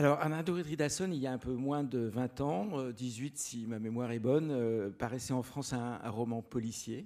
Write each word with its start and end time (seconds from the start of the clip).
Alors, 0.00 0.18
Arnaldo 0.18 0.54
Ridasson, 0.54 1.10
il 1.12 1.18
y 1.18 1.26
a 1.26 1.32
un 1.32 1.36
peu 1.36 1.52
moins 1.52 1.84
de 1.84 1.98
20 1.98 2.40
ans, 2.40 2.90
18 2.90 3.36
si 3.36 3.66
ma 3.66 3.78
mémoire 3.78 4.10
est 4.12 4.18
bonne, 4.18 4.90
paraissait 4.94 5.34
en 5.34 5.42
France 5.42 5.74
un, 5.74 6.00
un 6.02 6.08
roman 6.08 6.40
policier, 6.40 7.04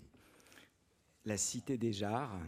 La 1.24 1.36
Cité 1.36 1.76
des 1.76 1.92
Jarres, 1.92 2.38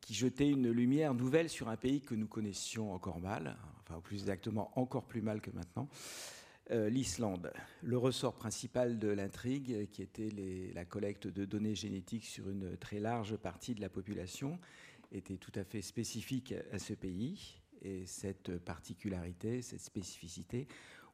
qui 0.00 0.14
jetait 0.14 0.48
une 0.48 0.70
lumière 0.70 1.12
nouvelle 1.12 1.50
sur 1.50 1.68
un 1.68 1.76
pays 1.76 2.00
que 2.00 2.14
nous 2.14 2.26
connaissions 2.26 2.94
encore 2.94 3.20
mal, 3.20 3.54
enfin 3.82 4.00
plus 4.00 4.20
exactement 4.20 4.72
encore 4.76 5.04
plus 5.04 5.20
mal 5.20 5.42
que 5.42 5.50
maintenant, 5.50 5.90
euh, 6.70 6.88
l'Islande. 6.88 7.52
Le 7.82 7.98
ressort 7.98 8.36
principal 8.36 8.98
de 8.98 9.08
l'intrigue, 9.08 9.90
qui 9.90 10.00
était 10.00 10.72
la 10.74 10.86
collecte 10.86 11.26
de 11.26 11.44
données 11.44 11.74
génétiques 11.74 12.24
sur 12.24 12.48
une 12.48 12.78
très 12.78 12.98
large 12.98 13.36
partie 13.36 13.74
de 13.74 13.82
la 13.82 13.90
population, 13.90 14.58
était 15.10 15.36
tout 15.36 15.52
à 15.54 15.64
fait 15.64 15.82
spécifique 15.82 16.54
à 16.72 16.78
ce 16.78 16.94
pays. 16.94 17.61
Et 17.82 18.06
cette 18.06 18.58
particularité, 18.58 19.60
cette 19.60 19.80
spécificité, 19.80 20.68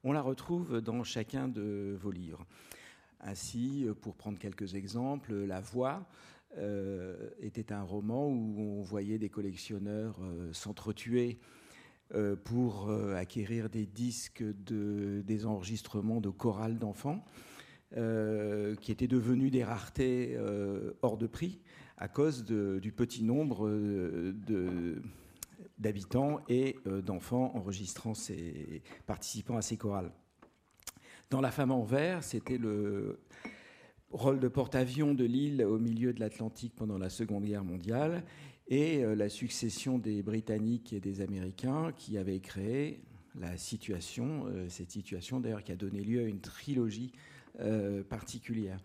on 0.05 0.13
la 0.13 0.21
retrouve 0.21 0.81
dans 0.81 1.03
chacun 1.03 1.49
de 1.49 1.97
vos 2.01 2.11
livres. 2.11 2.47
Ainsi, 3.21 3.87
pour 4.01 4.15
prendre 4.15 4.39
quelques 4.39 4.75
exemples, 4.75 5.35
La 5.35 5.61
Voix 5.61 6.07
euh, 6.57 7.29
était 7.41 7.73
un 7.73 7.83
roman 7.83 8.27
où 8.27 8.79
on 8.79 8.83
voyait 8.83 9.19
des 9.19 9.29
collectionneurs 9.29 10.19
euh, 10.23 10.51
s'entretuer 10.53 11.39
euh, 12.15 12.37
pour 12.37 12.91
acquérir 12.91 13.69
des 13.69 13.85
disques 13.85 14.43
de, 14.43 15.23
des 15.27 15.45
enregistrements 15.45 16.21
de 16.21 16.31
chorales 16.31 16.79
d'enfants, 16.79 17.25
qui 17.91 18.93
étaient 18.93 19.09
devenus 19.09 19.51
des 19.51 19.65
raretés 19.65 20.37
hors 21.01 21.17
de 21.17 21.27
prix 21.27 21.59
à 21.97 22.07
cause 22.07 22.45
du 22.45 22.93
petit 22.93 23.25
nombre 23.25 23.67
d'habitants 25.79 26.41
et 26.49 26.77
d'enfants 27.05 27.53
enregistrant 27.55 28.15
ces, 28.15 28.83
participant 29.07 29.57
à 29.57 29.63
ces 29.63 29.77
chorales. 29.77 30.13
Dans 31.31 31.41
La 31.41 31.51
femme 31.51 31.71
en 31.71 31.83
vert, 31.83 32.25
c'était 32.25 32.59
le 32.59 33.21
rôle 34.11 34.41
de 34.41 34.49
porte-avions 34.49 35.15
de 35.15 35.25
l'île 35.25 35.63
au 35.63 35.79
milieu 35.79 36.13
de 36.13 36.21
l'Atlantique 36.21 36.75
pendant 36.75 36.99
la 36.99 37.11
Seconde 37.11 37.45
Guerre 37.45 37.65
mondiale 37.65 38.25
et 38.69 39.03
euh, 39.03 39.15
la 39.15 39.29
succession 39.29 39.99
des 39.99 40.23
Britanniques 40.23 40.93
et 40.93 41.01
des 41.01 41.21
Américains 41.21 41.93
qui 41.97 42.19
avaient 42.19 42.41
créé 42.41 43.01
la 43.39 43.57
situation, 43.57 44.47
euh, 44.47 44.69
cette 44.69 44.91
situation 44.91 45.41
d'ailleurs 45.41 45.63
qui 45.63 45.73
a 45.73 45.77
donné 45.77 46.03
lieu 46.03 46.21
à 46.21 46.27
une 46.27 46.41
trilogie 46.41 47.13
euh, 47.61 48.03
particulière. 48.03 48.81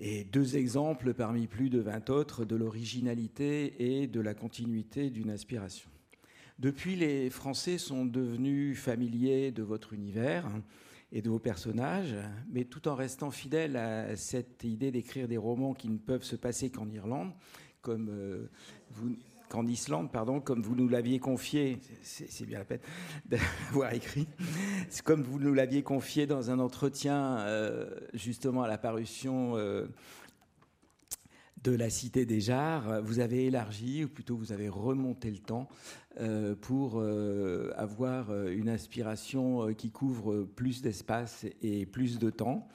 Et 0.00 0.22
deux 0.22 0.56
exemples 0.56 1.12
parmi 1.12 1.48
plus 1.48 1.70
de 1.70 1.80
20 1.80 2.10
autres 2.10 2.44
de 2.44 2.54
l'originalité 2.54 4.00
et 4.00 4.06
de 4.06 4.20
la 4.20 4.32
continuité 4.32 5.10
d'une 5.10 5.28
inspiration. 5.28 5.90
Depuis, 6.60 6.94
les 6.94 7.30
Français 7.30 7.78
sont 7.78 8.04
devenus 8.04 8.78
familiers 8.78 9.50
de 9.50 9.64
votre 9.64 9.92
univers 9.92 10.46
et 11.10 11.20
de 11.20 11.28
vos 11.28 11.40
personnages, 11.40 12.14
mais 12.48 12.64
tout 12.64 12.86
en 12.86 12.94
restant 12.94 13.32
fidèles 13.32 13.76
à 13.76 14.14
cette 14.14 14.62
idée 14.62 14.92
d'écrire 14.92 15.26
des 15.26 15.36
romans 15.36 15.74
qui 15.74 15.88
ne 15.88 15.98
peuvent 15.98 16.22
se 16.22 16.36
passer 16.36 16.70
qu'en 16.70 16.88
Irlande, 16.90 17.32
comme 17.80 18.08
euh, 18.10 18.48
vous, 18.90 19.16
qu'en 19.48 19.66
Islande, 19.66 20.10
pardon, 20.10 20.40
comme 20.40 20.62
vous 20.62 20.74
nous 20.74 20.88
l'aviez 20.88 21.18
confié, 21.18 21.78
c'est 22.02 22.46
bien 22.46 22.58
la 22.58 22.64
peine 22.64 22.80
d'avoir 23.26 23.92
écrit, 23.92 24.28
comme 25.04 25.22
vous 25.22 25.38
nous 25.38 25.54
l'aviez 25.54 25.82
confié 25.82 26.26
dans 26.26 26.50
un 26.50 26.58
entretien 26.58 27.38
euh, 27.38 27.88
justement 28.14 28.62
à 28.62 28.68
la 28.68 28.78
parution 28.78 29.56
euh, 29.56 29.86
de 31.64 31.72
la 31.72 31.90
Cité 31.90 32.24
des 32.24 32.40
Jars, 32.40 33.02
vous 33.02 33.18
avez 33.18 33.46
élargi, 33.46 34.04
ou 34.04 34.08
plutôt 34.08 34.36
vous 34.36 34.52
avez 34.52 34.68
remonté 34.68 35.30
le 35.30 35.38
temps 35.38 35.68
pour 36.60 37.02
avoir 37.74 38.32
une 38.46 38.68
inspiration 38.68 39.74
qui 39.74 39.90
couvre 39.90 40.44
plus 40.44 40.82
d'espace 40.82 41.46
et 41.60 41.84
plus 41.84 42.20
de 42.20 42.30
temps. 42.30 42.68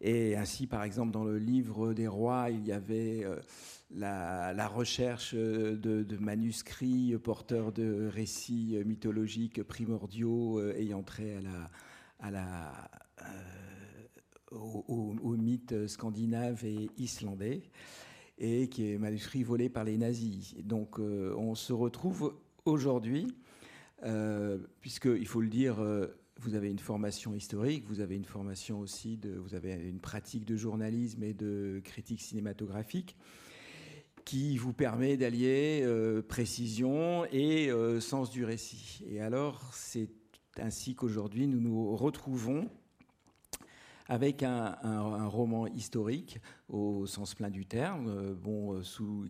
Et 0.00 0.34
ainsi, 0.34 0.66
par 0.66 0.82
exemple, 0.82 1.12
dans 1.12 1.24
le 1.24 1.38
livre 1.38 1.92
des 1.92 2.08
rois, 2.08 2.48
il 2.48 2.66
y 2.66 2.72
avait 2.72 3.26
la, 3.90 4.68
recherche 4.68 5.34
euh, 5.34 5.76
de, 5.76 6.16
manuscrits 6.18 7.16
porteurs 7.22 7.72
de 7.72 8.08
récits 8.12 8.78
mythologiques 8.84 9.62
primordiaux 9.62 10.58
euh, 10.58 10.74
ayant 10.76 11.02
trait 11.02 11.38
à 12.18 12.30
la, 12.30 12.90
euh, 14.52 15.86
scandinave 15.86 16.64
et 16.64 16.90
islandais, 16.96 17.62
et 18.38 18.68
qui 18.68 18.92
est 18.92 18.98
manuscrit 18.98 19.42
volé 19.42 19.68
par 19.68 19.84
les 19.84 19.96
nazis. 19.96 20.54
Donc 20.62 20.98
on 20.98 21.54
se 21.54 21.72
retrouve 21.72 22.34
aujourd'hui, 22.64 23.28
puisqu'il 24.80 25.26
faut 25.26 25.40
le 25.40 25.48
dire, 25.48 25.78
vous 26.38 26.54
avez 26.54 26.70
une 26.70 26.78
formation 26.78 27.34
historique, 27.34 27.84
vous 27.86 28.00
avez 28.00 28.14
une 28.14 28.24
formation 28.24 28.78
aussi, 28.80 29.18
vous 29.38 29.54
avez 29.54 29.72
une 29.74 30.00
pratique 30.00 30.44
de 30.44 30.56
journalisme 30.56 31.22
et 31.22 31.34
de 31.34 31.80
critique 31.82 32.20
cinématographique 32.20 33.16
qui 34.26 34.58
vous 34.58 34.72
permet 34.72 35.16
d'allier 35.16 35.82
euh, 35.84 36.20
précision 36.20 37.24
et 37.30 37.70
euh, 37.70 38.00
sens 38.00 38.28
du 38.28 38.44
récit. 38.44 39.04
Et 39.08 39.20
alors, 39.20 39.70
c'est 39.72 40.10
ainsi 40.58 40.96
qu'aujourd'hui, 40.96 41.46
nous 41.46 41.60
nous 41.60 41.94
retrouvons 41.94 42.68
avec 44.08 44.42
un, 44.42 44.76
roman 45.28 45.66
historique 45.68 46.40
au 46.68 47.06
sens 47.06 47.34
plein 47.34 47.50
du 47.50 47.66
terme, 47.66 48.08
euh, 48.08 48.34
bon, 48.34 48.80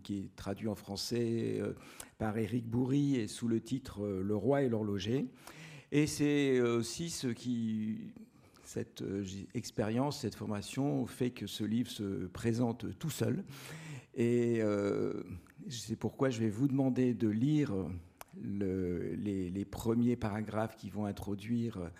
qui 0.03 0.17
est 0.17 0.35
traduit 0.35 0.67
en 0.67 0.75
français 0.75 1.61
par 2.17 2.35
Éric 2.37 2.67
Bourri 2.67 3.17
et 3.17 3.27
sous 3.27 3.47
le 3.47 3.61
titre 3.61 4.07
Le 4.07 4.35
roi 4.35 4.63
et 4.63 4.69
l'horloger. 4.69 5.27
Et 5.91 6.07
c'est 6.07 6.59
aussi 6.59 7.11
ce 7.11 7.27
qui, 7.27 8.13
cette 8.63 9.03
expérience, 9.53 10.21
cette 10.21 10.35
formation 10.35 11.05
fait 11.05 11.29
que 11.29 11.45
ce 11.45 11.63
livre 11.63 11.91
se 11.91 12.25
présente 12.27 12.97
tout 12.97 13.11
seul 13.11 13.43
et 14.17 14.61
euh, 14.61 15.13
c'est 15.69 15.95
pourquoi 15.95 16.31
je 16.31 16.39
vais 16.39 16.49
vous 16.49 16.67
demander 16.67 17.13
de 17.13 17.29
lire 17.29 17.71
les, 18.35 19.65
premiers 19.69 20.15
paragraphes 20.15 20.75
qui 20.75 20.89
vont 20.89 21.05
introduire 21.05 21.91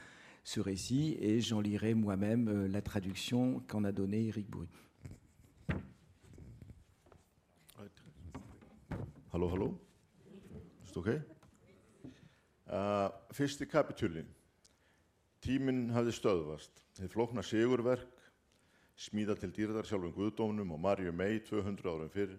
ce 0.44 0.60
récit 0.60 1.16
et 1.22 1.42
j'en 1.42 1.62
lirai 1.62 1.94
moi-même 1.94 2.48
euh, 2.48 2.68
la 2.68 2.82
traduction 2.82 3.62
qu'en 3.68 3.84
a 3.84 3.92
donnée 3.92 4.28
Eric 4.28 4.50
Bourri. 4.50 4.70
Halló, 9.32 9.54
halló. 9.54 9.80
C'est 10.86 10.98
ok? 10.98 11.10
Uh, 12.68 13.10
fyrsti 13.32 13.68
kapitúlin. 13.70 14.26
Tíminn 15.44 15.92
hafði 15.94 16.16
stöðvast. 16.16 16.82
Þið 16.98 17.12
flókna 17.14 17.44
sigurverk 17.46 18.17
smíða 18.98 19.36
til 19.38 19.52
dýrðar 19.54 19.86
sjálfum 19.86 20.14
Guðdómnum 20.16 20.72
og 20.74 20.80
Marju 20.82 21.12
mei 21.14 21.38
200 21.46 21.86
árum 21.86 22.10
fyrr, 22.10 22.34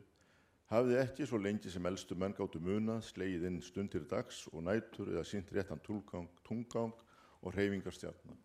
hafði 0.72 0.96
ekki 1.00 1.26
svo 1.28 1.38
lengi 1.38 1.70
sem 1.70 1.86
eldstu 1.86 2.16
menn 2.19 2.34
gáttu 2.34 2.60
munað 2.60 3.04
slegið 3.06 3.46
inn 3.48 3.60
stundir 3.62 4.04
dags 4.10 4.42
og 4.50 4.64
nætur 4.66 5.12
eða 5.14 5.24
sínt 5.24 5.52
réttan 5.54 5.80
túlgang, 5.86 6.26
tungang 6.44 6.94
og 7.42 7.54
hreyfingarstjarnar. 7.54 8.41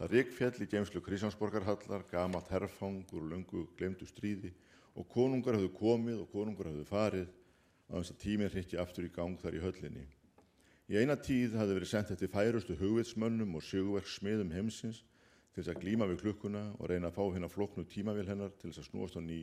Það 0.00 0.14
rík 0.14 0.32
fjall 0.34 0.64
í 0.64 0.66
geimslu 0.72 1.02
Kristjánsborgarhallar, 1.04 2.06
gamalt 2.10 2.50
herfangur 2.50 3.20
og 3.22 3.30
lungu 3.30 3.66
glemdu 3.78 4.08
stríði 4.08 4.50
og 4.96 5.06
konungar 5.12 5.58
hafðu 5.58 5.70
komið 5.76 6.22
og 6.24 6.32
konungar 6.32 6.70
hafðu 6.72 6.86
farið 6.88 7.28
á 7.92 7.94
þess 8.00 8.14
að 8.14 8.22
tíminn 8.24 8.50
hrikki 8.50 8.80
aftur 8.80 9.06
í 9.06 9.12
gang 9.14 9.38
þar 9.38 9.58
í 9.58 9.62
höllinni. 9.62 10.06
Í 10.90 10.98
eina 10.98 11.14
tíð 11.14 11.54
hafði 11.60 11.76
verið 11.78 11.92
sendt 11.92 12.10
eftir 12.10 12.32
færustu 12.32 12.74
hugvitsmönnum 12.80 13.54
og 13.54 13.62
sjögverksmiðum 13.62 14.50
heimsins 14.56 15.04
til 15.50 15.62
þess 15.62 15.72
að 15.74 15.80
glíma 15.82 16.06
við 16.10 16.20
klukkuna 16.24 16.64
og 16.78 16.90
reyna 16.90 17.10
að 17.10 17.16
fá 17.18 17.24
hérna 17.26 17.50
floknu 17.50 17.84
tímavél 17.90 18.28
hennar 18.30 18.52
til 18.60 18.70
þess 18.70 18.84
að 18.84 18.90
snúast 18.90 19.18
á 19.18 19.22
ný 19.24 19.40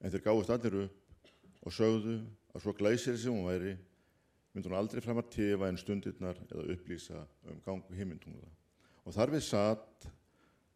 en 0.00 0.12
þeir 0.12 0.24
gáðist 0.26 0.52
allir 0.54 0.76
upp 0.84 1.30
og 1.62 1.74
sögðu 1.74 2.16
að 2.52 2.64
svo 2.64 2.74
glæsir 2.78 3.18
sem 3.18 3.34
hún 3.34 3.48
væri 3.48 3.74
myndi 4.52 4.68
hún 4.68 4.78
aldrei 4.78 5.02
fram 5.02 5.20
að 5.22 5.30
tefa 5.34 5.68
en 5.68 5.80
stundirnar 5.80 6.40
eða 6.50 6.66
upplýsa 6.74 7.22
um 7.48 7.60
gangu 7.64 7.96
heimintungða. 7.96 8.50
Og 9.06 9.16
þar 9.16 9.34
við 9.34 9.44
satt 9.46 10.08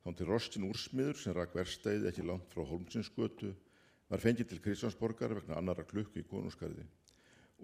þá 0.02 0.10
til 0.16 0.28
Rostin 0.30 0.68
Úrsmiður 0.68 1.18
sem 1.20 1.34
rak 1.36 1.54
verstæði 1.54 2.10
ekki 2.10 2.24
langt 2.26 2.54
frá 2.54 2.64
Holmsinsgötu 2.66 3.52
var 4.10 4.22
fengið 4.22 4.52
til 4.52 4.62
Kristjánsborgar 4.64 5.34
vegna 5.34 5.58
annara 5.58 5.84
klukku 5.86 6.22
í 6.22 6.28
konungskarði. 6.30 6.86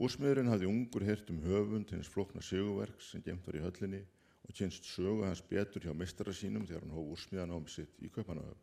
Úrsmiðurinn 0.03 0.51
hafði 0.51 0.69
ungur 0.71 1.07
hert 1.07 1.31
um 1.31 1.41
höfund 1.45 1.93
hins 1.95 2.11
flokna 2.11 2.43
seguverk 2.45 3.01
sem 3.05 3.23
gemt 3.25 3.47
var 3.47 3.59
í 3.59 3.65
höllinni 3.65 4.03
og 4.43 4.55
kynst 4.59 4.87
sögu 4.89 5.25
hans 5.27 5.43
betur 5.49 5.85
hjá 5.87 5.95
mistara 5.95 6.35
sínum 6.35 6.67
þegar 6.67 6.85
hann 6.85 6.95
hóf 6.97 7.13
úrsmíðanámi 7.17 7.71
sitt 7.71 8.01
í 8.03 8.11
Kaupanahöfn. 8.13 8.61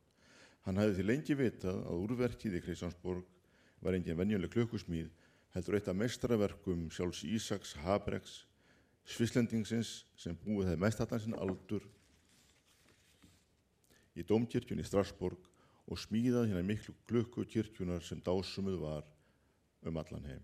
Hann 0.67 0.79
hafði 0.81 0.97
því 0.97 1.05
lengi 1.07 1.37
vitað 1.39 1.79
að 1.87 2.03
úrverkið 2.03 2.57
í 2.59 2.63
Kristjánsborg 2.65 3.27
var 3.79 3.95
engin 3.95 4.17
venjuleg 4.19 4.51
klukkusmíð, 4.53 5.07
heldur 5.55 5.77
eitt 5.77 5.87
af 5.87 5.97
meistaraverkum 5.97 6.89
sjálfs 6.93 7.23
Ísaks 7.23 7.77
Habregs, 7.85 8.43
svislendingsins 9.07 10.03
sem 10.19 10.35
búið 10.43 10.69
hefði 10.69 10.83
mest 10.83 11.01
allan 11.01 11.23
sinn 11.23 11.39
aldur 11.39 11.87
í 14.19 14.25
Dómkirkjun 14.27 14.81
í 14.81 14.85
Strasborg 14.85 15.47
og 15.89 15.97
smíðað 15.97 16.51
hérna 16.51 16.65
miklu 16.67 16.93
klukkukirkjunar 17.09 18.03
sem 18.05 18.21
dásumuð 18.21 18.77
var 18.83 19.07
um 19.87 19.97
allan 19.97 20.27
heim. 20.27 20.43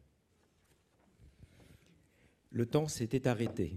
Le 2.56 2.66
temps 2.66 2.96
s'était 2.96 3.28
arrêté. 3.28 3.76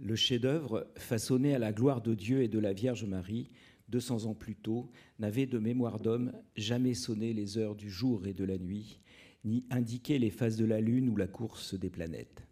Le 0.00 0.14
chef-d'œuvre, 0.14 0.86
façonné 0.96 1.54
à 1.54 1.58
la 1.58 1.72
gloire 1.72 2.00
de 2.00 2.14
Dieu 2.14 2.42
et 2.42 2.48
de 2.48 2.60
la 2.60 2.72
Vierge 2.72 3.04
Marie, 3.04 3.50
200 3.88 4.26
ans 4.26 4.34
plus 4.34 4.54
tôt, 4.54 4.92
n'avait 5.18 5.46
de 5.46 5.58
mémoire 5.58 5.98
d'homme 5.98 6.32
jamais 6.54 6.94
sonné 6.94 7.32
les 7.32 7.58
heures 7.58 7.74
du 7.74 7.90
jour 7.90 8.26
et 8.28 8.32
de 8.32 8.44
la 8.44 8.58
nuit, 8.58 9.00
ni 9.44 9.64
indiqué 9.70 10.20
les 10.20 10.30
phases 10.30 10.56
de 10.56 10.64
la 10.64 10.80
Lune 10.80 11.08
ou 11.08 11.16
la 11.16 11.26
course 11.26 11.74
des 11.74 11.90
planètes. 11.90 12.46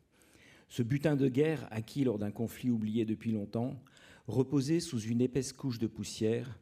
Ce 0.68 0.82
butin 0.82 1.14
de 1.14 1.28
guerre, 1.28 1.68
acquis 1.70 2.02
lors 2.02 2.18
d'un 2.18 2.32
conflit 2.32 2.70
oublié 2.70 3.04
depuis 3.04 3.30
longtemps, 3.30 3.80
reposait 4.26 4.80
sous 4.80 5.00
une 5.00 5.20
épaisse 5.20 5.52
couche 5.52 5.78
de 5.78 5.86
poussière 5.86 6.58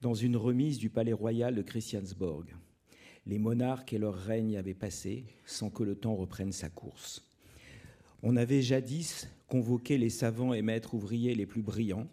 dans 0.00 0.14
une 0.14 0.36
remise 0.36 0.78
du 0.78 0.88
palais 0.88 1.12
royal 1.12 1.54
de 1.54 1.62
Christiansborg. 1.62 2.56
Les 3.26 3.38
monarques 3.38 3.92
et 3.92 3.98
leur 3.98 4.14
règne 4.14 4.56
avaient 4.56 4.72
passé 4.72 5.26
sans 5.44 5.68
que 5.68 5.82
le 5.82 5.94
temps 5.94 6.16
reprenne 6.16 6.52
sa 6.52 6.70
course. 6.70 7.22
On 8.22 8.36
avait 8.36 8.62
jadis 8.62 9.28
convoqué 9.52 9.98
les 9.98 10.08
savants 10.08 10.54
et 10.54 10.62
maîtres 10.62 10.94
ouvriers 10.94 11.34
les 11.34 11.44
plus 11.44 11.60
brillants 11.60 12.08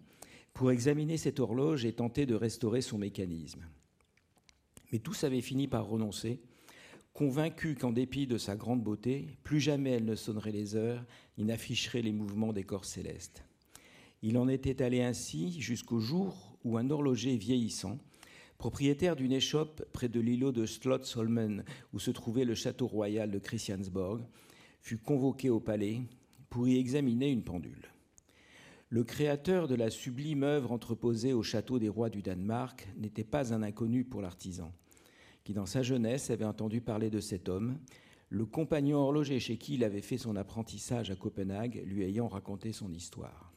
pour 0.54 0.72
examiner 0.72 1.16
cette 1.16 1.40
horloge 1.40 1.86
et 1.86 1.94
tenter 1.94 2.26
de 2.26 2.36
restaurer 2.36 2.82
son 2.82 2.98
mécanisme. 2.98 3.66
Mais 4.92 5.00
tous 5.00 5.24
avaient 5.24 5.40
fini 5.40 5.70
par 5.70 5.88
renoncer, 5.88 6.42
convaincus 7.14 7.78
qu'en 7.80 7.94
dépit 7.94 8.28
de 8.28 8.38
sa 8.38 8.58
grande 8.58 8.84
beauté, 8.84 9.38
plus 9.44 9.62
jamais 9.62 9.92
elle 9.92 10.04
ne 10.04 10.16
sonnerait 10.16 10.52
les 10.52 10.76
heures 10.76 11.06
ni 11.38 11.46
n'afficherait 11.46 12.02
les 12.02 12.12
mouvements 12.12 12.52
des 12.52 12.66
corps 12.66 12.84
célestes. 12.84 13.46
Il 14.22 14.38
en 14.38 14.50
était 14.50 14.82
allé 14.82 15.02
ainsi 15.02 15.62
jusqu'au 15.62 16.02
jour 16.02 16.58
où 16.66 16.78
un 16.78 16.90
horloger 16.90 17.38
vieillissant, 17.38 18.00
propriétaire 18.58 19.16
d'une 19.16 19.32
échoppe 19.32 19.86
près 19.94 20.10
de 20.10 20.20
l'îlot 20.20 20.52
de 20.52 20.66
Slottsholmen, 20.66 21.64
où 21.94 22.00
se 22.00 22.12
trouvait 22.12 22.44
le 22.44 22.54
château 22.54 22.88
royal 22.88 23.32
de 23.32 23.40
Christiansborg, 23.40 24.26
fut 24.82 24.98
convoqué 24.98 25.50
au 25.50 25.62
palais 25.62 26.02
pour 26.50 26.68
y 26.68 26.78
examiner 26.78 27.30
une 27.32 27.44
pendule. 27.44 27.92
Le 28.90 29.04
créateur 29.04 29.68
de 29.68 29.76
la 29.76 29.92
sublime 29.92 30.44
œuvre 30.44 30.72
entreposée 30.72 31.34
au 31.34 31.44
château 31.44 31.78
des 31.78 31.90
rois 31.90 32.10
du 32.10 32.24
Danemark 32.24 32.88
n'était 32.98 33.24
pas 33.24 33.54
un 33.54 33.62
inconnu 33.62 34.04
pour 34.04 34.22
l'artisan, 34.22 34.74
qui 35.44 35.54
dans 35.54 35.68
sa 35.68 35.84
jeunesse 35.84 36.32
avait 36.32 36.46
entendu 36.46 36.82
parler 36.82 37.12
de 37.12 37.20
cet 37.20 37.50
homme, 37.50 37.78
le 38.30 38.46
compagnon 38.46 38.98
horloger 38.98 39.40
chez 39.40 39.58
qui 39.58 39.76
il 39.76 39.84
avait 39.84 40.02
fait 40.02 40.18
son 40.18 40.36
apprentissage 40.36 41.12
à 41.12 41.16
Copenhague 41.16 41.84
lui 41.86 42.04
ayant 42.04 42.28
raconté 42.28 42.72
son 42.72 42.92
histoire. 42.92 43.52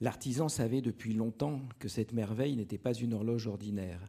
L'artisan 0.00 0.48
savait 0.48 0.82
depuis 0.82 1.14
longtemps 1.14 1.60
que 1.78 1.88
cette 1.88 2.12
merveille 2.12 2.56
n'était 2.56 2.78
pas 2.78 2.94
une 2.94 3.14
horloge 3.14 3.46
ordinaire. 3.46 4.00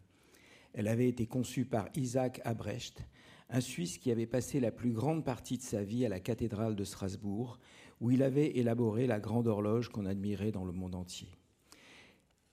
Elle 0.73 0.87
avait 0.87 1.07
été 1.07 1.25
conçue 1.25 1.65
par 1.65 1.87
Isaac 1.95 2.41
Abrecht, 2.43 3.03
un 3.49 3.61
Suisse 3.61 3.97
qui 3.97 4.11
avait 4.11 4.25
passé 4.25 4.59
la 4.59 4.71
plus 4.71 4.91
grande 4.91 5.23
partie 5.23 5.57
de 5.57 5.63
sa 5.63 5.83
vie 5.83 6.05
à 6.05 6.09
la 6.09 6.19
cathédrale 6.19 6.75
de 6.75 6.83
Strasbourg, 6.83 7.59
où 8.01 8.11
il 8.11 8.23
avait 8.23 8.57
élaboré 8.57 9.07
la 9.07 9.19
grande 9.19 9.47
horloge 9.47 9.89
qu'on 9.89 10.05
admirait 10.05 10.51
dans 10.51 10.65
le 10.65 10.71
monde 10.71 10.95
entier. 10.95 11.29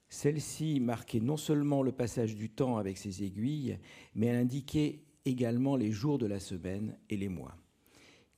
Celle-ci 0.09 0.79
marquait 0.79 1.21
non 1.21 1.39
seulement 1.39 1.83
le 1.83 1.93
passage 1.93 2.35
du 2.35 2.51
temps 2.51 2.77
avec 2.77 2.99
ses 2.99 3.25
aiguilles, 3.25 3.79
mais 4.15 4.31
indiquait 4.31 5.01
également 5.25 5.77
les 5.77 5.91
jours 5.91 6.19
de 6.19 6.27
la 6.27 6.39
semaine 6.39 6.97
et 7.09 7.17
les 7.17 7.29
mois. 7.29 7.57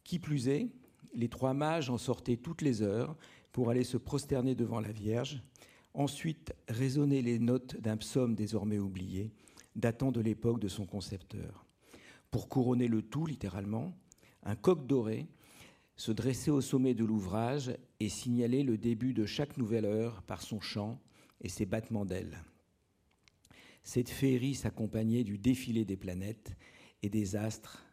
Qui 0.05 0.19
plus 0.19 0.49
est, 0.49 0.69
les 1.15 1.29
trois 1.29 1.55
mages 1.55 1.91
en 1.91 1.99
sortaient 1.99 2.37
toutes 2.37 2.63
les 2.63 2.83
heures 2.83 3.17
pour 3.53 3.71
aller 3.71 3.85
se 3.85 3.97
prosterner 3.97 4.55
devant 4.55 4.81
la 4.81 4.93
Vierge, 4.93 5.43
ensuite 5.95 6.55
résonner 6.69 7.23
les 7.23 7.39
notes 7.39 7.81
d'un 7.81 7.97
psaume 7.97 8.35
désormais 8.35 8.79
oublié, 8.79 9.33
datant 9.77 10.13
de 10.13 10.21
l'époque 10.21 10.61
de 10.61 10.69
son 10.69 10.87
concepteur. 10.87 11.64
Pour 12.35 12.49
couronner 12.49 12.89
le 12.89 13.01
tout, 13.01 13.27
littéralement, 13.27 13.97
un 14.43 14.57
coq 14.57 14.89
doré 14.89 15.29
se 15.95 16.11
dressait 16.11 16.51
au 16.51 16.61
sommet 16.61 16.93
de 16.93 17.05
l'ouvrage 17.05 17.73
et 18.01 18.09
signalait 18.09 18.65
le 18.65 18.77
début 18.77 19.15
de 19.15 19.25
chaque 19.25 19.57
nouvelle 19.57 19.85
heure 19.85 20.21
par 20.23 20.43
son 20.43 20.61
chant 20.61 21.01
et 21.43 21.49
ses 21.49 21.65
battements 21.65 22.05
d'ailes. 22.05 22.43
Cette 23.85 24.09
féerie 24.09 24.57
s'accompagnait 24.57 25.23
du 25.23 25.39
défilé 25.39 25.85
des 25.85 25.97
planètes 25.97 26.57
et 27.05 27.09
des 27.09 27.37
astres 27.37 27.87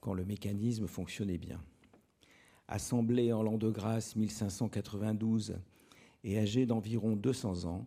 quand 0.00 0.12
le 0.12 0.24
mécanisme 0.24 0.88
fonctionnait 0.88 1.38
bien. 1.38 1.62
Assemblé 2.66 3.32
en 3.32 3.44
l'an 3.44 3.58
de 3.58 3.70
grâce 3.70 4.16
1592 4.16 5.54
et 6.24 6.36
âgé 6.36 6.66
d'environ 6.66 7.14
200 7.14 7.66
ans, 7.66 7.86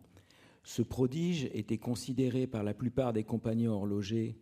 ce 0.62 0.80
prodige 0.80 1.50
était 1.52 1.76
considéré 1.76 2.46
par 2.46 2.62
la 2.62 2.72
plupart 2.72 3.12
des 3.12 3.24
compagnons 3.24 3.74
horlogers 3.74 4.38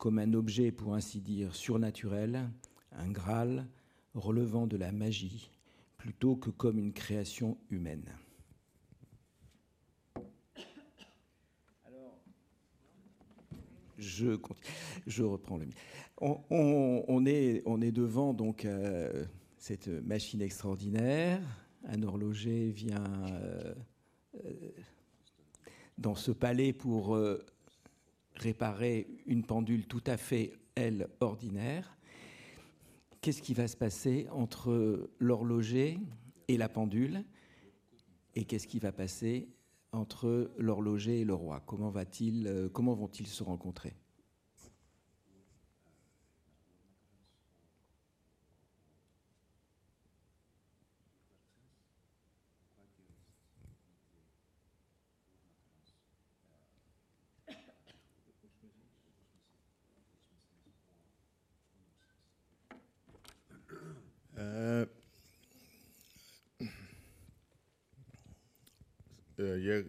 comme 0.00 0.18
un 0.18 0.32
objet, 0.32 0.72
pour 0.72 0.94
ainsi 0.94 1.20
dire, 1.20 1.54
surnaturel, 1.54 2.48
un 2.92 3.10
Graal 3.10 3.66
relevant 4.14 4.66
de 4.66 4.78
la 4.78 4.92
magie, 4.92 5.50
plutôt 5.98 6.36
que 6.36 6.48
comme 6.48 6.78
une 6.78 6.94
création 6.94 7.58
humaine. 7.68 8.10
Je, 13.98 14.38
je 15.06 15.22
reprends 15.22 15.58
le. 15.58 15.66
On, 16.22 16.40
on, 17.06 17.26
est, 17.26 17.92
devant 17.92 18.32
donc 18.32 18.64
euh, 18.64 19.26
cette 19.58 19.88
machine 19.88 20.40
extraordinaire. 20.40 21.42
Un 21.84 22.02
horloger 22.02 22.70
vient 22.70 23.04
euh, 23.30 23.74
euh, 24.46 24.70
dans 25.98 26.14
ce 26.14 26.30
palais 26.30 26.72
pour 26.72 27.18
réparer 28.40 29.06
une 29.26 29.44
pendule 29.44 29.86
tout 29.86 30.02
à 30.06 30.16
fait, 30.16 30.52
elle, 30.74 31.08
ordinaire. 31.20 31.96
Qu'est-ce 33.20 33.42
qui 33.42 33.54
va 33.54 33.68
se 33.68 33.76
passer 33.76 34.26
entre 34.30 35.10
l'horloger 35.18 35.98
et 36.48 36.56
la 36.56 36.68
pendule 36.68 37.22
Et 38.34 38.44
qu'est-ce 38.44 38.66
qui 38.66 38.78
va 38.78 38.92
passer 38.92 39.48
entre 39.92 40.50
l'horloger 40.56 41.20
et 41.20 41.24
le 41.24 41.34
roi? 41.34 41.60
Comment, 41.66 41.92
euh, 41.94 42.68
comment 42.70 42.94
vont-ils 42.94 43.26
se 43.26 43.42
rencontrer? 43.42 43.94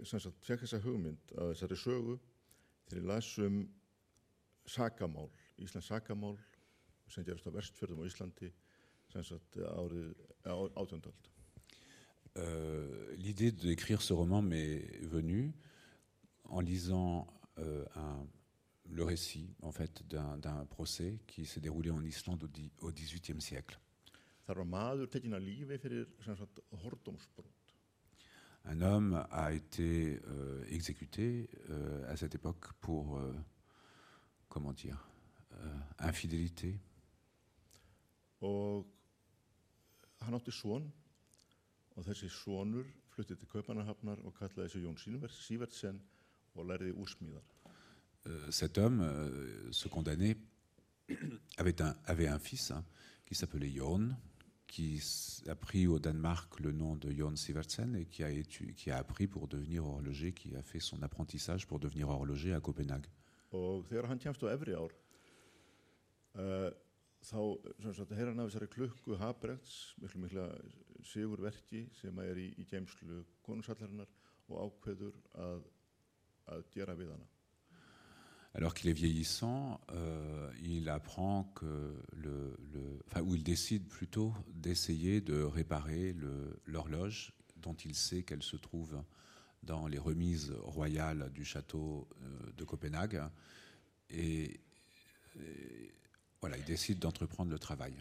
Sagt 0.05 0.45
fekk 0.45 0.65
þessa 0.65 0.81
hugmynd 0.83 1.33
að 1.37 1.53
þessari 1.53 1.77
sögu 1.77 2.17
þegar 2.87 3.01
ég 3.01 3.07
las 3.09 3.29
um 3.41 3.61
sakamál, 4.65 5.29
Íslands 5.61 5.87
sakamál 5.87 6.37
sem 7.11 7.25
gerast 7.27 7.47
á 7.47 7.51
vestfjörðum 7.53 8.03
á 8.03 8.09
Íslandi 8.09 8.51
sem 9.11 9.23
sagt 9.27 9.57
árið 9.57 10.13
átjöndald. 10.45 11.29
Euh, 12.37 13.13
L'idée 13.17 13.51
d'écrire 13.51 14.01
ce 14.01 14.13
roman 14.13 14.41
m'est 14.41 14.99
venue 15.01 15.51
en 16.45 16.61
lisant 16.61 17.27
euh, 17.59 17.85
un, 17.95 18.25
le 18.85 19.03
récit 19.03 19.53
en 19.61 19.71
fait 19.71 20.03
d'un 20.07 20.65
procès 20.65 21.19
qui 21.27 21.45
s'est 21.45 21.59
déroulé 21.59 21.91
en 21.91 22.03
Islande 22.03 22.49
au 22.81 22.91
XVIIIe 22.91 23.41
siècle. 23.41 23.79
Un 28.65 28.81
homme 28.81 29.25
a 29.31 29.51
été 29.53 30.19
euh, 30.27 30.63
exécuté 30.69 31.49
euh, 31.69 32.11
à 32.11 32.15
cette 32.15 32.35
époque 32.35 32.71
pour, 32.79 33.17
euh, 33.17 33.33
comment 34.49 34.73
dire, 34.73 35.07
infidélité. 35.99 36.79
Og 38.41 38.87
hann 40.25 40.33
átti 40.33 40.49
svon 40.49 40.87
og 41.93 42.05
þessi 42.07 42.25
svonur 42.33 42.87
fluttið 43.13 43.37
til 43.37 43.49
Kaupanahafnar 43.51 44.23
og 44.25 44.33
kallaði 44.33 44.63
þessi 44.63 44.81
Jón 44.81 44.97
Sívertsen 45.29 45.99
og 46.55 46.65
lærði 46.65 46.95
úrsmíðar. 46.97 47.45
Cet 48.49 48.79
homme, 48.81 49.11
ce 49.71 49.89
condamné, 49.93 50.33
avait 51.57 51.81
un, 51.81 51.93
avait 52.05 52.27
un 52.27 52.39
fils 52.39 52.71
hein, 52.71 52.83
qui 53.25 53.35
s'appelait 53.35 53.69
Jorn, 53.69 54.15
qui 54.71 55.03
a 55.49 55.55
pris 55.55 55.85
au 55.85 55.99
Danemark 55.99 56.61
le 56.61 56.71
nom 56.71 56.95
de 56.95 57.11
Jorn 57.11 57.35
Sivertsen 57.35 57.93
et 57.93 58.05
qui 58.05 58.23
a, 58.23 58.29
étu, 58.29 58.73
qui 58.73 58.89
a 58.89 58.97
appris 58.97 59.27
pour 59.27 59.49
devenir 59.49 59.85
horloger, 59.85 60.31
qui 60.31 60.55
a 60.55 60.61
fait 60.61 60.79
son 60.79 61.03
apprentissage 61.03 61.67
pour 61.67 61.77
devenir 61.77 62.07
horloger 62.07 62.53
à 62.53 62.61
Copenhague. 62.61 63.07
Og 63.51 63.83
þegar 63.89 64.07
hann 64.07 64.21
kemst 64.23 64.45
á 64.47 64.47
efri 64.47 64.71
ár, 64.79 64.93
uh, 66.39 66.69
þá 67.19 67.41
sagt, 67.91 68.13
heyr 68.15 68.31
hann 68.31 68.39
af 68.39 68.47
þessari 68.47 68.69
klukku 68.71 69.17
Habrechts, 69.19 69.91
miklu 69.99 70.21
mikla 70.23 70.45
sigurverki 71.03 71.81
sem 71.99 72.23
er 72.23 72.39
í, 72.39 72.47
í 72.55 72.63
geimslu 72.69 73.25
konungsallarinnar 73.43 74.07
og 74.47 74.69
ákveður 74.69 75.19
að, 75.35 75.67
að 76.55 76.63
gera 76.71 76.95
við 76.95 77.11
hana. 77.11 77.27
Alors 78.53 78.73
qu'il 78.73 78.89
est 78.89 78.93
vieillissant, 78.93 79.79
euh, 79.91 80.51
il 80.61 80.89
apprend 80.89 81.45
que 81.55 81.95
le, 82.13 82.57
le- 82.73 82.99
enfin, 83.07 83.21
ou 83.21 83.35
il 83.35 83.43
décide 83.43 83.87
plutôt 83.87 84.33
d'essayer 84.53 85.21
de 85.21 85.41
réparer 85.41 86.13
l'horloge 86.65 87.31
dont 87.57 87.75
il 87.75 87.95
sait 87.95 88.23
qu'elle 88.23 88.43
se 88.43 88.57
trouve 88.57 89.01
dans 89.63 89.87
les 89.87 89.99
remises 89.99 90.51
royales 90.63 91.31
du 91.33 91.45
château 91.45 92.09
euh, 92.21 92.51
de 92.57 92.63
Copenhague. 92.65 93.21
Et, 94.09 94.59
et 95.39 95.93
voilà, 96.41 96.57
il 96.57 96.65
décide 96.65 96.99
d'entreprendre 96.99 97.51
le 97.51 97.59
travail. 97.59 97.93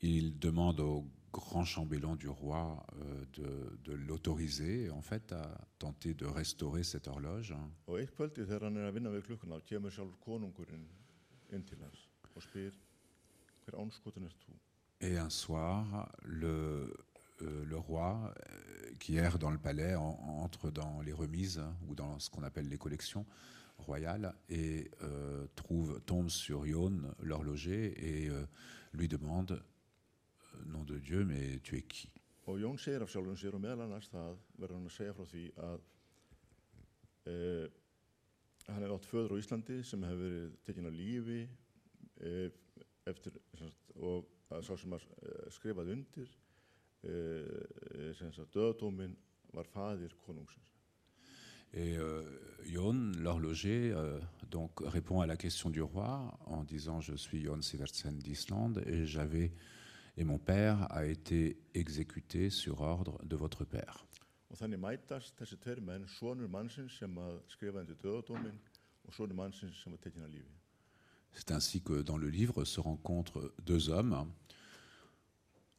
Il 0.00 0.38
demande 0.38 0.80
au 0.80 1.06
grand 1.32 1.64
chambellan 1.64 2.16
du 2.16 2.28
roi 2.28 2.84
euh, 2.96 3.24
de, 3.34 3.78
de 3.84 3.92
l'autoriser 3.92 4.90
en 4.90 5.02
fait 5.02 5.32
à 5.32 5.60
tenter 5.78 6.14
de 6.14 6.26
restaurer 6.26 6.82
cette 6.84 7.08
horloge. 7.08 7.52
er? 15.00 15.08
Et 15.08 15.16
un 15.16 15.30
soir, 15.30 16.10
le, 16.24 16.94
euh, 17.42 17.64
le 17.64 17.76
roi, 17.76 18.34
euh, 18.50 18.92
qui 18.98 19.16
erre 19.16 19.38
dans 19.38 19.50
le 19.50 19.58
palais, 19.58 19.94
en- 19.94 20.18
entre 20.42 20.70
dans 20.70 21.00
les 21.00 21.12
remises 21.12 21.58
hein, 21.58 21.74
ou 21.88 21.94
dans 21.94 22.18
ce 22.18 22.28
qu'on 22.28 22.42
appelle 22.42 22.68
les 22.68 22.76
collections 22.78 23.24
royales 23.78 24.34
et 24.50 24.90
euh, 25.02 25.46
trouve, 25.56 26.00
tombe 26.02 26.28
sur 26.28 26.66
Yon, 26.66 27.00
l'horloger, 27.22 27.94
et 28.24 28.28
euh, 28.28 28.44
lui 28.92 29.08
demande 29.08 29.62
Nom 30.66 30.84
de 30.84 30.98
Dieu, 30.98 31.24
mais 31.24 31.60
tu 31.62 31.76
es 31.76 31.84
qui? 31.88 32.10
Og 32.46 32.58
Jón 32.58 32.78
segir 32.78 33.02
af 33.02 33.10
sjálfum 33.12 33.36
sér 33.38 33.54
og 33.54 33.62
meðal 33.62 33.84
annars 33.84 34.08
það 34.10 34.38
verður 34.58 34.76
hann 34.78 34.88
að 34.88 34.96
segja 34.96 35.14
frá 35.14 35.26
því 35.30 35.44
að 35.68 35.86
hann 38.70 38.86
átt 38.96 39.06
föður 39.06 39.36
á 39.36 39.40
Íslandi 39.40 39.78
sem 39.86 40.06
hefur 40.08 40.22
verið 40.24 40.56
tekinn 40.66 40.90
á 40.90 40.92
lífi 40.94 41.40
eftir, 43.10 43.38
sem 43.54 43.70
sagt, 43.70 43.94
og 43.96 44.26
að 44.50 44.66
sá 44.66 44.74
sem 44.80 44.96
að 44.96 45.06
skrifaði 45.54 45.94
undir 45.98 46.34
sem 48.18 48.34
sagt 48.34 48.56
döðadóminn 48.56 49.16
var 49.54 49.68
faðir 49.70 50.14
konungsins. 50.26 50.70
Et 51.72 51.96
euh, 51.98 52.24
Yon, 52.66 53.12
l'horloger, 53.22 53.92
euh, 53.94 54.18
donc 54.50 54.80
répond 54.80 55.20
à 55.20 55.26
la 55.26 55.36
question 55.36 55.70
du 55.70 55.82
roi 55.82 56.36
en 56.46 56.64
disant 56.64 57.00
Je 57.00 57.14
suis 57.14 57.42
Yon 57.42 57.62
Sivertsen 57.62 58.18
d'Islande 58.18 58.82
et 58.86 59.06
j'avais 59.06 59.52
et 60.20 60.24
mon 60.24 60.38
père 60.38 60.86
a 60.92 61.06
été 61.06 61.56
exécuté 61.72 62.50
sur 62.50 62.82
ordre 62.82 63.18
de 63.24 63.36
votre 63.36 63.64
père. 63.64 64.04
Og 64.50 64.58
þannig 64.58 64.80
mætast 64.82 65.38
þessi 65.38 65.56
tveir 65.62 65.78
menn, 65.80 66.04
sonur 66.10 66.50
mannsins 66.50 66.98
sem 67.00 67.14
að 67.22 67.38
skrifaði 67.48 67.86
undir 67.86 67.98
döðadóminn 68.02 68.58
og 69.06 69.14
sonur 69.16 69.38
mannsins 69.38 69.78
sem 69.80 69.94
var 69.94 70.02
tekinn 70.04 70.26
á 70.26 70.28
lífi. 70.28 70.52
C'est 71.32 71.52
ainsi 71.52 71.80
que 71.80 72.02
dans 72.02 72.18
le 72.18 72.28
livre 72.28 72.66
se 72.66 72.80
rencontrent 72.80 73.54
deux 73.64 73.88
hommes, 73.88 74.30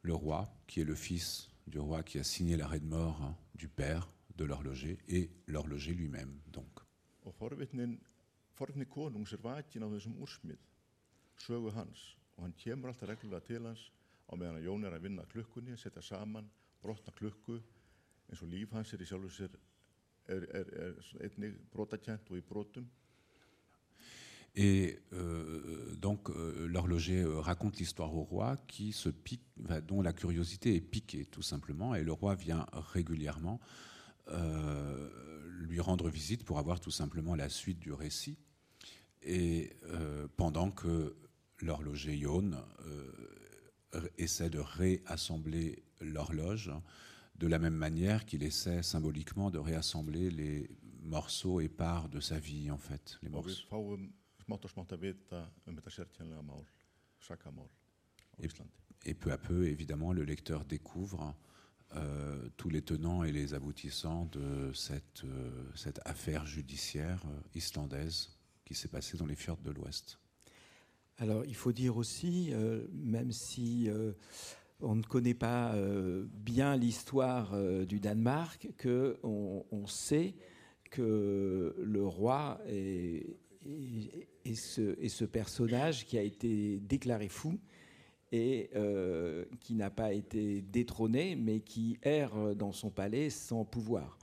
le 0.02 0.16
roi, 0.16 0.50
qui 0.66 0.82
est 0.82 0.90
le 0.90 0.96
fils 0.96 1.50
du 1.68 1.78
roi 1.78 2.02
qui 2.02 2.18
a 2.18 2.24
signé 2.24 2.58
l'arrêt 2.58 2.80
de 2.80 2.88
mort 2.88 3.36
du 3.54 3.68
père 3.68 4.08
de 4.38 4.46
l'horloger, 4.46 4.98
et 5.08 5.30
l'horloger 5.46 5.94
lui-même. 5.94 6.42
Donc, 6.48 6.82
Og 7.26 7.36
forvitnin, 7.36 8.00
forvitni 8.56 8.86
konungs 8.86 9.34
er 9.34 9.44
vakin 9.44 9.86
á 9.86 9.88
þessum 9.92 10.18
úrsmið, 10.18 10.58
sögu 11.38 11.70
hans. 11.76 12.16
Og 12.38 12.48
hann 12.48 12.56
kemur 12.58 12.90
alltaf 12.90 13.10
reglulega 13.10 13.46
til 13.46 13.68
hans 13.68 13.92
Et 24.56 25.00
euh, 25.14 25.96
donc 25.96 26.30
euh, 26.30 26.68
l'horloger 26.68 27.22
euh, 27.22 27.40
raconte 27.40 27.78
l'histoire 27.78 28.14
au 28.14 28.24
roi 28.24 28.58
qui 28.68 28.92
se 28.92 29.08
pique, 29.08 29.46
dont 29.88 30.02
la 30.02 30.12
curiosité 30.12 30.76
est 30.76 30.82
piquée 30.82 31.26
tout 31.26 31.42
simplement, 31.42 31.96
et 31.96 32.04
le 32.04 32.12
roi 32.12 32.36
vient 32.36 32.66
régulièrement 32.74 33.60
lui 35.50 35.82
rendre 35.82 36.10
visite 36.10 36.46
pour 36.46 36.58
avoir 36.58 36.80
tout 36.80 36.92
simplement 36.92 37.36
la 37.36 37.50
suite 37.50 37.80
du 37.80 37.92
récit. 37.92 38.38
Et 39.24 39.76
pendant 40.38 40.72
que 40.72 41.18
l'horloger 41.62 42.18
Yon 42.18 42.52
euh, 42.86 43.12
essaie 44.18 44.50
de 44.50 44.60
réassembler 44.60 45.84
l'horloge 46.00 46.72
de 47.36 47.48
la 47.48 47.60
même 47.60 47.76
manière 47.76 48.26
qu'il 48.26 48.44
essaie 48.44 48.84
symboliquement 48.84 49.50
de 49.50 49.58
réassembler 49.58 50.30
les 50.30 50.70
morceaux 51.02 51.60
épars 51.60 52.08
de 52.10 52.20
sa 52.20 52.40
vie 52.40 52.70
en 52.70 52.78
fait, 52.78 53.18
les 53.24 53.30
morceaux. 53.30 53.50
Íslandi. 58.40 58.72
Et 59.06 59.14
peu 59.14 59.32
à 59.32 59.38
peu, 59.38 59.68
évidemment, 59.68 60.14
le 60.14 60.24
lecteur 60.24 60.66
découvre 60.66 61.36
euh, 61.96 62.48
tous 62.56 62.70
les 62.70 62.82
tenants 62.82 63.24
et 63.24 63.32
les 63.32 63.54
aboutissants 63.54 64.26
de 64.32 64.72
cette, 64.74 65.26
euh, 65.26 65.66
cette 65.76 66.00
affaire 66.06 66.46
judiciaire 66.46 67.22
euh, 67.26 67.40
islandaise 67.56 68.38
qui 68.64 68.76
s'est 68.76 68.88
passée 68.88 69.18
dans 69.18 69.26
les 69.26 69.36
fjords 69.36 69.62
de 69.62 69.72
l'Ouest. 69.72 70.21
Alors, 71.22 71.46
il 71.46 71.54
faut 71.54 71.72
dire 71.72 71.98
aussi, 71.98 72.50
euh, 72.52 72.88
même 72.92 73.32
si 73.32 73.88
euh, 73.92 74.14
on 74.80 74.96
ne 74.96 75.04
connaît 75.04 75.36
pas 75.36 75.76
euh, 75.76 76.26
bien 76.34 76.76
l'histoire 76.76 77.56
du 77.86 78.00
Danemark, 78.00 78.70
que 78.76 79.20
on, 79.22 79.86
sait 79.86 80.34
que 80.90 81.76
le 81.78 82.04
roi 82.04 82.60
est, 82.66 83.38
ce, 84.56 85.26
personnage 85.26 86.08
qui 86.08 86.18
a 86.18 86.24
été 86.24 86.80
déclaré 86.80 87.30
fou 87.30 87.60
et 88.32 88.72
qui 89.60 89.76
n'a 89.76 89.92
pas 89.92 90.14
été 90.14 90.64
détrôné, 90.64 91.36
mais 91.36 91.60
qui 91.60 92.00
erre 92.02 92.56
dans 92.56 92.72
son 92.72 92.90
palais 92.90 93.30
sans 93.30 93.64
pouvoir. 93.64 94.18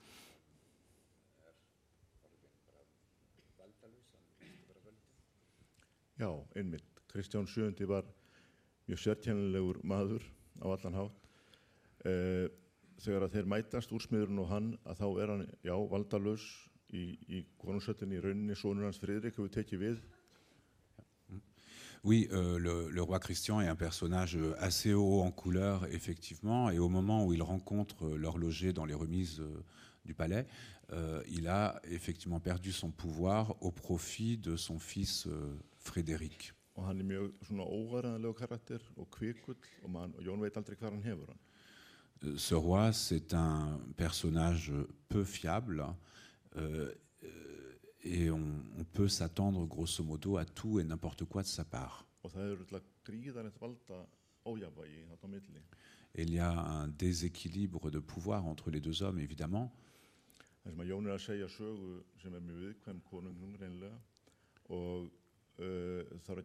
Oui, 22.04 22.28
le, 22.30 23.00
roi 23.00 23.18
Christian 23.18 23.60
est 23.60 23.66
un 23.66 23.76
personnage 23.76 24.38
assez 24.58 24.94
haut 24.94 25.20
en 25.20 25.32
couleur, 25.32 25.86
effectivement, 25.92 26.70
et 26.70 26.78
au 26.78 26.88
moment 26.88 27.26
où 27.26 27.32
il 27.32 27.42
rencontre 27.42 28.08
l'horloger 28.10 28.72
dans 28.72 28.84
les 28.84 28.94
remises 28.94 29.40
euh, 29.40 29.64
du 30.04 30.14
palais, 30.14 30.46
euh, 30.92 31.22
il 31.28 31.48
a 31.48 31.80
effectivement 31.84 32.40
perdu 32.40 32.72
son 32.72 32.90
pouvoir 32.90 33.56
au 33.60 33.70
profit 33.70 34.38
de 34.38 34.56
son 34.56 34.78
fils 34.78 35.26
euh, 35.26 35.58
Frédéric. 35.78 36.54
Og 36.78 36.86
hann 36.86 37.00
er 37.02 37.06
mjög 37.08 37.32
svona 37.42 37.64
óvaraðanlegu 37.66 38.36
karakter 38.38 38.82
og 38.96 39.08
kvikull 39.10 39.58
og, 39.82 39.90
man, 39.90 40.12
og 40.14 40.22
Jón 40.22 40.44
veit 40.44 40.56
aldrei 40.56 40.76
hvað 40.78 40.94
hann 40.94 41.06
hefur 41.06 41.32
hann. 41.32 41.44
Ce 42.38 42.54
roi, 42.54 42.92
c'est 42.92 43.34
un 43.34 43.78
personnage 43.96 44.72
peu 45.08 45.24
fiable 45.24 45.84
euh, 46.56 46.92
euh, 47.22 47.74
et 48.02 48.30
on, 48.30 48.62
on 48.78 48.84
peut 48.84 49.08
s'attendre 49.08 49.66
grosso 49.66 50.02
modo 50.02 50.36
à 50.36 50.44
tout 50.44 50.80
et 50.80 50.84
n'importe 50.84 51.24
quoi 51.24 51.42
de 51.42 51.48
sa 51.48 51.64
part. 51.64 52.04
Og 52.22 52.30
það 52.30 52.52
eru 52.52 52.66
alltaf 52.66 52.88
gríðanett 53.06 53.60
valda 53.60 54.00
ójafvægi 54.46 55.04
þarna 55.10 55.26
á 55.26 55.28
milli. 55.34 55.62
Et 56.14 56.22
il 56.22 56.34
y 56.34 56.38
a 56.38 56.50
un 56.50 56.88
déséquilibre 56.88 57.90
de 57.90 58.00
pouvoir 58.00 58.46
entre 58.46 58.70
les 58.70 58.80
deux 58.80 59.02
hommes, 59.02 59.20
évidemment, 59.20 59.70
Það 60.68 60.74
sem 60.74 60.82
að 60.82 60.90
Jón 60.90 61.06
er 61.06 61.12
að 61.14 61.22
segja 61.24 61.46
sögu 61.48 61.90
sem 62.20 62.34
er 62.36 62.42
mjög 62.44 62.58
viðkvæm 62.60 62.98
konungnum 63.08 63.52
reynilega 63.56 63.98
og 64.68 65.06
uh, 65.06 65.06
þarf 65.58 66.38
að 66.38 66.44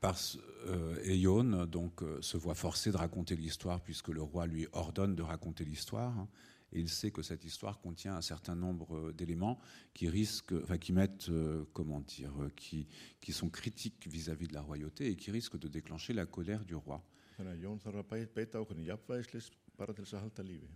parce, 0.00 0.38
euh, 0.66 0.96
et 1.04 1.16
Yon 1.16 1.66
donc, 1.66 2.02
euh, 2.02 2.20
se 2.20 2.36
voit 2.36 2.54
forcé 2.54 2.90
de 2.90 2.96
raconter 2.96 3.36
l'histoire 3.36 3.80
puisque 3.80 4.08
le 4.08 4.20
roi 4.20 4.46
lui 4.46 4.66
ordonne 4.72 5.14
de 5.14 5.22
raconter 5.22 5.64
l'histoire. 5.64 6.18
hein, 6.18 6.28
et 6.74 6.80
il 6.80 6.88
sait 6.88 7.12
que 7.12 7.22
cette 7.22 7.44
histoire 7.44 7.80
contient 7.80 8.16
un 8.16 8.20
certain 8.20 8.56
nombre 8.56 8.96
euh, 8.96 9.12
d'éléments 9.12 9.58
qui 9.94 10.08
risquent, 10.08 10.54
enfin, 10.62 10.76
qui 10.76 10.92
mettent, 10.92 11.28
euh, 11.28 11.64
comment 11.72 12.00
dire, 12.00 12.32
euh, 12.42 12.50
qui, 12.56 12.88
qui 13.20 13.32
sont 13.32 13.48
critiques 13.48 14.08
vis-à-vis 14.08 14.48
de 14.48 14.54
la 14.54 14.60
royauté 14.60 15.08
et 15.08 15.16
qui 15.16 15.30
risquent 15.30 15.58
de 15.58 15.68
déclencher 15.68 16.12
la 16.12 16.26
colère 16.26 16.64
du 16.64 16.74
roi. 16.74 17.02
Þannig 17.36 17.52
að 17.56 17.62
Jón 17.64 17.78
þarf 17.82 18.00
að 18.02 18.08
bæ- 18.12 18.32
beita 18.34 18.58
ákveðin 18.62 18.86
jafnvægislist 18.86 19.56
bara 19.76 19.92
til 19.94 20.04
þess 20.04 20.14
að 20.14 20.20
halda 20.28 20.42
lífi. 20.46 20.68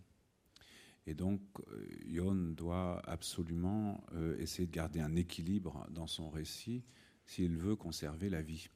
Et 1.07 1.15
donc, 1.15 1.41
euh, 1.69 1.87
Yon 2.05 2.55
doit 2.55 3.01
absolument 3.07 4.01
euh, 4.15 4.37
essayer 4.41 4.67
de 4.67 4.73
garder 4.73 5.01
un 5.01 5.17
équilibre 5.17 5.87
dans 5.91 6.07
son 6.07 6.29
récit, 6.31 6.83
s'il 7.25 7.57
veut 7.57 7.77
conserver 7.77 8.29
la 8.29 8.43
vie. 8.43 8.69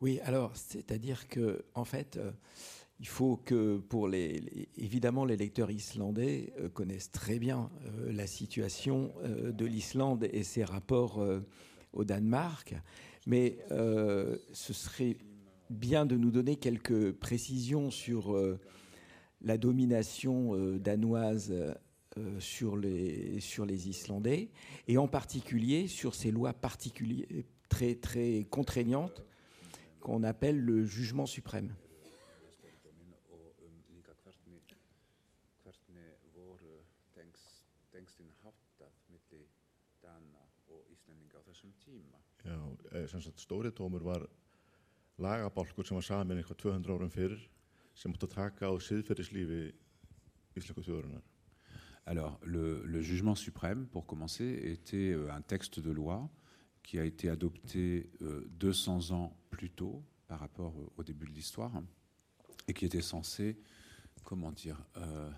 Oui, 0.00 0.20
alors 0.20 0.54
c'est-à-dire 0.56 1.28
que 1.28 1.64
en 1.74 1.84
fait, 1.84 2.16
euh, 2.18 2.32
il 3.00 3.06
faut 3.08 3.36
que 3.38 3.78
pour 3.78 4.08
les, 4.08 4.40
les- 4.40 4.68
évidemment 4.76 5.24
les 5.24 5.36
lecteurs 5.36 5.70
islandais 5.70 6.52
euh, 6.58 6.68
connaissent 6.68 7.10
très 7.12 7.38
bien 7.38 7.70
euh, 7.86 8.12
la 8.12 8.26
situation 8.26 9.14
euh, 9.22 9.52
de 9.52 9.64
l'Islande 9.64 10.24
et 10.30 10.42
ses 10.42 10.64
rapports 10.64 11.20
euh, 11.22 11.40
au 11.94 12.04
Danemark, 12.04 12.74
mais 13.26 13.58
euh, 13.70 14.36
ce 14.52 14.74
serait 14.74 15.16
bien 15.70 16.06
de 16.06 16.16
nous 16.16 16.30
donner 16.30 16.56
quelques 16.56 17.12
précisions 17.12 17.90
sur 17.90 18.34
euh, 18.34 18.58
la 19.42 19.58
domination 19.58 20.54
euh, 20.54 20.78
danoise 20.78 21.52
euh, 21.52 22.40
sur, 22.40 22.76
les, 22.76 23.40
sur 23.40 23.66
les 23.66 23.88
Islandais, 23.88 24.50
et 24.88 24.98
en 24.98 25.08
particulier 25.08 25.86
sur 25.86 26.14
ces 26.14 26.30
lois 26.30 26.52
particulières, 26.52 27.26
très, 27.68 27.94
très 27.94 28.46
contraignantes 28.48 29.22
qu'on 30.00 30.22
appelle 30.22 30.58
le 30.58 30.86
jugement 30.86 31.26
suprême. 31.26 31.74
Eh, 42.94 43.06
lagabálkur 45.18 45.86
sem 45.86 45.96
var 45.96 46.06
samin 46.06 46.40
eitthvað 46.40 46.62
200 46.64 46.92
árum 46.94 47.12
fyrir 47.12 47.42
sem 47.96 48.12
mútti 48.12 48.28
að 48.28 48.36
taka 48.36 48.68
á 48.68 48.74
siðferðislífi 48.76 49.62
íslensku 50.56 50.84
þjóðurinnar. 50.84 51.24
Alors, 52.06 52.38
le, 52.44 52.82
le 52.86 53.00
jugement 53.02 53.34
suprême, 53.34 53.86
pour 53.86 54.06
commencer, 54.06 54.70
était 54.70 55.12
euh, 55.12 55.32
un 55.32 55.42
texte 55.42 55.80
de 55.80 55.90
loi 55.90 56.28
qui 56.82 57.00
a 57.00 57.04
été 57.04 57.28
adopté 57.28 58.10
euh, 58.22 58.46
200 58.60 59.10
ans 59.10 59.36
plus 59.50 59.70
tôt 59.70 60.04
par 60.28 60.38
rapport 60.38 60.72
euh, 60.78 60.86
au 60.96 61.02
début 61.02 61.26
de 61.26 61.32
l'histoire 61.32 61.72
et 62.68 62.74
qui 62.74 62.84
était 62.84 63.02
censé, 63.02 63.56
comment 64.22 64.52
dire, 64.52 64.80
euh, 64.98 65.30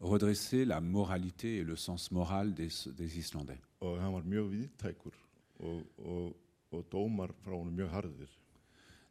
redresser 0.00 0.64
la 0.64 0.80
moralité 0.80 1.58
et 1.58 1.64
le 1.64 1.76
sens 1.76 2.10
moral 2.10 2.54
des, 2.54 2.70
des 2.96 3.18
Islandais. 3.18 3.60
Og 3.80 4.00
hann 4.00 4.14
var 4.14 4.24
mjög 4.24 4.46
viðtækur 4.54 5.16
og, 5.60 5.82
og, 6.00 6.36
og 6.72 6.84
dómar 6.90 7.34
frá 7.44 7.52
honum 7.52 7.74
mjög 7.76 7.90
harðir. 7.92 8.30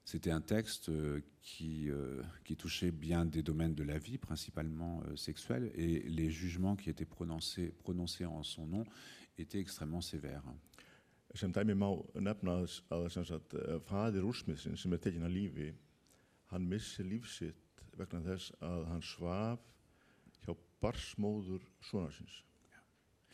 C'était 0.06 0.32
un 0.32 0.42
texte 0.42 0.90
euh, 0.90 1.20
qui, 1.42 1.90
euh, 1.90 2.22
qui 2.44 2.56
touchait 2.56 2.92
bien 2.92 3.26
des 3.26 3.42
domaines 3.42 3.74
de 3.74 3.84
la 3.84 3.98
vie, 3.98 4.20
principalement 4.20 5.02
euh, 5.08 5.16
sexuels, 5.16 5.72
et 5.74 6.00
les 6.04 6.30
jugements 6.30 6.76
qui 6.76 6.92
étaient 6.92 7.06
prononcés, 7.06 7.74
prononcés 7.80 8.26
en 8.26 8.44
son 8.44 8.68
nom 8.68 8.86
étaient 9.38 9.60
extrêmement 9.60 10.02
sévères. 10.02 10.44
Sem 11.36 11.52
dæmi 11.52 11.74
má 11.76 11.90
nefna 12.24 12.62
að, 12.64 13.10
sagt, 13.12 13.56
eh, 13.60 13.80
faðir 13.84 14.24
úrsmiðsinn 14.24 14.78
sem 14.80 14.94
er 14.96 15.02
tekinn 15.04 15.26
að 15.28 15.34
lífi, 15.36 15.66
hann 16.54 16.68
missi 16.72 17.04
lífsitt 17.04 17.82
vegna 18.00 18.22
þess 18.24 18.54
að 18.64 18.86
hann 18.88 19.04
svaf 19.04 19.66
hjá 20.46 20.54
barsmóður 20.80 21.66
sonarsins 21.84 22.38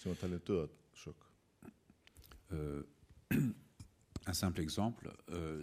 sem 0.01 0.09
var 0.09 0.21
talið 0.23 0.45
döðasök. 0.49 1.27
Euh, 2.51 2.81
un 4.31 4.33
simple 4.33 4.61
exemple, 4.61 5.11
euh, 5.31 5.61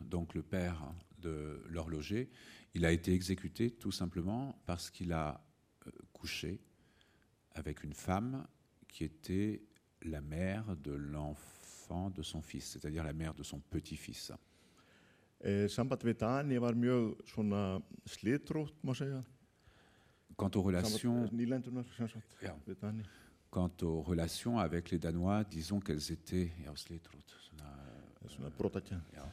donc 0.00 0.34
le 0.34 0.42
père 0.42 0.94
de 1.18 1.60
l'horloger, 1.68 2.30
il 2.74 2.86
a 2.86 2.92
été 2.92 3.12
exécuté 3.12 3.72
tout 3.72 3.90
simplement 3.90 4.62
parce 4.64 4.90
qu'il 4.90 5.12
a 5.12 5.44
euh, 5.88 5.90
couché 6.12 6.60
avec 7.50 7.82
une 7.82 7.92
femme 7.92 8.46
qui 8.86 9.02
était 9.02 9.64
la 10.02 10.20
mère 10.20 10.76
de 10.76 10.92
l'enfant 10.92 12.10
de 12.10 12.22
son 12.22 12.42
fils, 12.42 12.64
c'est-à-dire 12.70 13.02
la 13.02 13.12
mère 13.12 13.34
de 13.34 13.42
son 13.42 13.58
petit-fils. 13.58 14.30
Quant 20.36 20.50
aux 20.54 20.62
relations, 20.62 21.26
Quant 23.50 23.72
aux 23.82 24.00
relations 24.02 24.58
avec 24.58 24.90
les 24.90 24.98
Danois, 24.98 25.42
disons 25.44 25.80
qu'elles 25.80 26.12
étaient, 26.12 26.52
brotakja. 28.56 29.00
Já, 29.12 29.28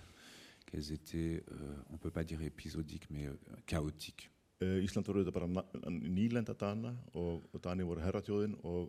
qu'elles 0.65 0.91
étaient, 0.91 1.43
euh, 1.51 1.75
on 1.89 1.93
ne 1.93 1.97
peut 1.99 2.09
pas 2.11 2.23
dire 2.23 2.41
épisodiques, 2.41 3.09
mais 3.11 3.27
euh, 3.27 3.33
chaotiques. 3.67 4.29
Ísland 4.59 5.05
voru 5.05 5.19
auðvitað 5.21 5.33
bara 5.35 5.47
na- 5.47 5.89
nýlenda 5.93 6.55
Dana 6.57 6.89
og, 7.13 7.43
og 7.53 7.61
Dani 7.61 7.83
voru 7.85 8.01
herratjóðin 8.01 8.55
og 8.65 8.87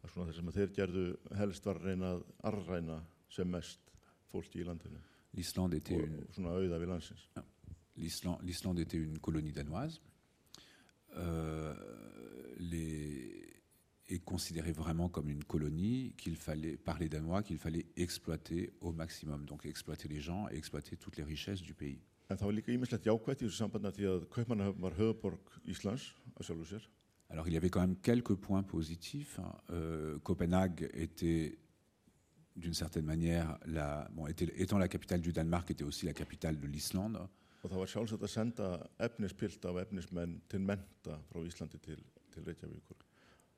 það 0.00 0.08
svona 0.14 0.26
það 0.30 0.36
sem 0.38 0.48
að 0.48 0.54
þeir 0.56 0.70
gerðu 0.78 1.02
helst 1.36 1.66
var 1.68 1.76
að 1.76 1.84
reyna 1.90 2.12
að 2.14 2.22
arræna 2.48 2.96
sem 3.28 3.50
mest 3.52 3.92
fólki 4.32 4.62
í 4.62 4.64
landinu 4.64 5.02
L'Islande 5.36 5.76
était 5.82 5.98
og, 6.00 6.06
une, 6.08 6.22
og 6.24 6.32
svona 6.38 6.54
auða 6.56 6.78
við 6.80 6.88
landsins. 6.88 7.26
l'Islande, 7.98 8.46
l'Islande 8.48 8.80
était 8.80 8.96
une 8.96 9.18
colonie 9.20 9.52
danoise. 9.52 10.00
Euh, 11.18 11.74
les, 12.60 13.43
est 14.08 14.18
considérée 14.18 14.72
vraiment 14.72 15.08
comme 15.08 15.28
une 15.28 15.44
colonie 15.44 16.14
qu'il 16.16 16.36
fallait, 16.36 16.76
par 16.76 16.98
les 16.98 17.08
Danois, 17.08 17.42
qu'il 17.42 17.58
fallait 17.58 17.86
exploiter 17.96 18.72
au 18.80 18.92
maximum. 18.92 19.46
Donc 19.46 19.64
exploiter 19.66 20.08
les 20.08 20.20
gens 20.20 20.48
et 20.50 20.56
exploiter 20.56 20.96
toutes 20.96 21.16
les 21.16 21.24
richesses 21.24 21.62
du 21.62 21.74
pays. 21.74 22.00
Sér. 26.64 26.90
Alors 27.30 27.48
il 27.48 27.54
y 27.54 27.56
avait 27.56 27.70
quand 27.70 27.80
même 27.80 27.96
quelques 27.96 28.34
points 28.34 28.62
positifs. 28.62 29.38
hein. 29.40 29.52
Euh, 29.70 30.18
Copenhague 30.20 30.90
était 30.94 31.58
d'une 32.56 32.74
certaine 32.74 33.04
manière, 33.04 33.58
la, 33.66 34.08
bon, 34.12 34.26
était, 34.26 34.52
étant 34.56 34.78
la 34.78 34.88
capitale 34.88 35.20
du 35.20 35.32
Danemark, 35.32 35.70
était 35.70 35.82
aussi 35.84 36.06
la 36.06 36.12
capitale 36.12 36.60
de 36.60 36.66
l'Islande. 36.66 37.18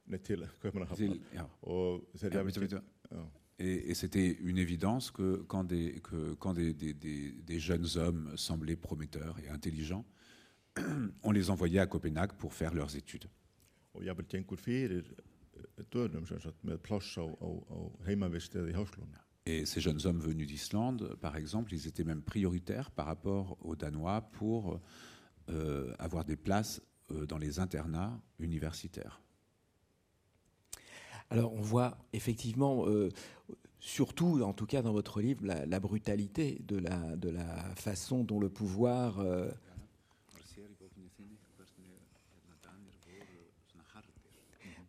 Nei, 0.09 0.19
til 0.97 1.21
ja. 1.35 1.45
Og 1.63 2.05
jafnvel 2.15 2.45
veitu, 2.45 2.61
veitu. 2.61 2.77
Já. 3.13 3.23
Et, 3.59 3.91
et 3.91 3.95
c'était 3.95 4.33
une 4.41 4.59
évidence 4.59 5.11
que 5.11 5.43
quand, 5.49 5.65
des, 5.65 6.01
que 6.03 6.35
quand 6.35 6.53
des, 6.53 6.75
des- 6.75 6.93
des- 6.93 7.33
des 7.33 7.59
jeunes 7.59 7.87
hommes 7.97 8.37
semblaient 8.37 8.77
prometteurs 8.77 9.39
et 9.39 9.49
intelligents, 9.49 10.05
on 11.23 11.31
les 11.33 11.49
envoyait 11.49 11.79
à 11.81 11.87
Copenhague 11.87 12.33
pour 12.35 12.53
faire 12.53 12.75
leurs 12.75 12.95
études. 12.97 13.25
fyrir 14.57 14.91
eh. 14.93 15.13
Et 19.47 19.65
ces 19.65 19.81
jeunes 19.81 20.05
hommes 20.05 20.21
venus 20.21 20.47
d'Islande, 20.47 21.17
par 21.21 21.37
exemple, 21.37 21.73
ils 21.73 21.87
étaient 21.87 22.05
même 22.05 22.21
prioritaires 22.23 22.91
par 22.91 23.07
rapport 23.07 23.57
aux 23.65 23.75
Danois 23.77 24.21
pour 24.33 24.81
euh, 25.49 25.95
avoir 25.99 26.25
des 26.27 26.37
places 26.37 26.83
euh, 27.11 27.25
dans 27.27 27.39
les 27.39 27.59
internats 27.59 28.21
universitaires. 28.39 29.21
Alors 31.31 31.53
on 31.53 31.61
voit 31.61 31.97
effectivement, 32.13 32.87
euh, 32.87 33.11
surtout 33.81 34.43
en 34.43 34.53
tout 34.53 34.67
cas 34.67 34.83
dans 34.83 34.93
votre 34.93 35.21
livre, 35.21 35.45
la, 35.45 35.81
brutalité 35.81 36.61
de 36.67 36.79
la, 36.79 37.75
façon 37.75 38.23
dont 38.23 38.39
le 38.39 38.49
pouvoir... 38.49 39.19
euh, 39.21 39.49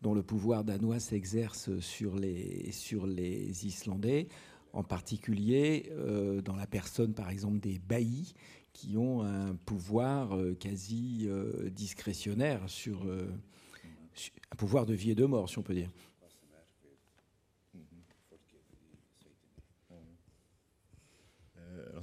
dont 0.04 0.14
le 0.14 0.22
pouvoir 0.22 0.64
danois 0.64 1.00
s'exerce 1.00 1.80
sur 1.80 2.16
les, 2.16 2.72
sur 2.72 3.08
les 3.08 3.66
Islandais, 3.66 4.28
en 4.74 4.84
particulier 4.84 5.92
euh, 5.92 6.42
dans 6.42 6.56
la 6.56 6.68
personne 6.68 7.16
par 7.16 7.32
exemple 7.32 7.60
des 7.60 7.80
baillis 7.80 8.36
qui 8.74 8.96
ont 8.96 9.24
un 9.24 9.56
pouvoir 9.56 10.38
quasi 10.60 11.28
discrétionnaire 11.72 12.70
sur, 12.70 13.08
su- 14.14 14.32
un 14.52 14.56
pouvoir 14.56 14.86
de 14.86 14.94
vie 14.94 15.10
et 15.12 15.16
de 15.16 15.26
mort 15.26 15.50
si 15.50 15.58
on 15.58 15.64
peut 15.64 15.74
dire. 15.74 15.90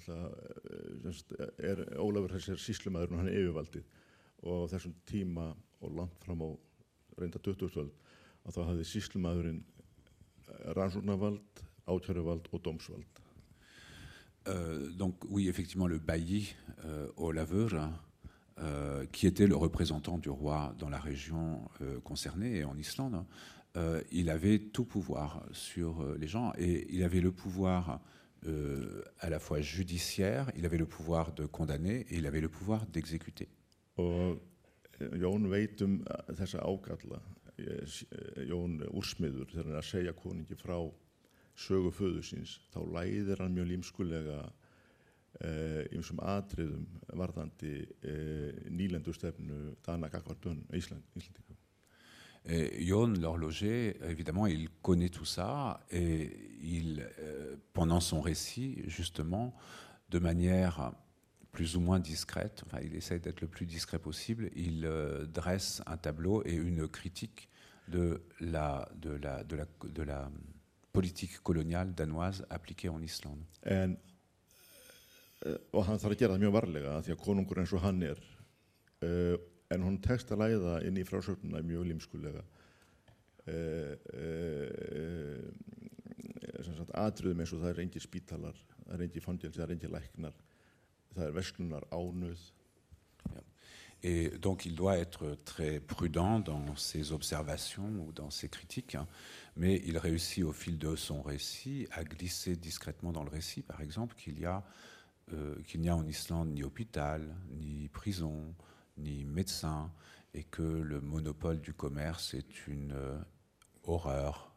Alltaf 0.08 1.02
sem 1.02 1.12
sagt, 1.12 1.34
Ólafur 1.98 2.34
þessar 2.36 2.60
síslumæður 2.60 3.14
og 3.14 3.22
hann 3.22 3.32
yfirvaldið 3.32 3.84
og 4.44 4.66
á 4.68 4.72
þessum 4.74 4.94
tíma 5.08 5.50
og 5.80 5.96
langt 5.96 6.24
fram 6.24 6.42
á 6.44 6.50
reynda 7.18 7.40
20. 7.40 7.70
öld 7.80 7.92
að 8.44 8.56
þá 8.56 8.62
hafði 8.68 8.86
síslumæðurinn 8.90 9.62
rannsóknarvald, 10.76 11.62
átjöruvald 11.88 12.48
og 12.52 12.64
dómsvald. 12.64 13.20
Donc 14.98 15.24
oui, 15.30 15.48
effectivement, 15.48 15.86
le 15.86 15.98
bailli 15.98 16.54
euh, 16.84 17.08
au 17.16 17.32
laveur, 17.32 17.74
hein, 17.74 17.92
euh, 18.60 19.06
qui 19.06 19.26
était 19.26 19.46
le 19.46 19.56
représentant 19.56 20.18
du 20.18 20.28
roi 20.28 20.74
dans 20.78 20.90
la 20.90 20.98
région 20.98 21.66
euh, 21.80 21.98
concernée, 22.00 22.58
et 22.58 22.64
en 22.64 22.76
Islande, 22.76 23.24
euh, 23.76 24.02
il 24.12 24.28
avait 24.28 24.58
tout 24.58 24.84
pouvoir 24.84 25.42
sur 25.52 26.02
euh, 26.02 26.16
les 26.18 26.28
gens, 26.28 26.52
et 26.58 26.86
il 26.94 27.02
avait 27.02 27.22
le 27.22 27.32
pouvoir 27.32 28.00
euh, 28.46 29.02
à 29.20 29.30
la 29.30 29.38
fois 29.38 29.60
judiciaire, 29.60 30.50
il 30.56 30.66
avait 30.66 30.78
le 30.78 30.86
pouvoir 30.86 31.32
de 31.32 31.46
condamner, 31.46 32.06
et 32.10 32.16
il 32.16 32.26
avait 32.26 32.40
le 32.40 32.48
pouvoir 32.48 32.86
d'exécuter. 32.86 33.48
Og 33.96 34.40
eh, 35.00 35.18
Jón 35.22 35.46
veit 35.46 35.82
um 35.82 36.00
eh, 36.02 36.32
þessa 36.34 36.64
ágalla, 36.66 37.20
Eh, 37.54 38.46
Jón 38.48 38.80
úrsmiður 38.90 39.46
þegar 39.46 39.68
hann 39.68 39.76
er 39.76 39.78
að 39.78 39.86
segja 39.86 40.14
koningi 40.18 40.56
frá 40.58 40.74
sögu 41.54 41.92
föðu 41.94 42.22
síns 42.26 42.56
þá 42.72 42.80
læðir 42.96 43.42
hann 43.44 43.54
mjög 43.54 43.68
límskulega 43.70 44.38
ymsum 45.94 46.20
atriðum 46.22 46.84
varðandi 47.18 47.72
uh, 47.82 48.52
nýlendustefnu 48.70 49.72
Dana 49.82 50.06
Gagvardun 50.06 50.60
Ísland, 50.78 51.02
Íslandingum. 51.18 51.53
Et 52.46 52.84
Jon 52.84 53.06
l'horloger, 53.06 53.96
évidemment, 54.06 54.46
il 54.46 54.68
connaît 54.82 55.08
tout 55.08 55.24
ça 55.24 55.80
et 55.90 56.58
il, 56.62 57.08
euh, 57.20 57.56
pendant 57.72 58.00
son 58.00 58.20
récit, 58.20 58.82
justement, 58.86 59.54
de 60.10 60.18
manière 60.18 60.92
plus 61.52 61.76
ou 61.76 61.80
moins 61.80 62.00
discrète, 62.00 62.62
enfin, 62.66 62.80
il 62.82 62.94
essaie 62.96 63.20
d'être 63.20 63.40
le 63.40 63.46
plus 63.46 63.64
discret 63.64 63.98
possible, 63.98 64.50
il 64.56 64.84
euh, 64.84 65.24
dresse 65.24 65.82
un 65.86 65.96
tableau 65.96 66.42
et 66.44 66.52
une 66.52 66.88
critique 66.88 67.48
de 67.88 68.22
la, 68.40 68.88
de 68.96 69.10
la, 69.10 69.44
de 69.44 70.02
la, 70.02 70.30
politique 70.92 71.40
coloniale 71.42 71.92
danoise 71.92 72.46
appliquée 72.50 72.88
en 72.88 73.02
Islande. 73.02 73.40
Uh, 79.02 79.36
Et 94.02 94.28
donc 94.28 94.66
il 94.66 94.74
doit 94.74 94.98
être 94.98 95.38
très 95.46 95.80
prudent 95.80 96.38
dans 96.38 96.76
ses 96.76 97.12
observations 97.12 97.88
ou 98.06 98.12
dans 98.12 98.28
ses 98.28 98.50
critiques, 98.50 98.96
hein, 98.96 99.08
mais 99.56 99.80
il 99.86 99.96
réussit 99.96 100.44
au 100.44 100.52
fil 100.52 100.76
de 100.76 100.94
son 100.94 101.22
récit 101.22 101.88
à 101.90 102.04
glisser 102.04 102.54
discrètement 102.54 103.12
dans 103.12 103.24
le 103.24 103.30
récit, 103.30 103.62
par 103.62 103.80
exemple, 103.80 104.14
qu'il 104.14 104.46
euh, 105.32 105.54
qu'il 105.62 105.80
n'y 105.80 105.88
a 105.88 105.96
en 105.96 106.06
Islande 106.06 106.50
ni 106.50 106.62
hôpital, 106.62 107.34
ni 107.50 107.88
prison, 107.88 108.54
ni 108.96 109.24
médecin, 109.24 109.90
et 110.34 110.42
que 110.42 110.62
le 110.62 111.00
monopole 111.00 111.60
du 111.60 111.72
commerce 111.72 112.34
est 112.34 112.66
une 112.66 112.92
euh, 112.92 113.18
horreur. 113.84 114.50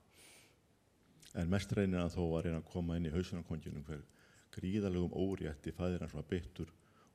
En 1.35 1.45
mest 1.45 1.71
reynir 1.77 2.01
hann 2.01 2.09
þó 2.09 2.23
að 2.33 2.47
reyna 2.47 2.61
að 2.63 2.69
koma 2.71 2.95
inn 2.97 3.05
í 3.05 3.13
hausunarkonginum 3.13 3.83
hver 3.85 4.01
gríðalegum 4.55 5.13
órétti 5.13 5.73
fæðir 5.75 6.01
hans 6.01 6.15
var 6.17 6.25
beittur 6.31 6.71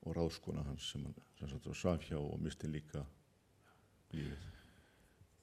og 0.06 0.14
ráðskona 0.14 0.62
hans 0.68 0.92
sem 0.92 1.02
hann 1.08 1.16
sem 1.40 1.50
sagt 1.50 1.66
var 1.66 1.78
svaf 1.80 2.06
hjá 2.06 2.20
og 2.20 2.38
misti 2.42 2.70
líka 2.70 3.02
lífið. 4.14 4.48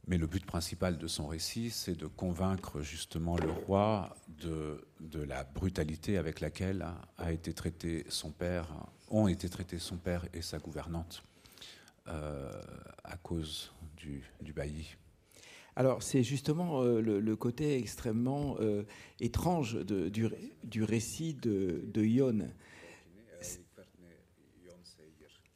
Mais 0.08 0.18
le 0.18 0.28
but 0.28 0.46
principal 0.46 0.98
de 0.98 1.08
son 1.08 1.28
récit, 1.28 1.70
c'est 1.70 1.96
de 1.96 2.08
convaincre 2.08 2.82
justement 2.82 3.36
le 3.38 3.52
roi 3.52 4.16
de, 4.30 4.88
de 5.02 5.22
la 5.22 5.44
brutalité 5.44 6.18
avec 6.18 6.40
laquelle 6.40 6.88
a 7.18 7.32
été 7.34 7.54
traité 7.54 8.06
son 8.08 8.32
père, 8.32 8.66
ont 9.10 9.28
été 9.28 9.50
traités 9.50 9.78
son 9.78 9.98
père 9.98 10.26
et 10.34 10.42
sa 10.42 10.58
gouvernante 10.58 11.22
à 12.10 13.18
cause 13.18 13.72
du, 13.98 14.54
bailli. 14.54 14.96
Alors 15.76 16.04
c'est 16.04 16.24
justement 16.24 16.84
euh, 16.84 17.02
le, 17.02 17.36
côté 17.36 17.78
extrêmement 17.78 18.58
euh, 18.60 18.84
étrange 19.20 19.78
du, 19.86 20.84
récit 20.84 21.36
de, 21.36 22.04
Ion. 22.04 22.40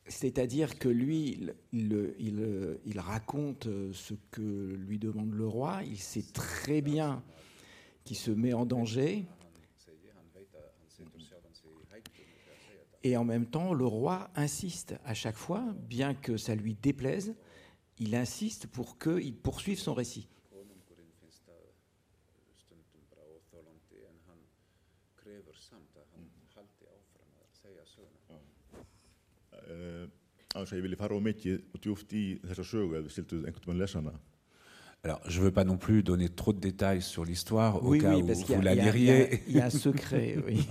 C'est-à-dire 0.05 0.77
que 0.77 0.89
lui, 0.89 1.39
il, 1.71 2.13
il- 2.19 2.99
raconte 2.99 3.67
euh, 3.67 3.91
ce 3.93 4.13
que 4.31 4.75
lui 4.75 4.99
demande 4.99 5.33
le 5.33 5.47
roi. 5.47 5.81
Il 5.85 5.97
sait 5.97 6.25
très 6.33 6.81
bien 6.81 7.23
qu'il 8.03 8.17
se 8.17 8.29
met 8.29 8.53
en 8.53 8.65
danger. 8.65 9.25
Et 13.03 13.17
en 13.17 13.25
même 13.25 13.45
temps, 13.45 13.73
le 13.73 13.85
roi 13.85 14.29
insiste 14.35 14.95
à 15.03 15.13
chaque 15.13 15.35
fois, 15.35 15.63
bien 15.89 16.13
que 16.13 16.37
ça 16.37 16.55
lui 16.55 16.73
déplaise, 16.75 17.35
il 17.99 18.15
insiste 18.15 18.67
pour 18.67 18.97
qu'il 18.97 19.35
poursuive 19.35 19.79
son 19.79 19.93
récit. 19.93 20.27
Uh. 29.69 30.07
Alors, 35.03 35.19
je 35.27 35.39
ne 35.39 35.45
veux 35.45 35.51
pas 35.51 35.63
non 35.65 35.77
plus 35.77 36.01
donner 36.03 36.29
trop 36.29 36.53
de 36.53 36.59
détails 36.59 37.01
sur 37.01 37.25
l'histoire 37.25 37.83
au 37.83 37.91
cas 37.97 38.15
où 38.15 38.25
vous 38.25 38.61
la 38.61 38.71
a- 38.71 38.75
il 38.75 38.79
y 38.79 38.83
liriez. 38.83 39.43
y 39.49 39.59
a 39.59 39.65
un 39.65 39.69
secret. 39.69 40.37
oui. 40.45 40.65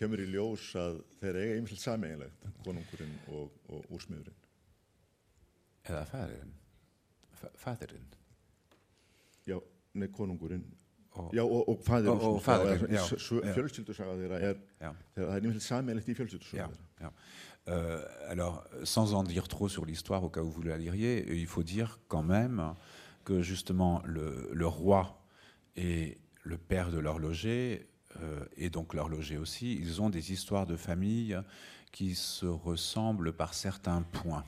Að 0.00 0.06
þá 0.06 0.08
hérna 0.08 0.16
kemur 0.16 0.20
í 0.24 0.28
ljós 0.32 0.66
að 0.80 1.00
þeir 1.20 1.36
eiga 1.40 1.56
ymslega 1.60 1.82
sameiginlegt, 1.84 2.44
konungurinn 2.64 3.16
og, 3.36 3.50
og 3.68 3.90
úrsmiðurinn. 3.92 4.36
Eða 5.90 6.04
faðirinn. 6.08 6.52
Fa- 7.40 7.50
Faðirinn. 7.56 8.06
Já, 9.46 9.58
nei, 9.94 10.08
konungurinn. 10.08 10.64
Og- 11.18 11.32
Já, 11.34 11.42
og, 11.42 11.68
og 11.68 11.80
fæðir 11.84 12.08
Og- 12.14 12.22
og 12.36 12.42
faðirinn, 12.42 12.90
já, 12.94 13.02
já. 13.02 13.52
Fjölskyldusaga 13.54 14.14
þeirra 14.16 14.38
er, 14.40 14.56
Já. 14.80 14.92
þeirra, 15.16 15.30
það 15.32 15.36
er 15.36 15.44
ymslega 15.48 15.66
sameiginlegt 15.66 16.08
í 16.08 16.14
fjölskyldusaga 16.14 16.56
Ja, 16.56 16.68
þeirra. 16.68 16.86
ja. 17.00 17.12
Euh, 17.68 18.30
alors, 18.30 18.64
sans 18.84 19.12
en 19.14 19.22
dire 19.24 19.46
trop 19.48 19.68
sur 19.68 19.84
l'histoire, 19.84 20.22
au 20.24 20.30
cas 20.30 20.40
où 20.42 20.50
vous 20.50 20.62
la 20.62 20.78
liriez, 20.78 21.26
il 21.36 21.46
faut 21.46 21.62
dire 21.62 21.98
quand 22.08 22.22
même 22.22 22.74
que 23.24 23.42
justement 23.42 24.00
le, 24.06 24.48
le 24.52 24.66
roi 24.66 25.20
et 25.76 26.16
le 26.44 26.56
père 26.56 26.90
de 26.90 26.98
l'horloger, 26.98 27.86
et 28.56 28.70
donc 28.70 28.94
l'horloger 28.94 29.36
aussi, 29.38 29.74
ils 29.74 30.00
ont 30.02 30.10
des 30.10 30.32
histoires 30.32 30.66
de 30.66 30.76
famille 30.76 31.38
qui 31.92 32.14
se 32.14 32.46
ressemblent 32.46 33.32
par 33.32 33.54
certains 33.54 34.02
points. 34.02 34.44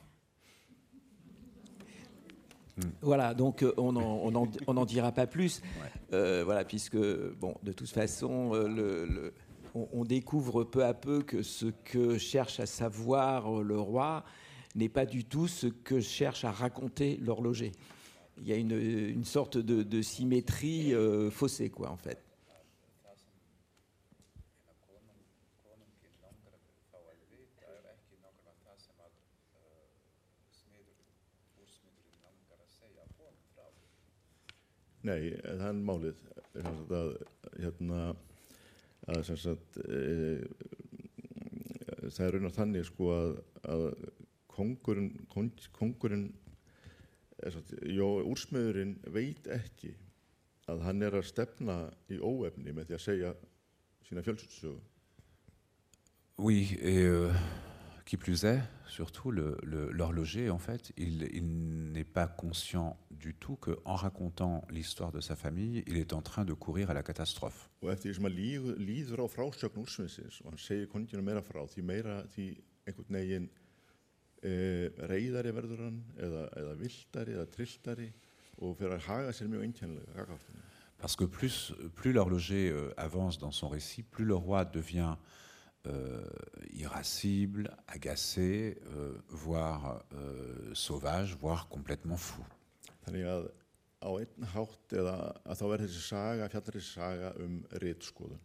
Voilà, 3.01 3.33
donc 3.33 3.61
euh, 3.63 3.71
on 3.77 3.91
n'en 4.73 4.85
dira 4.85 5.11
pas 5.11 5.27
plus. 5.27 5.61
Euh, 6.13 6.43
voilà, 6.45 6.63
puisque, 6.63 6.97
bon, 7.39 7.55
de 7.63 7.71
toute 7.71 7.89
façon, 7.89 8.53
euh, 8.53 8.67
le- 8.67 9.05
le- 9.05 9.33
on, 9.73 9.87
on 9.93 10.05
découvre 10.05 10.63
peu 10.63 10.83
à 10.85 10.93
peu 10.93 11.23
que 11.23 11.41
ce 11.41 11.65
que 11.85 12.19
cherche 12.19 12.59
à 12.59 12.67
savoir 12.67 13.51
euh, 13.59 13.63
le 13.63 13.79
roi 13.79 14.23
n'est 14.75 14.89
pas 14.89 15.07
du 15.07 15.25
tout 15.25 15.47
ce 15.47 15.65
que 15.65 15.99
cherche 16.01 16.45
à 16.45 16.51
raconter 16.51 17.17
l'horloger. 17.17 17.71
Il 18.37 18.47
y 18.47 18.53
a 18.53 18.57
une, 18.57 18.71
une 18.77 19.25
sorte 19.25 19.57
de, 19.57 19.81
de 19.81 20.01
symétrie 20.03 20.93
euh, 20.93 21.31
faussée, 21.31 21.71
quoi, 21.71 21.89
en 21.89 21.97
fait. 21.97 22.19
Nei, 35.03 35.33
það 35.43 35.65
er 35.67 35.79
málið 35.83 36.21
að, 36.63 37.09
hérna, 37.59 38.03
að 39.11 39.23
sagt, 39.35 39.79
e, 39.83 40.45
það 42.07 42.25
er 42.27 42.37
raunar 42.37 42.55
þannig 42.55 42.87
sko 42.87 43.09
að, 43.15 43.33
að 43.73 43.83
kongurinn, 44.53 45.11
kong, 45.33 45.51
kongurinn 45.75 46.29
sagt, 47.41 47.73
jó, 47.89 48.07
úrsmiðurinn 48.31 48.95
veit 49.11 49.49
ekki 49.51 49.91
að 50.71 50.85
hann 50.87 51.03
er 51.03 51.19
að 51.19 51.27
stefna 51.27 51.77
í 52.07 52.21
óefni 52.23 52.71
með 52.71 52.87
því 52.87 52.97
að 52.97 53.03
segja 53.03 53.33
sína 54.07 54.23
fjölsöldsögu. 54.23 54.79
Oui, 56.43 56.63
et 56.79 57.11
euh, 57.11 57.43
qui 58.05 58.17
plus 58.17 58.43
est, 58.43 58.61
surtout 58.87 59.31
l'horloger, 59.31 60.49
en 60.49 60.57
fait, 60.57 60.91
il, 60.97 61.27
il 61.33 61.91
n'est 61.91 62.03
pas 62.03 62.27
conscient 62.27 62.97
du 63.11 63.33
tout 63.33 63.55
qu'en 63.55 63.95
racontant 63.95 64.65
l'histoire 64.69 65.11
de 65.11 65.21
sa 65.21 65.35
famille, 65.35 65.83
il 65.87 65.97
est 65.97 66.13
en 66.13 66.21
train 66.21 66.43
de 66.43 66.53
courir 66.53 66.89
à 66.89 66.93
la 66.93 67.03
catastrophe. 67.03 67.69
Parce 80.97 81.15
que 81.15 81.23
plus, 81.25 81.73
plus 81.95 82.13
l'horloger 82.13 82.69
euh, 82.69 82.93
avance 82.97 83.37
dans 83.37 83.51
son 83.51 83.67
récit, 83.67 84.03
plus 84.03 84.25
le 84.25 84.35
roi 84.35 84.65
devient 84.65 85.15
euh, 85.87 86.23
irascible, 86.73 87.75
agacé, 87.87 88.77
euh, 88.87 89.17
voire 89.29 90.03
euh, 90.13 90.73
sauvage, 90.73 91.35
voire 91.35 91.67
complètement 91.67 92.17
fou. 92.17 92.43
Þannig 93.03 93.27
að 93.27 93.49
á 94.03 94.09
einn 94.19 94.47
hátt 94.53 94.95
eða 94.95 95.15
að 95.43 95.59
þá 95.59 95.63
verður 95.67 95.85
þessi 95.87 96.03
saga, 96.07 96.49
fjallar 96.51 96.77
þessi 96.77 96.93
saga 96.93 97.31
um 97.43 97.61
rítskoðun. 97.83 98.41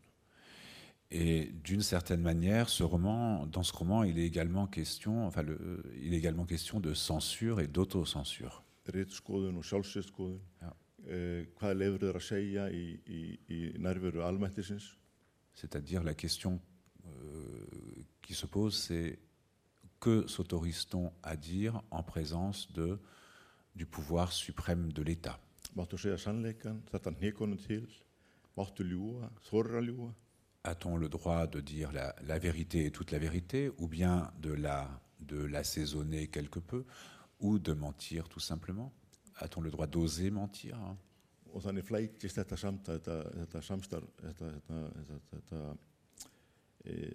Et 1.10 1.50
d'une 1.64 1.80
certaine 1.80 2.20
manière, 2.20 2.68
ce 2.68 2.82
roman, 2.82 3.46
dans 3.46 3.62
ce 3.62 3.72
roman, 3.72 4.04
il 4.04 4.18
est 4.18 4.26
également 4.26 4.66
question, 4.66 5.26
enfin, 5.26 5.42
le, 5.42 5.82
il 6.02 6.12
est 6.12 6.18
également 6.18 6.44
question 6.44 6.80
de 6.80 6.92
censure 6.92 7.60
et 7.60 7.66
d'autocensure. 7.66 8.62
Rítskoðun 8.88 9.56
og 9.60 9.64
sjálfsýrskoðun 9.68 10.40
Já. 10.62 10.70
uh, 10.72 11.42
hvað 11.58 11.74
lefur 11.76 12.04
þeir 12.04 12.18
að 12.18 12.24
segja 12.24 12.68
í, 12.72 12.84
í, 13.04 13.20
í 13.52 13.58
nærveru 13.76 14.22
almættisins? 14.24 14.94
C'est-à-dire 15.52 16.04
la 16.04 16.14
question 16.14 16.60
qui 18.22 18.34
se 18.34 18.46
pose, 18.46 18.76
c'est 18.76 19.18
que 20.00 20.26
s'autorise-t-on 20.26 21.12
à 21.22 21.36
dire 21.36 21.82
en 21.90 22.02
présence 22.02 22.72
de, 22.72 22.98
du 23.74 23.86
pouvoir 23.86 24.32
suprême 24.32 24.92
de 24.92 25.02
l'État? 25.02 25.38
A-t-on 30.64 30.96
le 30.96 31.08
droit 31.08 31.46
de 31.46 31.60
dire 31.60 31.92
la, 31.92 32.14
la 32.22 32.38
vérité 32.38 32.84
et 32.86 32.90
toute 32.90 33.10
la 33.10 33.18
vérité, 33.18 33.70
ou 33.78 33.88
bien 33.88 34.30
de 34.40 34.52
la 34.52 35.00
de 35.20 35.44
l'assaisonner 35.44 36.28
quelque 36.28 36.60
peu, 36.60 36.84
ou 37.40 37.58
de 37.58 37.72
mentir 37.72 38.28
tout 38.28 38.40
simplement? 38.40 38.92
A-t-on 39.36 39.60
le 39.60 39.70
droit 39.70 39.86
d'oser 39.86 40.30
mentir 40.30 40.76
hein? 40.76 40.96
Og 41.48 41.62
þannig 41.64 41.86
flækist 41.88 42.36
þetta, 42.36 42.56
samt, 42.60 42.88
þetta, 42.90 43.14
þetta 43.38 43.60
samstarf, 43.64 44.08
þetta, 44.20 44.48
þetta, 44.52 44.80
þetta, 44.96 45.20
þetta 45.32 45.60
e, 46.84 47.10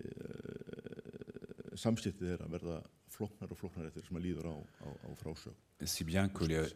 samskiptið 1.80 2.28
þeirra 2.34 2.48
verða 2.52 2.80
flóknar 3.14 3.52
og 3.54 3.58
flóknar 3.60 3.88
eftir 3.90 4.06
sem 4.08 4.18
að 4.20 4.26
líður 4.28 4.50
á, 4.50 4.56
á, 4.86 4.88
á 4.90 5.10
frásög. 5.20 5.54
Si 5.86 6.04
bien 6.08 6.30
que 6.34 6.48
les, 6.50 6.74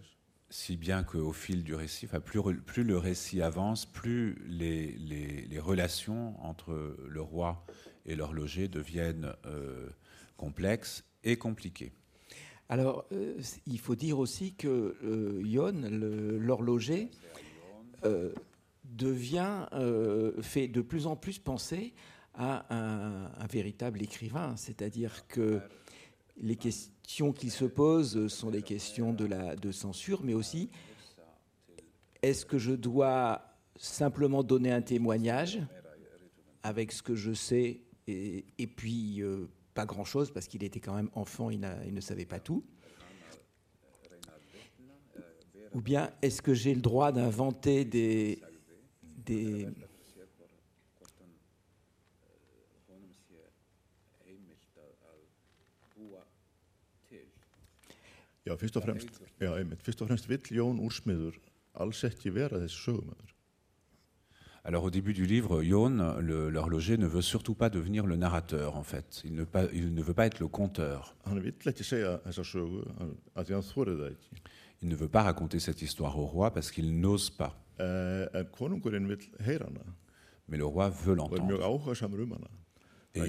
si 0.49 0.75
bien 0.77 1.03
qu'au 1.05 1.33
fil 1.33 1.63
du 1.63 1.75
récit, 1.75 2.07
enfin, 2.07 2.21
plus, 2.21 2.41
plus 2.65 2.83
le 2.83 2.97
récit 2.97 3.41
avance, 3.41 3.85
plus 3.85 4.35
les, 4.47 4.93
les- 4.97 5.45
les 5.47 5.59
relations 5.59 6.35
entre 6.43 6.95
le 7.07 7.21
roi 7.21 7.65
et 8.05 8.15
l'horloger 8.15 8.67
deviennent 8.67 9.33
euh, 9.45 9.89
complexes 10.37 11.03
et 11.23 11.37
compliquées. 11.37 11.91
Alors, 12.69 13.05
euh, 13.11 13.39
il 13.65 13.79
faut 13.79 13.95
dire 13.95 14.19
aussi 14.19 14.53
que 14.55 14.95
euh, 15.03 15.41
Yon, 15.45 15.87
l'horloger, 16.39 17.09
euh, 18.03 18.33
devient, 18.83 19.65
euh, 19.73 20.41
fait 20.41 20.67
de 20.67 20.81
plus 20.81 21.07
en 21.07 21.15
plus 21.15 21.39
penser 21.39 21.93
à 22.37 22.65
un, 22.73 23.47
véritable 23.47 24.01
écrivain, 24.01 24.55
c'est-à-dire 24.55 25.27
que 25.27 25.59
les 26.37 26.55
questions 26.55 27.33
qu'il 27.33 27.51
se 27.51 27.65
pose 27.65 28.27
sont 28.27 28.51
les 28.51 28.61
questions 28.61 29.11
de, 29.11 29.71
censure, 29.71 30.21
mais 30.23 30.35
aussi 30.35 30.69
est-ce 32.21 32.45
que 32.45 32.57
je 32.57 32.73
dois 32.73 33.41
simplement 33.75 34.43
donner 34.43 34.71
un 34.71 34.81
témoignage 34.81 35.59
avec 36.63 36.91
ce 36.91 37.01
que 37.01 37.15
je 37.15 37.33
sais 37.33 37.81
et, 38.07 38.67
puis 38.67 39.21
euh, 39.21 39.49
pas 39.73 39.85
grand-chose 39.85 40.31
parce 40.31 40.47
qu'il 40.47 40.63
était 40.63 40.79
quand 40.79 40.93
même 40.93 41.09
enfant, 41.13 41.49
il, 41.49 41.59
ne 41.59 42.01
savait 42.01 42.25
pas 42.25 42.39
tout. 42.39 42.63
Ou 45.73 45.81
bien 45.81 46.11
est-ce 46.21 46.41
que 46.41 46.53
j'ai 46.53 46.73
le 46.73 46.81
droit 46.81 47.11
d'inventer 47.11 47.83
des, 47.83 48.41
des, 49.25 49.67
Já, 58.47 58.55
fyrst 58.55 58.77
og 58.79 58.83
fremst, 58.83 59.17
já, 59.41 59.49
einmitt, 59.57 59.81
fyrst 59.83 60.01
og 60.01 60.07
fremst 60.07 60.29
vill 60.29 60.45
Jón 60.55 60.77
Úrsmiður 60.79 61.35
alls 61.83 62.03
ekki 62.07 62.31
vera 62.31 62.61
þessi 62.61 62.79
sögumæður. 62.85 63.33
Alors 64.67 64.83
au 64.83 64.89
début 64.89 65.13
du 65.13 65.25
livre, 65.25 65.63
Yon, 65.63 65.97
l'horloger, 66.19 66.97
ne 66.97 67.07
veut 67.07 67.21
surtout 67.21 67.55
pas 67.55 67.69
devenir 67.69 68.05
le 68.05 68.17
narrateur, 68.17 68.75
en 68.75 68.83
fait. 68.83 69.21
Il 69.23 69.33
ne, 69.33 69.45
pas, 69.45 69.63
il 69.71 69.93
ne 69.93 70.01
veut 70.01 70.13
pas 70.13 70.25
être 70.25 70.41
le 70.41 70.49
conteur. 70.49 71.15
Il 74.81 74.89
ne 74.89 74.95
veut 74.95 75.07
pas 75.07 75.23
raconter 75.23 75.59
cette 75.59 75.81
histoire 75.81 76.19
au 76.19 76.25
roi 76.25 76.51
parce 76.51 76.71
qu'il 76.71 76.99
n'ose 76.99 77.29
pas. 77.29 77.57
Hana 77.79 79.69
Mais 80.49 80.57
le 80.57 80.65
roi 80.65 80.89
veut 80.89 81.13
er 81.13 81.15
l'entendre. 81.15 81.43
um. 81.43 82.47
Et, 83.15 83.21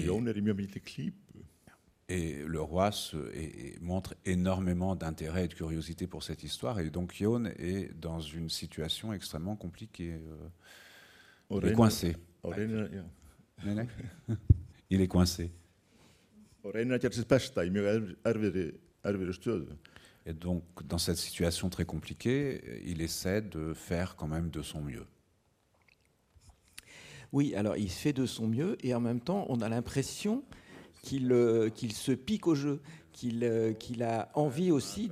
et 2.09 2.43
le 2.45 2.61
roi 2.61 2.91
se, 2.91 3.17
et- 3.33 3.75
et 3.75 3.79
montre 3.79 4.15
énormément 4.25 4.95
d'intérêt 4.95 5.45
et 5.45 5.47
de 5.47 5.53
curiosité 5.53 6.07
pour 6.07 6.23
cette 6.23 6.43
histoire. 6.43 6.79
Et 6.79 6.89
donc 6.89 7.19
Yon 7.19 7.45
est 7.45 7.93
dans 7.99 8.19
une 8.19 8.49
situation 8.49 9.13
extrêmement 9.13 9.55
compliquée. 9.55 10.13
euh, 10.13 10.47
il 11.57 11.61
est 11.69 11.73
coincé. 11.75 12.17
Il 14.89 15.01
est 15.01 15.07
coincé. 15.07 15.51
Et 20.25 20.33
donc, 20.33 20.63
dans 20.87 20.97
cette 20.97 21.17
situation 21.17 21.69
très 21.69 21.85
compliquée, 21.85 22.81
il 22.85 23.01
essaie 23.01 23.41
de 23.41 23.73
faire 23.73 24.15
quand 24.15 24.27
même 24.27 24.49
de 24.49 24.61
son 24.61 24.81
mieux. 24.81 25.05
Oui, 27.31 27.55
alors 27.55 27.77
il 27.77 27.89
fait 27.89 28.13
de 28.13 28.25
son 28.25 28.47
mieux 28.47 28.77
et 28.85 28.93
en 28.93 28.99
même 28.99 29.21
temps, 29.21 29.45
on 29.49 29.61
a 29.61 29.69
l'impression 29.69 30.43
qu'il 31.01 31.31
euh, 31.31 31.69
qu'il 31.69 31.93
se 31.93 32.11
pique 32.11 32.47
au 32.47 32.55
jeu, 32.55 32.81
qu'il 33.11 33.43
euh, 33.43 33.73
a 34.01 34.29
envie 34.33 34.71
aussi 34.71 35.09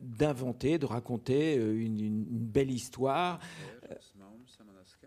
d'inventer, 0.00 0.78
de 0.78 0.86
raconter 0.86 1.58
euh, 1.58 1.72
une, 1.74 2.24
belle 2.24 2.70
histoire. 2.70 3.40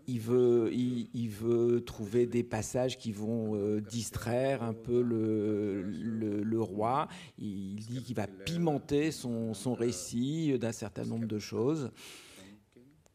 Il 0.06 0.20
veut, 0.20 1.82
trouver 1.84 2.26
des 2.26 2.42
passages 2.42 2.96
qui 2.96 3.12
vont 3.12 3.78
distraire 3.80 4.62
un 4.62 4.72
peu 4.72 5.02
le, 5.02 6.60
roi. 6.60 7.08
Il 7.36 7.76
dit 7.76 8.02
qu'il 8.02 8.16
va 8.16 8.26
pimenter 8.26 9.12
son, 9.12 9.52
récit 9.74 10.58
d'un 10.58 10.72
certain 10.72 11.04
nombre 11.04 11.26
de 11.26 11.38
choses 11.38 11.90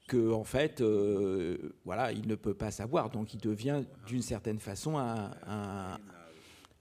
que 0.07 0.31
en 0.31 0.43
fait, 0.43 0.83
voilà, 1.83 2.11
il 2.11 2.27
ne 2.27 2.35
peut 2.35 2.53
pas 2.53 2.69
savoir. 2.69 3.09
Donc, 3.09 3.33
il 3.33 3.39
devient 3.39 3.81
d'une 4.05 4.21
certaine 4.21 4.59
façon 4.59 4.99
un- 4.99 5.31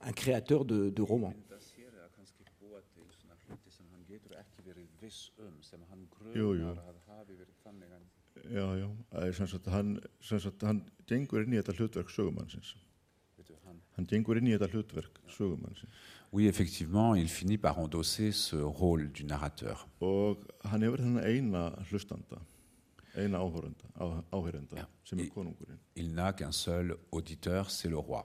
un 0.05 0.11
créateur 0.13 0.65
de, 0.65 0.89
de 0.89 1.01
romans. 1.01 1.33
Jú, 6.33 6.53
jú. 6.57 6.75
Já, 8.49 8.65
já, 8.75 8.87
það 9.11 9.27
er 9.27 9.33
sem 9.37 9.47
sagt, 9.47 9.67
hann, 9.71 9.91
sem 10.19 10.39
sagt, 10.41 10.63
hann 10.67 10.79
gengur 11.07 11.43
inn 11.45 11.53
í 11.53 11.59
þetta 11.61 11.75
hlutverk 11.77 12.09
sögumannsins. 12.11 12.73
Hann 13.95 14.07
gengur 14.09 14.39
inn 14.39 14.47
í 14.49 14.55
þetta 14.55 14.69
hlutverk 14.73 15.19
sögumannsins. 15.31 15.93
Oui, 16.33 16.47
effectivement, 16.49 17.13
il 17.15 17.29
finit 17.29 17.61
par 17.61 17.77
endosser 17.79 18.31
ce 18.33 18.57
rôle 18.57 19.11
du 19.13 19.23
narrateur. 19.29 19.85
Og 20.01 20.41
hann 20.65 20.81
hefur 20.83 21.03
þennan 21.05 21.23
eina 21.29 21.63
hlustanda, 21.91 22.41
eina 23.15 23.37
áhörenda, 23.37 23.85
áhörenda 24.33 24.81
Já. 24.81 24.87
sem 25.05 25.19
er 25.19 25.27
Í- 25.27 25.29
konungurinn. 25.35 25.79
Il 25.95 26.09
n'a 26.15 26.33
qu'un 26.33 26.51
seul 26.51 26.97
auditeur, 27.11 27.69
c'est 27.69 27.89
le 27.89 27.97
roi. 28.01 28.23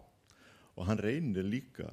Og 0.79 0.87
hann 0.87 1.01
reynir 1.03 1.47
líka 1.47 1.88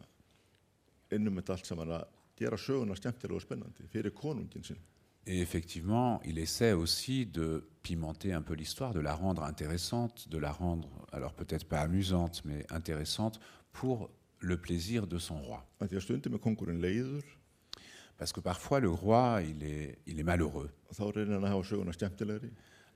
innum 1.13 1.39
þetta 1.41 1.55
allt 1.55 1.69
saman 1.69 1.95
að 1.97 2.05
gera 2.37 2.57
söguna 2.59 2.97
skemmtilega 2.97 3.39
og 3.39 3.43
spennandi 3.45 3.87
fyrir 3.89 4.13
konungin 4.13 4.65
sinn. 4.65 4.81
Et 5.27 5.41
effectivement, 5.41 6.21
il 6.23 6.37
essaie 6.37 6.73
aussi 6.73 7.25
de 7.25 7.67
pimenter 7.81 8.31
un 8.33 8.43
peu 8.43 8.53
l'histoire, 8.53 8.93
de 8.93 8.99
la 8.99 9.15
rendre 9.15 9.43
intéressante, 9.43 10.29
de 10.29 10.37
la 10.37 10.51
rendre, 10.51 10.87
alors 11.11 11.33
peut-être 11.33 11.67
pas 11.67 11.79
amusante, 11.79 12.43
mais 12.45 12.63
intéressante 12.69 13.39
pour 13.71 14.11
le 14.39 14.57
plaisir 14.57 15.07
de 15.07 15.17
son 15.17 15.41
roi. 15.41 15.65
Er 15.81 15.87
Parce 18.17 18.33
que 18.33 18.39
parfois, 18.39 18.79
le 18.79 18.89
roi, 18.89 19.41
il 19.41 19.63
est, 19.63 19.97
il 20.05 20.19
est 20.19 20.23
malheureux. 20.23 20.69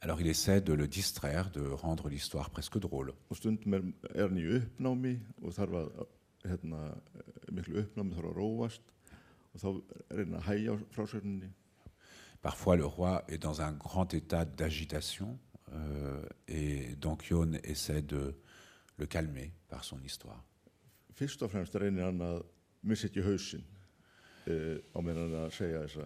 Alors 0.01 0.21
il 0.21 0.27
essaie 0.27 0.61
de 0.61 0.73
le 0.73 0.87
distraire, 0.87 1.51
de 1.51 1.61
rendre 1.61 2.07
l'histoire 2.09 2.49
presque 2.49 2.79
drôle. 2.79 3.13
er, 3.31 3.81
er 4.15 4.29
Parfois, 12.41 12.75
le 12.77 12.85
roi 12.85 13.25
est 13.27 13.37
dans 13.37 13.61
un 13.61 13.73
grand 13.73 14.13
état 14.13 14.45
d'agitation 14.45 15.37
euh, 15.73 16.21
et 16.47 16.95
donc 16.95 17.29
Yon 17.29 17.53
essaie 17.63 18.01
de 18.01 18.37
le 18.97 19.05
calmer 19.05 19.51
par 19.67 19.83
son 19.83 20.01
histoire. 20.03 20.43
fyrst 21.19 21.43
og 21.43 21.51
fremst 21.51 21.75
reynir 21.75 22.07
hann 22.07 22.21
að 22.23 22.39
missa 22.87 23.09
ekki 23.09 23.23
hausinn 23.25 23.65
á 24.47 24.99
meðan 25.03 25.25
hann 25.25 25.37
að 25.43 25.55
segja 25.57 25.83
þessa 25.83 26.05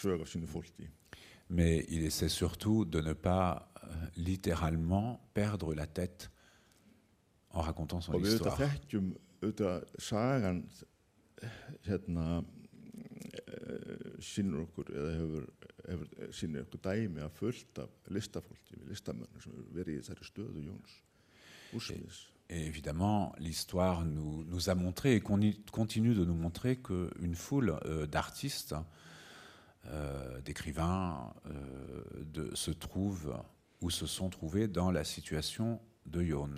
sög 0.00 0.22
af 0.24 0.30
sínu 0.30 0.50
fólki 0.50 0.86
Mais 1.50 1.84
il 1.88 2.04
essaie 2.04 2.28
surtout 2.28 2.84
de 2.84 3.00
ne 3.00 3.12
pas 3.12 3.72
euh, 3.82 3.88
littéralement 4.16 5.20
perdre 5.34 5.74
la 5.74 5.86
tête 5.86 6.30
en 7.50 7.60
racontant 7.62 8.00
son 8.00 8.12
við 8.14 8.36
histoire. 8.36 8.56
sagan 9.98 10.64
hérna 11.86 12.42
e, 13.32 13.54
sínur 14.20 14.66
okkur 14.66 14.90
eða 14.92 15.12
hefur, 15.16 15.46
hefur 15.88 16.34
sínur 16.36 16.66
okkur 16.66 16.82
dæmi 16.84 17.24
að 17.24 17.38
fullt 17.38 17.80
af 17.84 18.10
listafólki, 18.12 18.76
listamönnum 18.90 19.40
sem 19.40 19.54
hefur 19.54 19.78
verið 19.78 19.96
í 19.96 20.02
þessari 20.02 20.28
stöðu 20.28 20.66
Jóns 20.68 20.98
Úsmiðs 21.76 22.26
Et 22.52 22.66
évidemment, 22.66 23.32
l'histoire 23.38 24.04
nous, 24.04 24.44
nous 24.48 24.70
a 24.70 24.74
montré 24.74 25.14
et 25.14 25.20
continue 25.20 26.14
de 26.14 26.24
nous 26.24 26.34
montrer 26.34 26.74
qu'une 26.74 27.36
foule 27.36 27.78
euh, 27.84 28.08
d'artistes 28.08 28.74
euh, 29.86 30.40
d'écrivains 30.42 31.32
de, 32.16 32.54
se 32.54 32.70
trouvent 32.70 33.34
ou 33.80 33.90
se 33.90 34.06
sont 34.06 34.28
trouvés 34.28 34.68
dans 34.68 34.90
la 34.90 35.04
situation 35.04 35.80
de 36.06 36.22
Yon. 36.22 36.50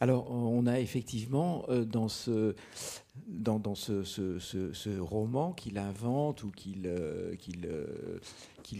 Alors, 0.00 0.30
on 0.30 0.66
a 0.66 0.78
effectivement 0.78 1.66
dans 1.86 2.06
ce, 2.08 2.54
dans, 3.26 3.74
ce, 3.74 4.98
roman 5.00 5.52
qu'il 5.52 5.76
invente 5.76 6.44
ou 6.44 6.52
qu'il 6.52 6.82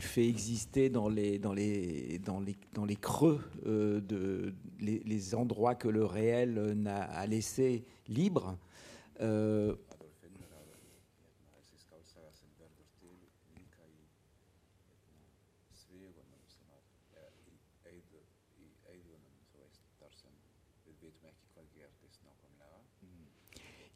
fait 0.01 0.29
exister 0.29 0.91
dans 0.91 1.09
les, 1.09 1.41
dans 1.41 1.53
les, 1.53 2.21
dans 2.21 2.39
les, 2.39 2.57
dans 2.73 2.85
les 2.85 2.95
creux 2.95 3.41
de 3.65 4.55
les, 4.79 5.35
endroits 5.35 5.75
que 5.75 5.89
le 5.89 6.05
réel 6.05 6.73
n'a 6.77 7.27
laissé 7.27 7.85
libres. 8.09 8.57
Euh, 9.21 9.75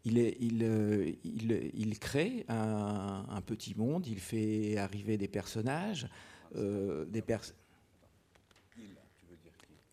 euh, 0.07 1.13
il, 1.25 1.99
crée 1.99 2.45
un, 2.49 3.41
petit 3.47 3.75
monde, 3.77 4.07
il 4.07 4.19
fait 4.19 4.77
arriver 4.77 5.17
des 5.17 5.29
personnages, 5.29 6.09
euh, 6.57 7.05
des 7.07 7.23
personnes. 7.23 7.57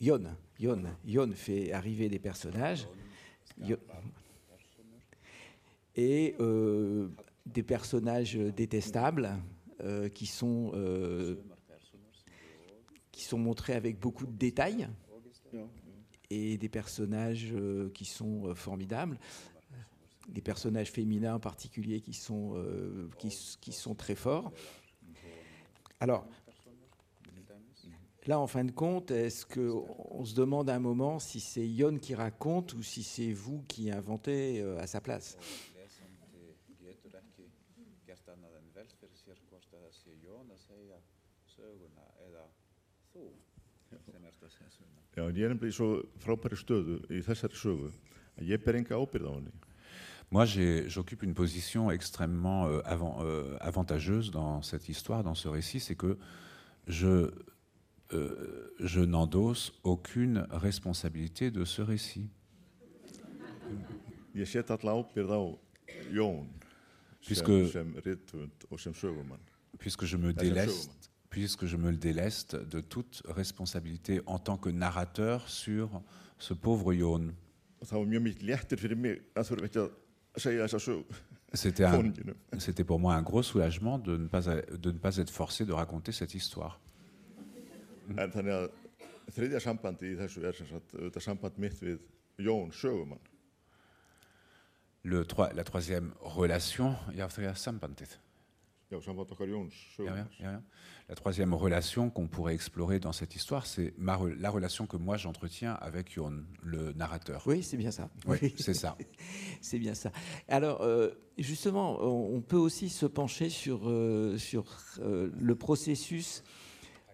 Yon, 0.02 0.24
Yon, 0.60 0.84
Yon 1.06 1.32
fait 1.34 1.72
arriver 1.74 2.10
des 2.10 2.20
personnages. 2.20 2.88
et 5.96 6.36
euh, 6.40 7.10
des 7.46 7.64
personnages 7.64 8.36
détestables 8.36 9.38
qui, 10.14 10.26
sont, 10.26 10.72
qui 13.12 13.24
sont 13.24 13.38
montrés 13.38 13.74
avec 13.74 14.00
beaucoup 14.00 14.26
de 14.26 14.32
détails 14.32 14.88
et 16.30 16.58
des 16.58 16.70
personnages 16.70 17.54
qui 17.94 18.06
sont 18.06 18.54
formidables 18.56 19.18
des 20.30 20.42
personnages 20.42 20.92
féminins 20.92 21.36
en 21.36 21.40
particulier 21.40 22.02
qui 22.02 22.14
sont, 22.14 22.56
qui, 23.18 23.72
sont 23.72 23.96
très 23.96 24.16
forts. 24.16 24.52
Alors, 26.00 26.26
là, 28.26 28.40
en 28.40 28.48
fin 28.48 28.64
de 28.64 28.72
compte, 28.72 29.12
est-ce 29.12 29.46
qu'on 29.46 30.26
se 30.26 30.36
demande 30.36 30.70
un 30.70 30.80
moment 30.80 31.20
si 31.20 31.40
c'est 31.40 31.68
Yon 31.68 31.98
qui 31.98 32.16
raconte 32.16 32.74
ou 32.74 32.84
si 32.84 33.04
c'est 33.04 33.34
vous 33.34 33.64
qui 33.68 33.92
inventez 33.92 34.62
à 34.80 34.88
sa 34.88 35.02
place? 35.02 35.38
Moi, 50.32 50.46
j'occupe 50.46 51.24
une 51.24 51.34
position 51.34 51.90
extrêmement 51.90 52.68
euh, 52.68 52.82
avant, 52.86 53.20
euh, 53.22 53.58
avantageuse 53.62 54.30
dans 54.30 54.62
cette 54.62 54.88
histoire, 54.88 55.24
dans 55.24 55.34
ce 55.34 55.48
récit, 55.48 55.80
c'est 55.80 55.96
que 55.96 56.20
je, 56.88 57.32
euh, 58.14 58.74
je 58.80 59.00
n'endosse 59.02 59.74
aucune 59.84 60.46
responsabilité 60.52 61.50
de 61.50 61.66
ce 61.66 61.82
récit. 61.82 62.30
Puisque, 69.80 70.06
je 70.06 70.18
me 70.18 70.34
déleste 70.34 71.10
puisque 71.30 71.66
je 71.66 71.78
me 71.78 71.92
le 71.92 71.98
déleste 71.98 72.56
de 72.56 72.82
toute 72.82 73.22
responsabilité 73.26 74.22
en 74.26 74.40
tant 74.40 74.58
que 74.58 74.70
narrateur 74.70 75.48
sur 75.48 76.02
ce 76.40 76.56
pauvre 76.56 76.92
Yon. 76.94 77.34
C'était 81.54 82.84
pour 82.84 83.00
moi 83.00 83.16
un 83.16 83.22
gros 83.22 83.44
soulagement 83.44 83.98
de 83.98 84.18
ne, 84.18 84.28
pas, 84.28 84.42
de 84.42 84.92
ne 84.92 84.98
pas 84.98 85.18
être 85.18 85.32
forcé 85.32 85.66
de 85.66 85.74
raconter 85.74 86.12
cette 86.12 86.34
histoire. 86.36 86.80
Le, 95.04 95.26
la 95.54 95.64
troisième 95.64 96.14
relation, 96.22 96.96
la 101.10 101.16
troisième 101.16 101.54
relation 101.54 102.10
qu'on 102.10 102.28
pourrait 102.28 102.56
explorer 102.56 103.00
dans 103.00 103.12
cette 103.12 103.36
histoire, 103.36 103.66
c'est 103.68 103.94
la 104.00 104.50
relation 104.50 104.88
que 104.88 104.98
moi 104.98 105.16
j'entretiens 105.18 105.74
avec 105.74 106.14
Yon, 106.14 106.44
le 106.64 106.94
narrateur. 106.94 107.44
Oui, 107.46 107.62
c'est 107.62 107.78
bien 107.78 107.92
ça. 107.92 108.10
Oui, 108.26 108.56
c'est 108.58 108.74
ça. 108.74 108.98
c'est 109.62 109.78
bien 109.78 109.94
ça. 109.94 110.12
Alors, 110.48 110.82
euh, 110.82 111.10
justement, 111.38 112.02
on 112.02 112.42
peut 112.42 112.58
aussi 112.58 112.90
se 112.90 113.06
pencher 113.06 113.50
sur, 113.50 113.88
euh, 113.88 114.38
sur 114.38 114.66
euh, 115.00 115.30
le 115.40 115.56
processus 115.56 116.44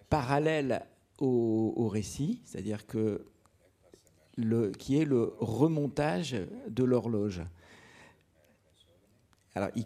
parallèle 0.10 0.86
au, 1.20 1.74
au 1.76 1.90
récit, 1.90 2.42
c'est-à-dire 2.46 2.86
que 2.88 3.26
le, 4.38 4.72
qui 4.72 4.98
est 4.98 5.06
le 5.06 5.34
remontage 5.40 6.38
de 6.70 6.84
l'horloge. 6.84 7.42
Alors, 9.56 9.70
il 9.76 9.86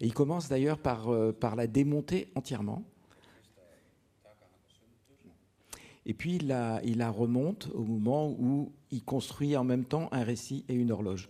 Il 0.00 0.14
commence 0.14 0.48
d'ailleurs 0.48 0.78
par, 0.78 1.08
euh, 1.08 1.32
par 1.32 1.56
la 1.56 1.66
démonter 1.66 2.28
entièrement. 2.34 2.82
Et 6.06 6.14
puis 6.14 6.36
il 6.36 6.48
la 6.48 7.10
remonte 7.10 7.68
au 7.74 7.84
moment 7.84 8.28
où 8.30 8.72
il 8.90 9.04
construit 9.04 9.56
en 9.56 9.64
même 9.64 9.84
temps 9.84 10.08
un 10.12 10.24
récit 10.24 10.64
et 10.68 10.74
une 10.74 10.90
horloge. 10.90 11.28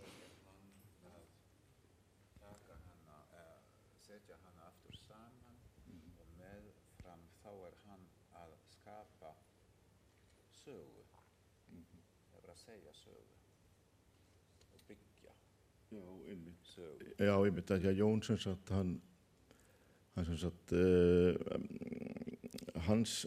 Hans. 22.89 23.27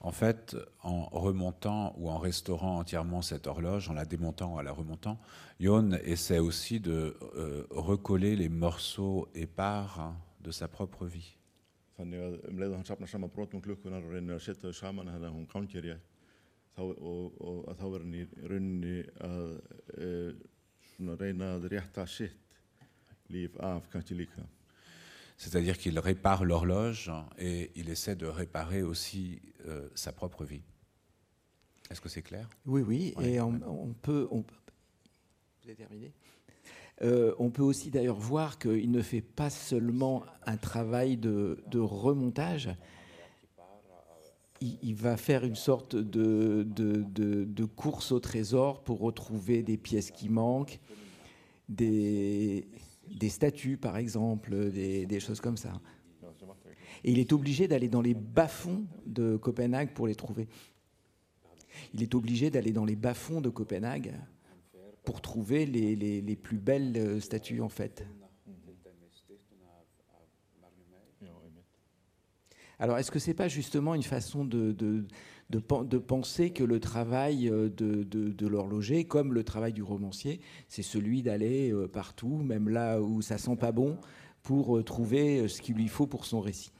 En 0.00 0.10
fait, 0.10 0.56
en 0.82 1.04
remontant 1.04 1.94
ou 1.96 2.10
en 2.10 2.18
restaurant 2.18 2.78
entièrement 2.78 3.22
cette 3.22 3.46
horloge, 3.46 3.88
en 3.88 3.92
la 3.92 4.04
démontant 4.04 4.54
ou 4.54 4.58
en 4.58 4.62
la 4.62 4.72
remontant, 4.72 5.20
Yon 5.60 5.92
essaie 5.92 6.40
aussi 6.40 6.80
de 6.80 7.16
euh, 7.36 7.66
recoller 7.70 8.34
les 8.34 8.48
morceaux 8.48 9.28
épars 9.34 10.14
de 10.40 10.50
sa 10.50 10.66
propre 10.66 11.06
vie. 11.06 11.36
Þannig 11.96 12.24
að 12.26 12.38
um 12.48 12.62
leið 12.62 12.72
og 12.72 12.78
hann 12.80 12.88
sapnar 12.88 13.10
saman 13.10 13.32
brotum 13.34 13.62
klukkunar 13.64 14.04
og 14.04 14.14
reynir 14.14 14.38
að 14.38 14.46
setja 14.46 14.70
þau 14.70 14.78
saman 14.78 15.10
þannig 15.12 15.28
að 15.28 15.36
hún 15.36 15.50
gangir 15.52 15.90
ég 15.92 16.00
þá, 16.76 16.82
og, 16.82 17.36
og 17.42 17.68
að 17.70 17.82
þá 17.82 17.84
verður 17.84 18.06
hann 18.06 18.16
í 18.16 18.24
rauninni 18.52 18.96
að 19.28 19.52
e, 19.98 20.10
reyna 21.20 21.52
að 21.56 21.68
rétta 21.72 22.06
sitt 22.08 22.58
líf 23.32 23.56
af 23.60 23.88
kannski 23.92 24.14
líka. 24.14 24.42
C'est-à-dire 25.36 25.76
qu'il 25.76 25.98
répare 25.98 26.44
l'horloge 26.44 27.10
et 27.38 27.72
il 27.74 27.90
essaie 27.90 28.14
de 28.14 28.26
réparer 28.26 28.82
aussi 28.82 29.40
euh, 29.66 29.88
sa 29.94 30.12
propre 30.12 30.44
vie. 30.44 30.62
Est-ce 31.90 32.00
que 32.00 32.08
c'est 32.08 32.22
clair? 32.22 32.48
Oui, 32.64 32.82
oui, 32.82 33.12
ouais, 33.16 33.32
et 33.32 33.40
on, 33.40 33.60
on, 33.66 33.92
peut... 33.92 34.28
On... 34.30 34.42
Vous 34.42 35.68
avez 35.68 35.74
terminé? 35.74 36.12
Euh, 37.02 37.34
on 37.38 37.50
peut 37.50 37.62
aussi 37.62 37.90
d'ailleurs 37.90 38.18
voir 38.18 38.58
qu'il 38.58 38.90
ne 38.90 39.02
fait 39.02 39.22
pas 39.22 39.50
seulement 39.50 40.24
un 40.46 40.56
travail 40.56 41.16
de, 41.16 41.58
remontage, 41.74 42.70
il, 44.60 44.94
va 44.94 45.16
faire 45.16 45.44
une 45.44 45.56
sorte 45.56 45.96
de, 45.96 47.64
course 47.76 48.12
au 48.12 48.20
trésor 48.20 48.84
pour 48.84 49.00
retrouver 49.00 49.62
des 49.64 49.76
pièces 49.76 50.12
qui 50.12 50.28
manquent, 50.28 50.78
des 51.68 52.64
statues 53.28 53.76
par 53.76 53.96
exemple, 53.96 54.70
des, 54.70 55.20
choses 55.20 55.40
comme 55.40 55.56
ça. 55.56 55.80
Et 57.04 57.10
il 57.10 57.18
est 57.18 57.32
obligé 57.32 57.66
d'aller 57.66 57.88
dans 57.88 58.02
les 58.02 58.14
bas-fonds 58.14 58.84
de 59.06 59.36
Copenhague 59.36 59.92
pour 59.92 60.06
les 60.06 60.14
trouver. 60.14 60.46
Il 61.94 62.02
est 62.02 62.14
obligé 62.14 62.50
d'aller 62.50 62.70
dans 62.70 62.84
les 62.84 62.94
bas-fonds 62.94 63.40
de 63.40 63.48
Copenhague 63.48 64.14
pour 65.04 65.20
trouver 65.20 65.66
les, 65.66 66.36
plus 66.36 66.58
belles 66.58 66.96
euh, 66.96 67.20
statues 67.20 67.60
en 67.60 67.68
fait. 67.68 68.04
Alors, 72.78 72.98
est-ce 72.98 73.12
que 73.12 73.20
c'est 73.20 73.34
pas 73.34 73.46
justement 73.46 73.94
une 73.94 74.02
façon 74.02 74.44
de, 74.44 74.74
penser 76.08 76.50
que 76.50 76.64
le 76.64 76.80
travail 76.80 77.48
euh, 77.48 77.68
de, 77.68 78.46
l'horloger, 78.46 79.04
comme 79.04 79.34
le 79.34 79.44
travail 79.44 79.72
du 79.72 79.82
romancier, 79.82 80.40
c'est 80.68 80.82
celui 80.82 81.22
d'aller 81.22 81.72
euh, 81.72 81.86
partout, 81.86 82.38
même 82.38 82.68
là 82.68 83.00
où 83.00 83.22
ça 83.22 83.38
sent 83.38 83.56
pas 83.56 83.70
bon, 83.70 83.98
pour 84.42 84.82
trouver 84.82 85.46
ce 85.46 85.62
qu'il 85.62 85.76
lui 85.76 85.86
faut 85.86 86.08
pour 86.08 86.24
son 86.24 86.40
récit 86.40 86.72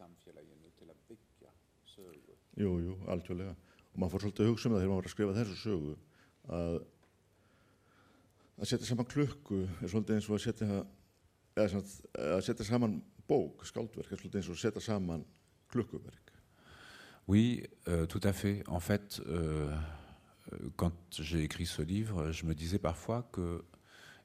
samfélaginu 0.00 0.70
til 0.78 0.92
að 0.92 1.00
byggja 1.08 1.52
sögu. 1.92 2.36
Oui, 17.28 17.62
euh, 17.88 18.06
tout 18.06 18.20
à 18.22 18.32
fait. 18.32 18.62
En 18.66 18.80
fait, 18.80 19.20
euh, 19.26 19.72
quand 20.76 20.92
j'ai 21.12 21.42
écrit 21.42 21.66
ce 21.66 21.82
livre, 21.82 22.32
je 22.32 22.44
me 22.44 22.54
disais 22.54 22.78
parfois 22.78 23.28
que 23.32 23.64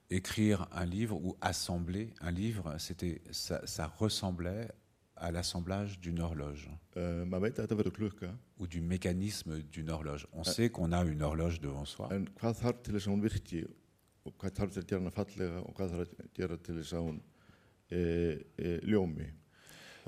écrire 0.10 0.68
un 0.72 0.86
livre 0.86 1.16
ou 1.16 1.36
assembler 1.42 2.14
un 2.22 2.32
livre, 2.32 2.76
c'était 2.78 3.22
ça, 3.32 3.66
ça 3.66 3.88
ressemblait 3.88 4.70
à 5.18 5.32
l'assemblage 5.32 6.00
d'une 6.00 6.20
horloge 6.20 6.70
uh, 6.98 7.26
ou 8.60 8.68
du 8.68 8.82
mécanisme 8.82 9.62
d'une 9.62 9.90
horloge. 9.90 10.28
On 10.34 10.42
uh, 10.42 10.46
sait 10.46 10.70
qu'on 10.70 10.92
a 10.92 11.04
une 11.04 11.22
horloge 11.22 11.62
devant 11.62 11.86
soi. 11.86 12.10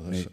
Mais. 0.03 0.25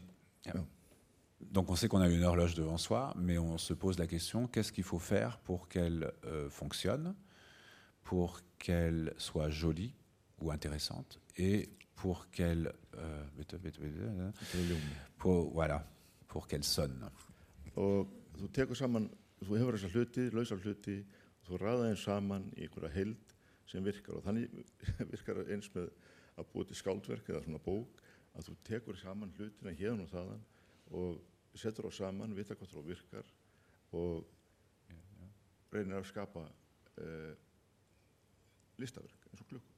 Donc 1.41 1.71
on 1.71 1.77
sait 1.77 1.89
qu'on 1.89 2.01
a 2.01 2.09
une 2.09 2.25
horloge 2.25 2.55
devant 2.55 2.79
soi, 2.79 3.15
mais 3.17 3.39
on 3.39 3.59
se 3.59 3.75
pose 3.75 3.99
la 3.99 4.07
question 4.07 4.47
qu'est-ce 4.47 4.73
qu'il 4.73 4.85
faut 4.85 4.99
faire 4.99 5.39
pour 5.39 5.69
qu'elle 5.69 6.13
euh, 6.25 6.49
fonctionne, 6.51 7.15
pour 8.03 8.41
qu'elle 8.59 9.13
soit 9.19 9.51
jolie 9.51 9.95
ou 10.41 10.51
intéressante, 10.51 11.21
et 11.37 11.69
pour 11.95 12.31
qu'elle 12.31 12.73
euh, 12.97 13.25
pour, 15.19 15.53
voilà, 15.53 15.87
pour 16.29 16.47
qu'elle 16.47 16.65
sonne. 16.65 17.11
Og 17.75 18.11
þú 18.39 18.49
tekur 18.55 18.79
saman, 18.79 19.09
þú 19.43 19.57
hefur 19.59 19.75
þessar 19.75 19.95
hluti, 19.95 20.25
lausar 20.31 20.61
hluti, 20.63 20.99
þú 21.47 21.59
ræða 21.59 21.89
þeim 21.89 21.99
saman 21.99 22.45
í 22.55 22.67
einhverja 22.67 22.93
held 22.95 23.35
sem 23.67 23.85
virkar 23.85 24.19
og 24.19 24.27
þannig 24.27 24.53
virkar 25.13 25.41
eins 25.49 25.71
með 25.75 25.91
að 26.39 26.51
búið 26.53 26.71
til 26.71 26.79
skáldverk 26.79 27.31
eða 27.31 27.43
svona 27.47 27.63
bók 27.65 28.03
að 28.35 28.49
þú 28.49 28.57
tekur 28.69 28.99
saman 28.99 29.35
hlutina 29.39 29.75
hérna 29.75 30.07
og 30.07 30.13
þaðan 30.13 30.45
og 31.01 31.59
setur 31.59 31.89
þá 31.89 31.99
saman, 31.99 32.35
vita 32.37 32.57
hvað 32.59 32.73
þú 32.75 32.87
virkar 32.87 33.35
og 33.95 34.31
reynir 35.75 35.99
að 35.99 36.11
skapa 36.11 36.47
uh, 36.47 37.33
listaverk 38.79 39.31
eins 39.31 39.43
og 39.43 39.51
klukk. 39.51 39.74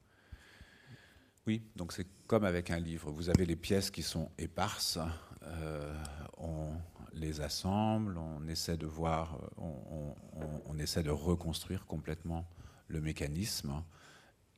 Oui, 1.46 1.62
donc 1.76 1.92
c'est 1.92 2.06
comme 2.26 2.44
avec 2.44 2.70
un 2.70 2.80
livre. 2.80 3.10
Vous 3.12 3.30
avez 3.30 3.46
les 3.46 3.54
pièces 3.54 3.90
qui 3.92 4.02
sont 4.02 4.30
éparses, 4.36 4.98
euh, 5.44 5.94
on 6.38 6.72
les 7.12 7.40
assemble, 7.40 8.18
on 8.18 8.48
essaie 8.48 8.76
de 8.76 8.86
voir, 8.86 9.38
on, 9.56 10.78
essaie 10.78 11.02
de 11.02 11.10
reconstruire 11.10 11.86
complètement 11.86 12.46
le 12.88 13.00
mécanisme 13.00 13.82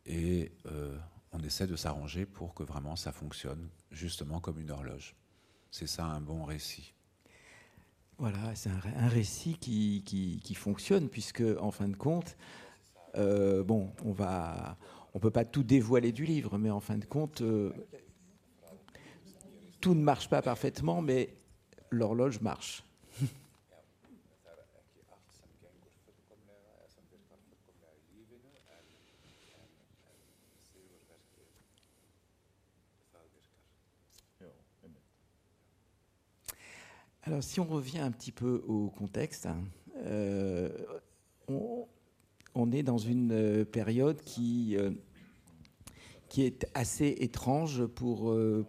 et 0.05 0.51
euh, 0.66 0.99
on 1.32 1.41
essaie 1.41 1.66
de 1.66 1.76
s'arranger 1.76 2.26
pour 2.26 2.55
que 2.55 2.64
vraiment 2.64 2.97
ça 2.97 3.12
fonctionne, 3.12 3.68
justement 3.93 4.41
comme 4.41 4.59
une 4.59 4.70
horloge. 4.70 5.14
C'est 5.70 5.86
ça 5.86 6.07
un 6.07 6.20
bon 6.20 6.45
récit. 6.45 6.95
Voilà, 8.16 8.55
c'est 8.57 8.70
un, 8.70 9.09
récit 9.09 9.59
qui, 9.59 10.03
qui, 10.05 10.41
qui, 10.43 10.55
fonctionne, 10.55 11.09
puisque 11.09 11.45
en 11.61 11.70
fin 11.70 11.86
de 11.86 11.97
compte, 11.97 12.36
euh, 13.14 13.62
bon, 13.62 13.93
on 14.05 14.12
va 14.12 14.76
on 15.18 15.20
peut 15.20 15.32
pas 15.32 15.44
tout 15.44 15.64
dévoiler 15.64 16.12
du 16.12 16.24
livre, 16.24 16.58
mais 16.58 16.70
en 16.70 16.78
fin 16.78 16.96
de 16.96 17.04
compte, 17.04 17.40
euh, 17.40 17.72
tout 19.80 19.94
ne 19.94 20.00
marche 20.00 20.28
pas 20.28 20.42
parfaitement, 20.42 21.02
mais 21.02 21.34
l'horloge 21.90 22.40
marche. 22.40 22.84
Alors, 37.22 37.42
si 37.42 37.58
on 37.58 37.64
revient 37.64 37.98
un 37.98 38.12
petit 38.12 38.30
peu 38.30 38.62
au 38.68 38.88
contexte, 38.90 39.46
hein, 39.46 39.64
euh, 39.96 40.70
on, 41.48 42.70
est 42.70 42.84
dans 42.84 42.98
une 42.98 43.32
euh, 43.32 43.64
période 43.64 44.20
qui, 44.22 44.76
qui 46.28 46.42
est 46.42 46.66
assez 46.74 47.16
étrange 47.20 47.86
pour, 47.86 48.30
euh, 48.30 48.66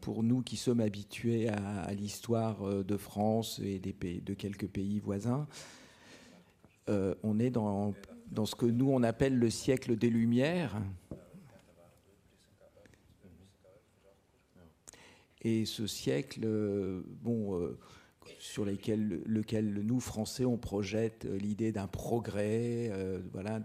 pour 0.00 0.22
nous 0.22 0.42
qui 0.42 0.56
sommes 0.56 0.80
habitués 0.80 1.48
à, 1.48 1.92
l'histoire 1.92 2.62
euh, 2.62 2.84
de 2.84 2.96
France 2.96 3.60
et 3.64 3.78
de 3.80 4.34
quelques 4.34 4.68
pays 4.68 5.00
voisins. 5.00 5.46
Euh, 6.88 7.14
on 7.22 7.38
est 7.38 7.50
dans, 7.50 7.94
dans 8.30 8.46
ce 8.46 8.54
que 8.54 8.66
nous 8.66 8.90
on 8.90 9.02
appelle 9.02 9.38
le 9.38 9.50
siècle 9.50 9.96
des 9.96 10.10
Lumières. 10.10 10.80
Et 15.42 15.66
ce 15.66 15.86
siècle, 15.86 16.40
bon, 17.22 17.76
sur 18.40 18.64
lequel, 18.64 19.22
lequel 19.24 19.72
nous, 19.84 20.00
Français, 20.00 20.44
on 20.44 20.58
projette 20.58 21.26
l'idée 21.26 21.70
d'un 21.70 21.86
progrès, 21.86 22.90
voilà, 23.32 23.60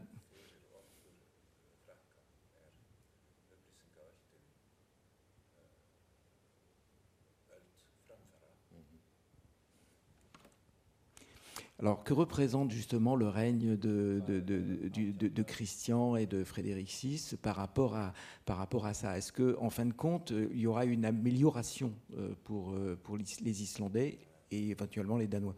Alors, 11.80 12.04
que 12.04 12.14
représente 12.14 12.72
justement 12.72 13.16
le 13.16 13.28
règne 13.28 13.76
de, 13.76 15.44
Christian 15.46 16.16
et 16.16 16.26
de 16.26 16.44
Frédéric 16.44 16.88
VI 16.88 17.36
par 17.42 17.56
rapport 17.56 17.96
à, 17.96 18.94
ça? 18.94 19.18
Est-ce 19.18 19.34
qu'en 19.34 19.66
en 19.66 19.70
fin 19.70 19.86
de 19.86 19.94
compte, 19.94 20.32
il 20.32 20.60
y 20.60 20.68
aura 20.68 20.86
une 20.86 21.04
amélioration 21.04 21.94
euh, 22.16 22.36
pour, 22.44 22.74
euh, 22.74 22.98
pour 23.02 23.18
les 23.18 23.64
Islandais 23.64 24.20
et 24.52 24.70
éventuellement 24.70 25.18
les 25.18 25.28
Danois? 25.28 25.56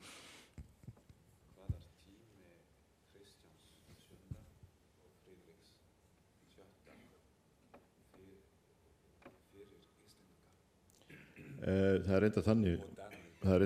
Euh, 13.45 13.59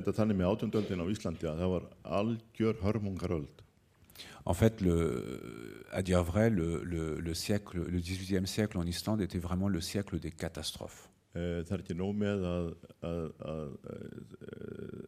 En 4.45 4.53
fait, 4.53 4.81
le, 4.81 5.85
à 5.91 6.01
dire 6.01 6.23
vrai, 6.23 6.49
le, 6.49 6.83
le, 6.83 7.19
le 7.19 7.33
siècle, 7.33 7.85
le 7.87 7.99
18e 7.99 8.45
siècle 8.45 8.77
en 8.77 8.85
Islande 8.85 9.21
était 9.21 9.39
vraiment 9.39 9.69
le 9.69 9.81
siècle 9.81 10.19
des 10.19 10.31
catastrophes. 10.31 11.09
Uh, 11.37 11.61
það 11.61 11.73
er 11.75 11.81
ekki 11.83 11.93
nóg 11.93 12.15
með 12.17 12.45
að, 12.49 12.67
að, 13.05 13.25
að, 13.45 13.73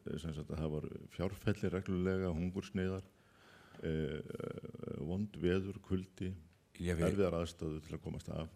að 0.05 0.51
það 0.51 0.67
var 0.69 0.83
fjárfelli 1.15 1.71
reglulega, 1.73 2.29
hungursneiðar, 2.35 3.07
uh, 3.89 4.19
vond 5.01 5.39
veður, 5.41 5.79
kuldi, 5.81 6.29
erfiðar 6.77 7.39
aðstöðu 7.39 7.81
til 7.87 7.97
að 7.97 8.03
komast 8.05 8.29
af 8.37 8.53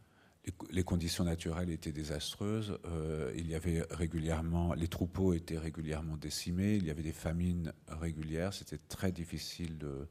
les 0.70 0.84
conditions 0.84 1.24
naturelles 1.24 1.70
étaient 1.70 1.91
désastreuses. 1.91 2.78
Euh, 2.86 3.34
il 3.36 3.48
y 3.48 3.56
avait 3.56 3.84
régulièrement, 3.89 4.74
les 4.74 4.88
troupeaux 4.88 5.34
étaient 5.34 5.58
régulièrement 5.58 6.18
décimés. 6.18 6.76
Il 6.76 6.86
y 6.86 6.91
avait 6.91 7.04
des 7.04 7.12
famines 7.12 7.74
régulières. 7.88 8.54
C'était 8.54 8.78
très 8.78 9.12
difficile 9.12 9.78
de, 9.78 10.08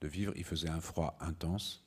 de, 0.00 0.08
vivre. 0.08 0.32
Il 0.36 0.44
faisait 0.44 0.68
un 0.68 0.80
froid 0.80 1.16
intense. 1.20 1.84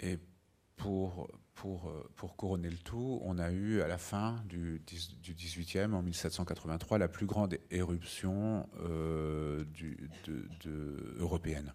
Et 0.00 0.18
pour, 0.78 1.28
pour, 1.54 1.92
pour 2.16 2.36
couronner 2.36 2.70
le 2.70 2.78
tout, 2.78 3.20
on 3.22 3.38
a 3.38 3.50
eu 3.50 3.80
à 3.80 3.88
la 3.88 3.98
fin 3.98 4.42
du, 4.48 4.80
du 5.22 5.34
18e, 5.34 5.92
en 5.92 6.02
1783, 6.02 6.98
la 6.98 7.08
plus 7.08 7.26
grande 7.26 7.58
éruption 7.70 8.68
euh, 8.80 9.64
du, 9.64 10.08
de, 10.26 10.48
de, 10.64 11.16
européenne. 11.18 11.72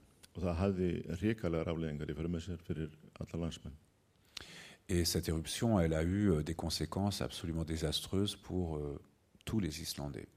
Et 4.90 5.06
cette 5.06 5.30
éruption, 5.30 5.80
elle 5.80 5.94
a 5.94 6.04
eu 6.04 6.32
euh, 6.32 6.44
des 6.44 6.56
conséquences 6.56 7.22
absolument 7.22 7.64
désastreuses 7.64 8.36
pour 8.36 8.78
euh, 8.78 9.00
tous 9.46 9.60
les 9.60 9.82
Islandais. 9.82 10.28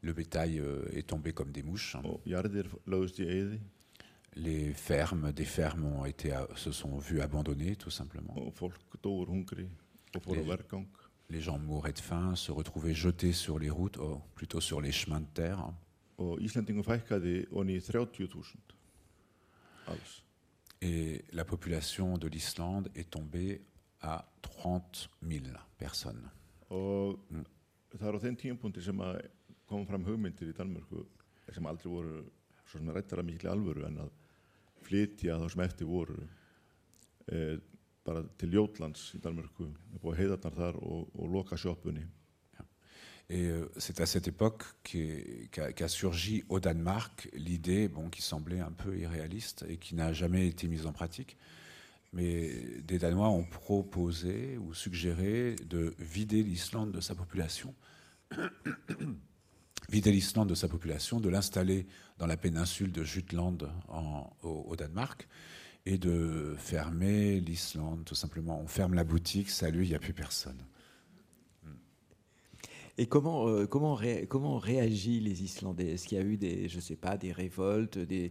Le 0.00 0.12
bétail 0.12 0.58
euh, 0.58 0.84
est 0.92 1.08
tombé 1.08 1.32
comme 1.32 1.52
des 1.52 1.62
mouches. 1.62 1.96
Les 4.34 4.72
fermes, 4.72 5.32
des 5.32 5.44
fermes 5.44 5.84
ont 5.84 6.04
été, 6.06 6.32
se 6.56 6.72
sont 6.72 6.98
vues 6.98 7.20
abandonnées, 7.20 7.76
tout 7.76 7.90
simplement. 7.90 8.34
Les 11.28 11.40
gens 11.40 11.58
mouraient 11.58 11.92
de 11.92 11.98
faim, 11.98 12.34
se 12.34 12.50
retrouvaient 12.50 12.94
jetés 12.94 13.32
sur 13.32 13.58
les 13.58 13.70
routes, 13.70 13.98
oh, 13.98 14.20
plutôt 14.34 14.60
sur 14.60 14.80
les 14.80 14.92
chemins 14.92 15.20
de 15.20 15.26
terre. 15.34 15.72
og 16.22 16.42
Íslendingum 16.44 16.84
fækkaði 16.86 17.46
onni 17.56 17.78
í 17.78 17.84
30.000 17.84 18.74
alls. 19.92 20.12
Et 20.80 21.24
la 21.32 21.44
population 21.44 22.18
de 22.18 22.28
l'Islande 22.28 22.90
est 22.94 23.10
tombée 23.10 23.62
à 24.00 24.24
30 24.42 25.08
000 25.22 25.44
personnes. 25.78 26.30
Mm. 26.70 27.44
sem 28.80 29.00
að 29.00 29.20
koma 29.66 29.86
fram 29.86 30.04
hugmyndir 30.04 30.48
í 30.48 30.56
Danmörku 30.56 31.04
sem 31.52 31.66
aldrei 31.66 31.90
voru 31.92 32.24
svo 32.64 32.78
sem 32.78 32.88
rættar 32.90 33.20
að 33.20 33.28
miklu 33.28 33.50
alvöru 33.50 33.84
en 33.86 33.98
að 34.06 34.10
Et 43.30 43.46
euh, 43.46 43.70
c'est 43.78 44.00
à 44.00 44.06
cette 44.06 44.28
époque 44.28 44.64
qu'a 44.82 45.88
surgi 45.88 46.44
au 46.48 46.60
Danemark 46.60 47.30
l'idée, 47.32 47.88
bon, 47.88 48.10
qui 48.10 48.20
semblait 48.20 48.60
un 48.60 48.72
peu 48.72 48.98
irréaliste 48.98 49.64
et 49.68 49.78
qui 49.78 49.94
n'a 49.94 50.12
jamais 50.12 50.48
été 50.48 50.68
mise 50.68 50.86
en 50.86 50.92
pratique. 50.92 51.38
Mais 52.12 52.50
des 52.82 52.98
Danois 52.98 53.30
ont 53.30 53.44
proposé 53.44 54.58
ou 54.58 54.74
suggéré 54.74 55.56
de 55.66 55.94
vider 55.98 56.42
l'Islande 56.42 56.92
de 56.92 57.00
sa 57.00 57.14
population, 57.14 57.74
vider 59.90 60.12
l'Islande 60.12 60.48
de 60.48 60.54
sa 60.54 60.68
population, 60.68 61.20
de 61.20 61.28
l'installer 61.28 61.86
dans 62.18 62.26
la 62.26 62.36
péninsule 62.36 62.92
de 62.92 63.04
Jutland 63.04 63.68
au, 64.42 64.76
Danemark 64.76 65.28
et 65.86 65.98
de 65.98 66.54
fermer 66.58 67.40
l'Islande, 67.40 68.04
tout 68.04 68.14
simplement. 68.14 68.60
On 68.60 68.66
ferme 68.66 68.94
la 68.94 69.04
boutique, 69.04 69.50
salut, 69.50 69.84
il 69.84 69.88
n'y 69.88 69.94
a 69.94 69.98
plus 69.98 70.12
personne. 70.12 70.64
Et 72.98 73.06
comment, 73.06 73.48
euh, 73.48 73.66
comment, 73.66 73.98
comment 74.28 74.56
ont 74.56 74.58
réagi 74.58 75.18
les 75.18 75.42
Islandais? 75.42 75.92
Est-ce 75.92 76.06
qu'il 76.06 76.18
y 76.18 76.20
a 76.20 76.24
eu 76.24 76.36
des, 76.36 76.68
je 76.68 76.78
sais 76.78 76.94
pas, 76.94 77.16
des 77.16 77.32
révoltes, 77.32 77.98
des, 77.98 78.30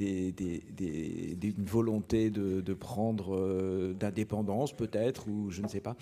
une 0.00 1.64
volonté 1.64 2.30
de, 2.30 2.60
de 2.60 2.74
prendre 2.74 3.36
euh, 3.36 3.94
d'indépendance 3.94 4.76
peut-être, 4.76 5.28
ou 5.28 5.50
je 5.50 5.62
ne 5.62 5.68
sais 5.68 5.80
pas? 5.80 5.96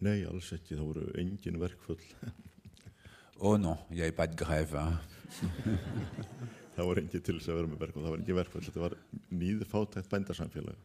Nei, 0.00 0.22
alls 0.24 0.52
ekki, 0.56 0.76
það 0.78 0.86
voru 0.88 1.06
engin 1.20 1.58
verkfull 1.60 2.00
Oh 3.42 3.56
non, 3.56 3.78
il 3.90 3.96
n'y 3.96 4.02
avait 4.02 4.12
pas 4.16 4.26
de 4.26 4.36
grève. 4.36 4.74
hein. 4.76 4.98
það 6.76 6.84
voru 6.88 7.00
engin 7.02 7.22
til 7.24 7.36
þess 7.38 7.48
að 7.52 7.58
vera 7.60 7.70
með 7.72 7.82
verkfull 7.84 8.04
það 8.04 8.12
var 8.14 8.20
engin 8.22 8.38
verkfull, 8.40 8.64
þetta 8.66 8.82
var 8.84 8.96
nýð 9.40 9.64
fátækt 9.70 10.10
bændarsamfélag 10.12 10.78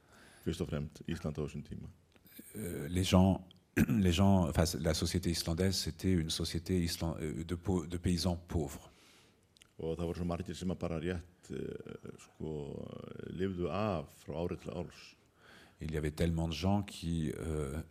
fyrst 0.46 0.62
og 0.64 0.70
fremd 0.72 1.02
Ísland 1.12 1.40
á 1.40 1.42
þessum 1.46 1.64
tíma 1.68 1.92
Euh, 2.56 2.88
les 2.90 3.04
gens, 3.08 3.42
les 4.06 4.12
gens, 4.16 4.48
enfin, 4.50 4.64
la 4.82 4.94
société 4.94 5.30
islandaise, 5.30 5.76
c'était 5.78 6.12
une 6.14 6.30
société 6.30 6.78
islan- 6.84 7.18
euh, 7.20 7.44
de, 7.44 7.56
pau- 7.56 7.86
de 7.86 7.98
paysans 7.98 8.38
pauvres. 8.48 8.80
og 9.78 9.98
það 9.98 10.06
voru 10.08 10.18
svo 10.22 10.26
margir 10.26 10.56
sem 10.56 10.72
að 10.72 10.80
bara 10.80 11.00
rétt 11.04 11.50
eh, 11.52 12.14
sko, 12.26 12.52
lifðu 13.36 13.68
af 13.72 14.08
frá 14.24 14.36
árið 14.46 14.62
til 14.66 14.72
árs 14.80 15.02
Il 15.82 15.92
y 15.92 15.98
avait 15.98 16.12
tellement 16.16 16.48
de 16.48 16.56
gens 16.56 16.84
qui, 16.88 17.32
euh, 17.38 17.76
à- 17.78 17.84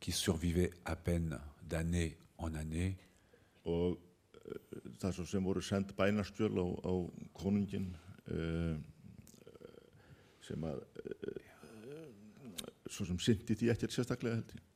qui 0.00 0.12
survivaient 0.12 0.70
à 0.84 0.96
peine 0.96 1.38
d'année 1.62 2.16
en 2.38 2.54
année. 2.54 2.96
og 3.64 3.98
uh, 3.98 4.80
það 5.00 5.12
svo 5.12 5.24
sem 5.26 5.44
voru 5.44 5.60
send 5.62 5.92
bænastjöl 5.96 6.56
á, 6.56 6.66
á 6.88 6.92
konungin 7.34 7.90
uh, 8.32 8.76
sem 10.42 10.64
að 10.64 10.80
uh, 10.80 11.38
svo 12.90 13.04
sem 13.06 13.18
syndi 13.20 13.54
því 13.54 13.70
ekkert 13.74 13.92
sérstaklega 13.94 14.34
held 14.40 14.56
ég 14.56 14.66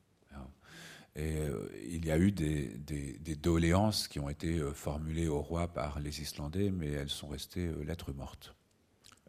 Et 1.17 1.47
euh, 1.47 1.69
il 1.81 2.05
y 2.05 2.11
a 2.11 2.17
eu 2.17 2.29
des, 2.29 2.67
des- 2.77 3.17
des 3.19 3.37
doléances 3.37 4.05
qui 4.09 4.19
ont 4.19 4.27
été 4.27 4.59
euh, 4.59 4.73
formulées 4.73 5.29
au 5.29 5.41
roi 5.41 5.65
par 5.69 6.01
les 6.01 6.19
Islandais, 6.19 6.69
mais 6.71 6.89
elles 6.91 7.09
sont 7.09 7.29
restées 7.29 7.67
euh, 7.67 7.83
lettres 7.85 8.11
mortes. 8.11 8.53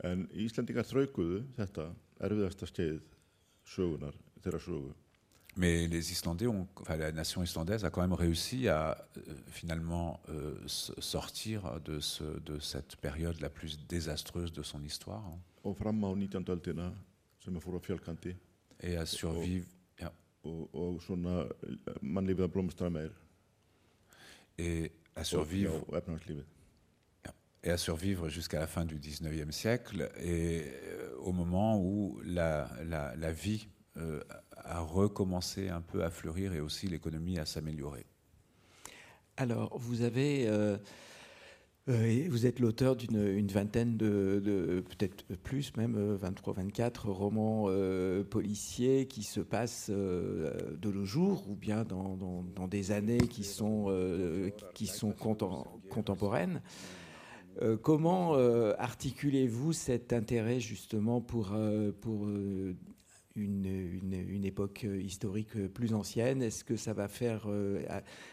en 0.03 0.27
Íslendingar 0.35 0.83
þraukuðu 0.85 1.45
þetta 1.57 1.85
erfiðasta 2.27 2.67
skeið 2.67 2.99
sögunar 3.65 4.19
þeirra 4.43 4.59
sögu 4.61 4.91
Mais 5.57 5.87
les 5.87 6.13
Islandais, 6.13 6.47
ont, 6.47 6.69
enfin, 6.83 6.97
la 6.97 7.13
nation 7.13 7.43
islandaise 7.43 7.85
a 7.85 7.91
quand 7.91 8.03
même 8.03 8.13
réussi 8.13 8.69
à 8.69 9.09
euh, 9.17 9.21
finalement 9.49 10.21
euh, 10.29 10.55
sortir 10.67 11.81
de, 11.81 11.99
ce, 11.99 12.25
de 12.41 12.59
cette 12.59 12.97
période 12.97 13.41
la 13.41 13.49
plus 13.49 13.79
désastreuse 13.89 14.53
de 14.53 14.63
son 14.63 14.83
histoire 14.85 15.25
hein, 15.27 15.39
og 15.67 15.77
fram 15.77 16.05
á 16.05 16.15
19. 16.15 16.49
öldina 16.49 16.93
sem 17.45 17.61
fór 17.61 17.77
á 17.77 17.81
fjölkandi 17.83 18.37
et 18.81 18.97
à 18.97 19.07
survivre, 19.07 19.67
meir 22.91 23.11
et 24.59 24.93
à 25.17 25.25
survivre, 25.25 25.85
et 27.63 27.71
à 27.71 27.77
survivre 27.77 28.29
jusqu'à 28.29 28.61
la 28.61 28.67
fin 28.67 28.85
du 28.85 28.99
19e 28.99 29.51
siècle 29.51 30.11
et 30.19 30.65
euh, 30.85 31.17
au 31.19 31.33
moment 31.33 31.81
où 31.81 32.21
la, 32.25 32.71
la, 32.85 33.17
la 33.17 33.33
vie 33.33 33.67
euh, 33.99 34.21
a 34.57 34.81
recommencé 34.81 35.69
un 35.69 35.81
peu 35.81 36.05
à 36.05 36.11
fleurir 36.11 36.53
et 36.55 36.61
aussi 36.61 36.87
l'économie 36.89 37.39
à 37.39 37.47
s'améliorer. 37.47 38.05
Alors, 39.37 39.77
vous 39.79 40.03
avez, 40.03 40.49
euh, 40.49 40.79
euh, 41.89 42.27
vous 42.31 42.47
êtes 42.47 42.59
l'auteur 42.59 42.97
d'une 42.97 43.23
une 43.37 43.49
vingtaine 43.49 43.97
de, 43.97 44.83
peut-être 44.89 45.25
plus 45.43 45.77
même, 45.77 45.95
euh, 45.97 46.17
23, 46.17 46.55
24 46.55 47.11
romans 47.11 47.69
policiers 48.31 49.07
qui 49.07 49.23
se 49.23 49.41
passent 49.41 49.91
de 49.91 50.91
nos 50.91 51.05
jours 51.05 51.49
ou 51.51 51.55
bien 51.55 51.85
dans, 51.85 52.69
des 52.69 52.93
années 52.93 53.29
qui 53.29 53.45
sont, 53.45 53.87
qui 54.75 54.87
sont 54.87 55.11
contem- 55.11 55.65
contemporaines. 55.91 56.63
Comment 57.83 58.35
articulez-vous 58.79 59.73
cet 59.73 60.13
intérêt 60.13 60.61
justement 60.61 61.21
pour, 61.21 61.57
pour 62.01 62.27
une, 63.37 63.67
une- 63.67 64.45
époque 64.45 64.85
euh, 64.85 65.01
historique 65.01 65.57
euh, 65.57 65.69
plus 65.69 65.93
ancienne 65.95 66.43
Est-ce 66.43 66.65
que 66.65 66.77
ça 66.77 66.93
va 66.93 67.09
faire 67.09 67.45
euh, 67.47 67.83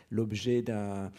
l'objet 0.10 0.62
d'un- 0.62 1.12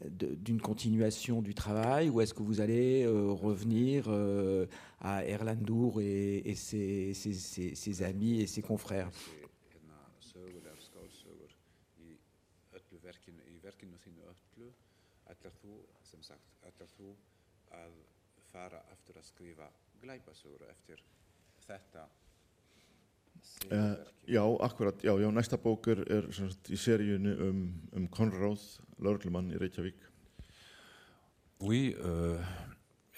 d'une 0.00 0.60
continuation 0.60 1.42
du 1.42 1.54
travail 1.54 2.08
ou 2.10 2.20
est-ce 2.20 2.34
que 2.34 2.42
vous 2.42 2.60
allez 2.60 3.04
euh, 3.04 3.26
revenir 3.30 4.04
euh, 4.08 4.66
à 5.00 5.24
Erlandur 5.24 6.00
et, 6.00 6.54
ses, 6.54 8.02
amis 8.02 8.40
et 8.40 8.46
ses 8.46 8.62
confrères 8.62 9.10
Uh, 23.40 23.70
sigurverki? 23.70 24.10
já, 24.30 24.42
akkurat, 24.60 25.04
já, 25.04 25.18
já, 25.18 25.30
næsta 25.30 25.56
bók 25.56 25.86
er, 25.86 26.04
er 26.12 26.32
sem 26.32 26.50
sagt, 26.50 26.70
í 26.70 26.76
seríunni 26.78 27.34
um, 27.34 27.62
um 27.96 28.08
Konráð, 28.08 28.62
lauruglumann 28.98 29.50
í 29.50 29.58
Reykjavík 29.58 30.06
Oui, 31.60 31.94
euh, 32.00 32.40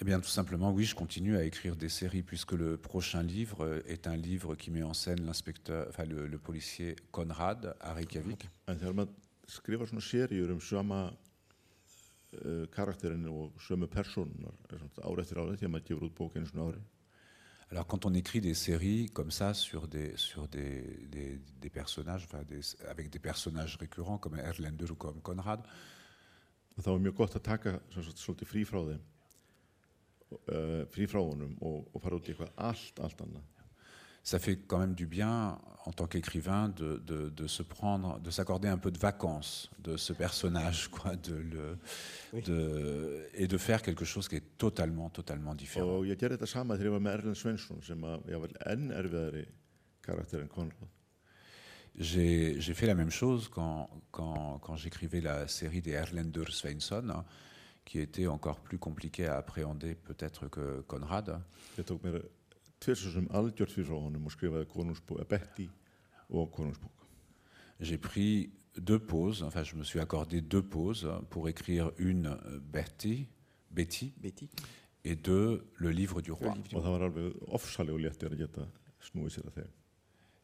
eh 0.01 0.03
bien 0.03 0.19
tout 0.19 0.29
simplement, 0.29 0.71
oui, 0.73 0.83
je 0.83 0.95
continue 0.95 1.37
à 1.37 1.43
écrire 1.43 1.75
des 1.75 1.89
séries 1.89 2.23
puisque 2.23 2.51
le 2.51 2.77
prochain 2.77 3.23
livre 3.23 3.63
euh, 3.63 3.81
est 3.87 4.07
un 4.07 4.17
livre 4.17 4.55
qui 4.55 4.71
met 4.71 4.83
en 4.83 4.93
scène 4.93 5.25
l'inspecteur, 5.25 5.87
enfin 5.89 6.05
le, 6.05 6.27
le 6.27 6.37
policier 6.37 6.95
Conrad 7.11 7.75
à 7.79 7.93
Reykjavik. 7.93 8.49
en 8.67 8.79
þegar 8.79 8.97
maður 8.97 9.13
skrifar 9.47 9.89
svona 9.89 10.03
seríur 10.03 10.51
um 10.53 10.61
sama 10.63 10.99
uh, 11.11 12.65
karakterinu 12.71 13.31
og 13.43 13.61
sömu 13.61 13.87
personar 13.91 14.55
ár 15.03 15.19
eftir 15.21 15.39
árið 15.41 15.59
því 15.59 15.67
að 15.67 15.73
maður 15.75 15.87
gefur 15.89 16.07
út 16.07 16.15
bók 16.17 16.37
einu 16.37 16.47
svona 16.49 16.69
ári 16.71 16.83
Alors 17.71 17.87
quand 17.87 18.05
on 18.05 18.13
écrit 18.13 18.41
des 18.41 18.53
séries 18.53 19.09
comme 19.13 19.31
ça 19.31 19.53
sur 19.53 19.87
des, 19.87 20.15
sur 20.17 20.47
des, 20.47 21.07
des, 21.09 21.39
des 21.61 21.69
personnages, 21.69 22.25
enfin 22.25 22.43
des- 22.43 22.61
avec 22.87 23.09
des 23.09 23.19
personnages 23.19 23.77
récurrents 23.77 24.17
comme 24.17 24.35
Erlander 24.37 24.91
ou 24.91 24.95
comme 24.95 25.21
Conrad, 25.21 25.65
þá 26.81 26.89
er 26.89 27.01
mjög 27.05 27.13
gott 27.19 27.35
að 27.37 27.43
taka 27.45 27.71
svolítið 27.93 28.47
frí 28.49 28.63
frá 28.65 28.79
þeim 28.87 29.01
uh, 30.49 30.85
frí 30.89 31.05
frá 31.05 31.19
honum 31.21 31.51
og, 31.61 31.83
og 31.93 32.01
fara 32.01 32.17
út 32.17 32.25
í 32.29 32.33
eitthvað 32.33 32.49
allt, 32.57 33.01
allt 33.05 33.21
annað 33.21 33.43
ça 34.23 34.39
fait 34.39 34.57
quand 34.67 34.79
même 34.79 34.95
du 34.95 35.05
bien 35.05 35.59
en 35.85 35.91
tant 35.91 36.07
qu'écrivain 36.07 36.69
de, 36.69 36.97
de, 37.05 37.29
de, 37.29 37.47
se 37.47 37.61
prendre, 37.61 38.17
de 38.21 38.31
s'accorder 38.31 38.69
un 38.69 38.77
peu 38.77 38.89
de 38.89 38.97
vacances 38.97 39.69
de 39.79 39.97
ce 39.97 40.13
personnage, 40.13 40.87
quoi, 40.89 41.15
de 41.17 41.35
le, 41.35 41.77
Oui. 42.31 42.41
de, 42.41 43.27
et 43.33 43.47
de 43.47 43.57
faire 43.57 43.81
quelque 43.81 44.05
chose 44.05 44.29
qui 44.29 44.37
est 44.37 44.57
totalement, 44.57 45.09
totalement 45.09 45.53
différent. 45.53 45.99
Og 45.99 46.07
ég 46.07 46.15
gerði 46.17 46.37
þetta 46.39 46.47
sama 46.47 46.77
þegar 46.79 46.87
ég 46.87 46.95
var 46.95 47.03
með 47.03 47.17
Erlend 47.19 47.35
Svensson 47.37 47.81
sem 47.83 48.03
að 48.07 48.29
ég 48.31 48.39
var 48.45 48.53
enn 48.71 48.91
erfiðari 48.95 49.43
karakter 50.01 50.41
en 50.41 50.47
Konrad. 50.47 50.87
J'ai 51.95 52.73
fait 52.73 52.87
la 52.87 52.95
même 52.95 53.11
chose 53.11 53.49
quand, 53.49 53.89
quand, 54.11 54.57
quand 54.63 54.75
j'écrivais 54.75 55.21
la 55.21 55.47
série 55.47 55.81
des 55.81 55.91
Erlendur 55.91 56.51
Sveinsson, 56.51 57.07
hein, 57.09 57.23
qui 57.85 57.99
était 57.99 58.25
encore 58.25 58.59
plus 58.61 58.79
compliquée 58.79 59.27
à 59.27 59.35
appréhender 59.37 59.93
peut-être 59.95 60.47
que 60.47 60.81
Conrad. 60.87 61.41
Ég 61.77 61.83
tók 61.85 62.01
mér 62.03 62.23
tvirsum 62.83 63.29
algjört 63.31 63.71
fyrir 63.71 63.87
frá 63.89 63.99
honum 63.99 64.27
og 64.27 64.35
skrifaði 64.35 64.67
konungsbók, 64.71 65.23
Betty 65.29 65.69
og 66.29 66.51
konungsbók. 66.51 67.07
J'ai 67.79 67.97
pris 67.97 68.49
deux 68.77 68.99
pauses, 68.99 69.43
enfin 69.43 69.63
je 69.63 69.75
me 69.75 69.83
suis 69.83 69.99
accordé 69.99 70.41
deux 70.41 70.61
pauses 70.61 71.09
pour 71.29 71.49
écrire 71.49 71.91
une 71.97 72.27
euh, 72.27 72.59
Betty, 72.59 73.27
Betty 73.71 74.13
Betty 74.17 74.49
et 75.03 75.15
deux 75.15 75.65
Le 75.75 75.89
livre 75.91 76.21
du 76.21 76.31
roi. 76.31 76.53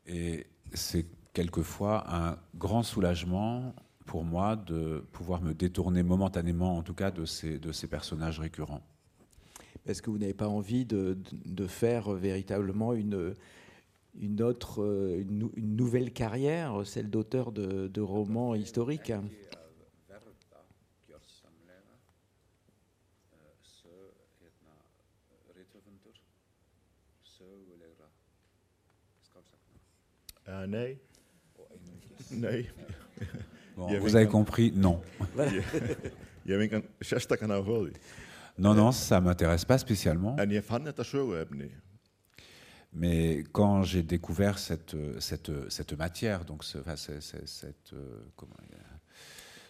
Et 0.05 0.47
c'est 0.73 1.05
quelquefois 1.33 2.03
un 2.13 2.37
grand 2.55 2.83
soulagement 2.83 3.73
pour 4.05 4.23
moi 4.23 4.55
de 4.55 5.05
pouvoir 5.11 5.41
me 5.41 5.53
détourner 5.53 6.03
momentanément, 6.03 6.77
en 6.77 6.83
tout 6.83 6.95
cas, 6.95 7.11
de 7.11 7.25
ces, 7.25 7.59
de 7.59 7.71
ces 7.71 7.87
personnages 7.87 8.39
récurrents. 8.39 8.81
Parce 9.89 10.01
que 10.01 10.11
vous 10.11 10.19
n'avez 10.19 10.35
pas 10.35 10.47
envie 10.47 10.85
de, 10.85 11.17
faire 11.65 12.11
véritablement 12.11 12.93
une, 12.93 13.33
une 14.21 14.43
autre, 14.43 14.83
euh, 14.83 15.19
une, 15.19 15.39
nou- 15.39 15.51
une 15.55 15.75
nouvelle 15.75 16.13
carrière, 16.13 16.85
celle 16.85 17.09
d'auteur 17.09 17.51
de, 17.51 17.87
de 17.87 18.01
romans 18.01 18.53
historiques? 18.53 19.11
Uh, 30.47 30.67
Bon, 33.75 33.87
y 33.87 33.91
avait 33.91 33.99
vous 33.99 34.15
avez 34.15 34.27
compris, 34.27 34.71
non. 34.75 35.01
Non, 38.60 38.74
non, 38.74 38.91
ça 38.91 39.22
m'intéresse 39.22 39.66
pas 39.66 39.78
spécialement. 39.78 40.36
Mais 42.91 43.43
quand 43.51 43.84
j'ai 43.84 44.03
découvert 44.03 44.57
cette, 44.60 44.95
cette, 45.20 45.70
cette 45.70 45.93
matière, 45.93 46.43
donc 46.43 46.64
ce, 46.64 46.80
enfin, 46.80 46.95
cette, 46.95 47.93
euh, 47.93 48.22
comment, 48.36 48.55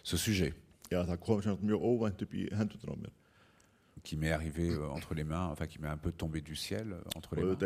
ce 0.02 0.16
sujet. 0.16 0.54
Qui 4.02 4.16
m'est 4.16 4.32
arrivé 4.32 4.70
euh, 4.70 4.88
entre 4.88 5.14
les 5.14 5.24
mains, 5.24 5.48
enfin 5.52 5.66
qui 5.66 5.78
m'est 5.80 5.88
un 5.88 5.98
peu 5.98 6.10
tombé 6.10 6.40
du 6.40 6.56
ciel 6.56 6.92
euh, 6.92 7.00
entre 7.14 7.36
les 7.36 7.42
mains. 7.42 7.56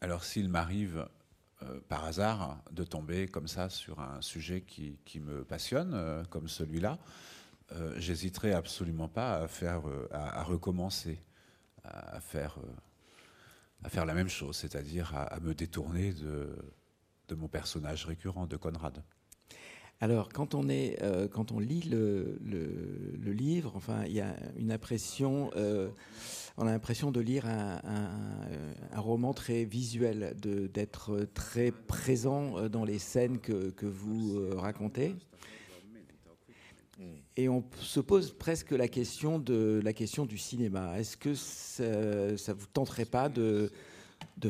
Alors, 0.00 0.24
s'il 0.24 0.48
m'arrive 0.48 1.08
euh, 1.62 1.80
par 1.88 2.04
hasard 2.04 2.62
de 2.70 2.84
tomber 2.84 3.28
comme 3.28 3.48
ça 3.48 3.70
sur 3.70 4.00
un 4.00 4.20
sujet 4.20 4.60
qui, 4.60 4.98
qui 5.04 5.20
me 5.20 5.44
passionne, 5.44 5.92
euh, 5.94 6.24
comme 6.24 6.48
celui-là, 6.48 6.98
euh, 7.72 7.94
j'hésiterai 7.98 8.52
absolument 8.52 9.08
pas 9.08 9.36
à 9.36 9.48
faire, 9.48 9.82
à, 10.10 10.40
à 10.40 10.42
recommencer, 10.42 11.18
à, 11.84 12.16
à 12.16 12.20
faire, 12.20 12.58
à 13.82 13.88
faire 13.88 14.04
la 14.04 14.14
même 14.14 14.28
chose, 14.28 14.56
c'est-à-dire 14.56 15.14
à, 15.14 15.22
à 15.22 15.40
me 15.40 15.54
détourner 15.54 16.12
de, 16.12 16.54
de 17.28 17.34
mon 17.34 17.48
personnage 17.48 18.04
récurrent 18.04 18.46
de 18.46 18.56
Conrad. 18.56 19.02
Alors, 20.04 20.28
quand 20.28 20.54
on, 20.54 20.68
euh, 20.68 21.60
lit 21.60 21.88
le, 21.90 23.32
livre, 23.32 23.72
enfin, 23.74 24.04
il 24.04 24.12
y 24.12 24.20
a 24.20 24.36
une 24.58 24.70
impression, 24.70 25.50
euh, 25.56 25.88
on 26.58 26.66
a 26.66 26.72
l'impression 26.72 27.10
de 27.10 27.20
lire 27.20 27.46
un, 27.46 27.80
roman 28.94 29.32
très 29.32 29.64
visuel, 29.64 30.36
d'être 30.74 31.26
très 31.32 31.70
présent 31.70 32.58
euh, 32.58 32.68
dans 32.68 32.84
les 32.84 32.98
scènes 32.98 33.38
que, 33.38 33.86
vous 33.86 34.46
racontez. 34.58 35.16
Et 37.38 37.48
on 37.48 37.64
se 37.80 38.00
pose 38.00 38.30
presque 38.32 38.72
la 38.72 38.88
question, 38.88 39.38
du 39.38 40.36
cinéma. 40.36 40.98
Est-ce 40.98 41.16
que 41.16 41.34
ça 41.34 41.82
ne 41.82 42.58
vous 42.58 42.66
tenterait 42.70 43.06
pas 43.06 43.30
de, 43.30 43.70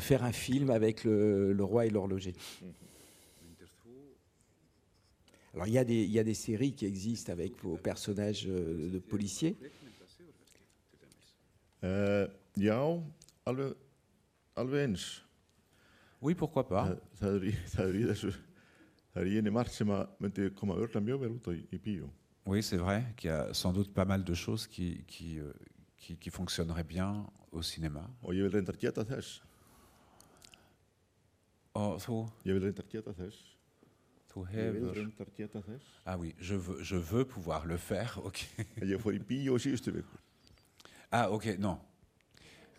faire 0.00 0.24
un 0.24 0.32
film 0.32 0.70
avec 0.70 1.04
le 1.04 1.62
roi 1.62 1.86
et 1.86 1.90
l'horloger? 1.90 2.34
Alors, 5.54 5.68
il 5.68 5.72
y, 5.72 5.78
a 5.78 5.84
des, 5.84 6.02
il 6.02 6.10
y 6.10 6.18
a 6.18 6.24
des 6.24 6.34
séries 6.34 6.74
qui 6.74 6.84
existent 6.84 7.30
avec 7.32 7.62
vos 7.62 7.76
personnages 7.76 8.46
euh, 8.48 8.90
de 8.90 8.98
policiers. 8.98 9.56
Uh, 11.84 12.26
já, 12.56 12.80
alveg, 13.44 13.74
alveg 14.56 14.88
eins. 14.88 15.22
Oui, 16.20 16.34
pourquoi 16.34 16.66
pas. 16.66 16.96
Það, 17.20 17.36
er 17.36 17.46
í, 17.50 17.52
það 17.74 17.90
er 17.90 17.98
í 18.00 18.04
þessu, 18.08 18.32
það 19.12 19.20
er 19.22 19.30
í 19.30 19.36
eini 19.38 19.52
margt 19.52 19.76
sem 19.76 19.92
að 19.94 20.16
myndi 20.24 20.48
koma 20.58 20.78
örgla 20.80 21.02
mjög 21.04 21.22
vel 21.22 21.32
út 21.36 21.46
á 21.46 21.52
í, 21.52 21.60
í 21.70 21.78
bíó. 21.78 22.08
Oui, 22.46 22.62
c'est 22.62 22.80
vrai 22.80 23.14
qu'il 23.16 23.30
y 23.30 23.32
a 23.32 23.54
sans 23.54 23.72
doute 23.72 23.94
pas 23.94 24.04
mal 24.04 24.24
de 24.24 24.34
choses 24.34 24.66
qui, 24.66 25.04
qui, 25.06 25.38
euh, 25.38 25.52
qui, 25.96 26.16
qui 26.16 26.30
fonctionneraient 26.30 26.88
bien 26.88 27.26
au 27.52 27.62
cinéma. 27.62 28.08
Og 28.22 28.34
ég 28.34 28.48
vil 28.48 28.56
reyndar 28.56 28.80
geta 28.80 29.04
þess. 29.04 29.38
Oh, 31.74 31.94
þú, 32.00 32.24
Ég 32.48 32.56
vil 32.56 32.66
reyndar 32.66 32.88
geta 32.90 33.14
þess. 33.14 33.53
Ah 36.06 36.18
oui, 36.18 36.34
je 36.38 36.54
veux, 36.54 36.82
je 36.82 36.96
veux 36.96 37.24
pouvoir 37.24 37.66
le 37.66 37.76
faire, 37.76 38.20
ok. 38.24 38.46
Ah 41.12 41.30
ok, 41.30 41.56
non. 41.58 41.78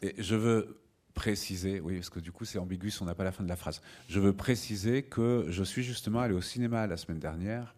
Et 0.01 0.21
je 0.21 0.35
veux 0.35 0.77
préciser, 1.13 1.79
oui, 1.79 1.95
parce 1.95 2.09
que 2.09 2.19
du 2.19 2.31
coup 2.31 2.43
c'est 2.45 2.59
ambigu 2.59 2.91
si 2.91 3.01
on 3.01 3.05
n'a 3.05 3.15
pas 3.15 3.23
la 3.23 3.31
fin 3.31 3.43
de 3.43 3.49
la 3.49 3.55
phrase. 3.55 3.81
Je 4.09 4.19
veux 4.19 4.33
préciser 4.33 5.03
que 5.03 5.45
je 5.49 5.63
suis 5.63 5.83
justement 5.83 6.19
allé 6.19 6.33
au 6.33 6.41
cinéma 6.41 6.85
la 6.87 6.97
semaine 6.97 7.19
dernière 7.19 7.73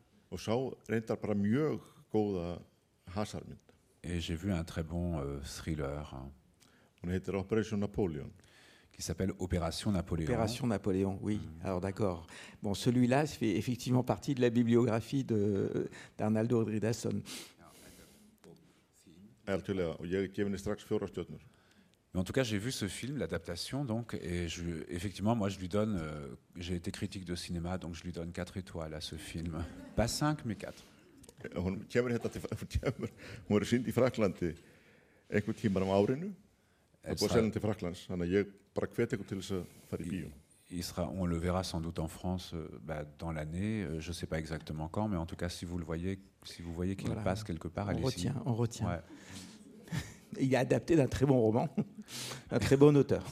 et 4.03 4.19
j'ai 4.19 4.35
vu 4.35 4.51
un 4.51 4.63
très 4.63 4.83
bon 4.83 5.19
euh, 5.19 5.39
thriller 5.41 6.13
hein, 6.15 6.29
Operation 7.33 7.77
Napoleon. 7.77 8.29
Qui 8.97 9.03
s'appelle 9.03 9.31
Opération 9.37 9.91
Napoléon. 9.91 10.25
Opération 10.25 10.65
Napoléon, 10.65 11.19
oui. 11.21 11.39
Alors 11.63 11.79
d'accord. 11.79 12.25
Bon, 12.63 12.73
celui-là 12.73 13.27
fait 13.27 13.55
effectivement 13.55 14.03
partie 14.03 14.33
de 14.33 14.41
la 14.41 14.49
bibliographie 14.49 15.23
d'Arnaldo 16.17 16.67
stjörnur. 16.67 17.21
Mais 22.13 22.19
en 22.19 22.23
tout 22.23 22.33
cas, 22.33 22.43
j'ai 22.43 22.57
vu 22.57 22.71
ce 22.71 22.87
film, 22.87 23.17
l'adaptation, 23.17 23.85
donc, 23.85 24.15
et 24.15 24.47
je, 24.47 24.63
effectivement, 24.89 25.35
moi, 25.35 25.49
je 25.49 25.59
lui 25.59 25.69
donne. 25.69 25.99
euh, 26.01 26.29
j'ai 26.55 26.75
été 26.75 26.89
critique 26.89 27.25
de 27.25 27.35
cinéma, 27.35 27.77
donc 27.77 27.93
je 27.93 28.03
lui 28.03 28.11
donne 28.11 28.31
4 28.31 28.57
étoiles 28.57 28.95
à 28.95 29.01
ce 29.01 29.15
film. 29.15 29.63
Pas 29.95 30.07
5, 30.07 30.43
mais 30.45 30.55
4. 30.55 30.83
Hún 31.55 31.85
kemur 31.87 32.17
bara 38.77 38.89
hvet 38.93 39.15
ykkur 39.17 39.27
til 39.31 39.39
þess 39.41 39.55
að 39.57 39.63
fara 39.91 40.05
í 40.05 40.11
bíó. 40.11 40.29
Il 40.69 40.83
sera, 40.83 41.05
on 41.07 41.29
le 41.31 41.37
verra 41.39 41.61
sans 41.63 41.79
doute 41.79 41.99
en 42.03 42.09
France 42.11 42.51
euh, 42.53 42.67
bah, 42.83 43.05
dans 43.19 43.31
l'année. 43.31 43.83
euh, 43.83 44.01
je 44.01 44.09
ne 44.09 44.13
sais 44.13 44.27
pas 44.27 44.37
exactement 44.37 44.89
quand, 44.89 45.07
mais 45.07 45.15
en 45.15 45.25
tout 45.25 45.37
cas, 45.37 45.47
si 45.47 45.63
vous 45.63 45.77
le 45.77 45.85
voyez, 45.85 46.19
si 46.43 46.61
vous 46.61 46.73
voyez 46.73 46.95
qu'il 46.97 47.07
Voilà. 47.07 47.21
passe 47.21 47.43
quelque 47.45 47.69
part, 47.69 47.87
On 47.87 48.01
retient, 48.01 48.35
on 48.45 48.53
retient. 48.53 48.87
Ouais. 48.89 48.99
Il 50.41 50.53
est 50.53 50.57
adapté 50.57 50.97
d'un 50.97 51.07
très 51.07 51.25
bon 51.25 51.39
roman, 51.39 51.69
un 52.51 52.59
très 52.59 52.75
bon 52.75 52.95
auteur. 52.97 53.23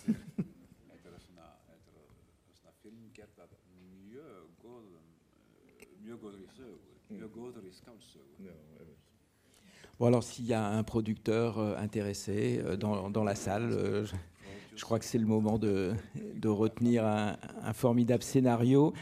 Bon 9.99 10.07
alors 10.07 10.23
s'il 10.23 10.45
y 10.45 10.53
a 10.53 10.65
un 10.65 10.83
producteur 10.83 11.57
euh, 11.57 11.77
intéressé 11.77 12.61
dans, 12.79 13.09
dans 13.09 13.23
la 13.23 13.35
salle, 13.35 13.71
je, 13.71 14.13
je 14.75 14.83
crois 14.83 14.99
que 14.99 15.05
c'est 15.05 15.17
le 15.17 15.25
moment 15.25 15.57
de, 15.57 15.93
retenir 16.45 17.05
un, 17.05 17.37
formidable 17.73 18.23
scénario 18.23 18.93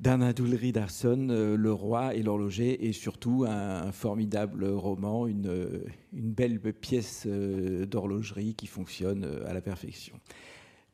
d'Anadul 0.00 0.54
Ridarson, 0.54 1.28
euh, 1.30 1.56
Le 1.56 1.72
Roi 1.72 2.14
et 2.14 2.22
l'Horloger, 2.22 2.86
et 2.86 2.92
surtout 2.92 3.44
un, 3.48 3.90
formidable 3.90 4.64
roman, 4.64 5.26
une, 5.26 5.82
belle 6.12 6.60
pièce 6.60 7.24
euh, 7.26 7.84
d'horlogerie 7.84 8.54
qui 8.54 8.68
fonctionne 8.68 9.24
euh, 9.24 9.48
à 9.48 9.54
la 9.54 9.60
perfection. 9.60 10.14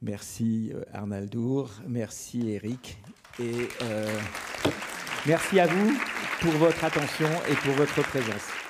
Merci 0.01 0.73
Arnaldour, 0.93 1.71
merci 1.87 2.49
Eric. 2.49 2.99
Et, 3.39 3.69
Merci 5.27 5.59
à 5.59 5.67
vous 5.67 5.99
pour 6.43 6.53
votre 6.53 6.85
attention 6.85 7.29
et 7.49 7.55
pour 7.55 7.73
votre 7.73 8.03
présence. 8.03 8.64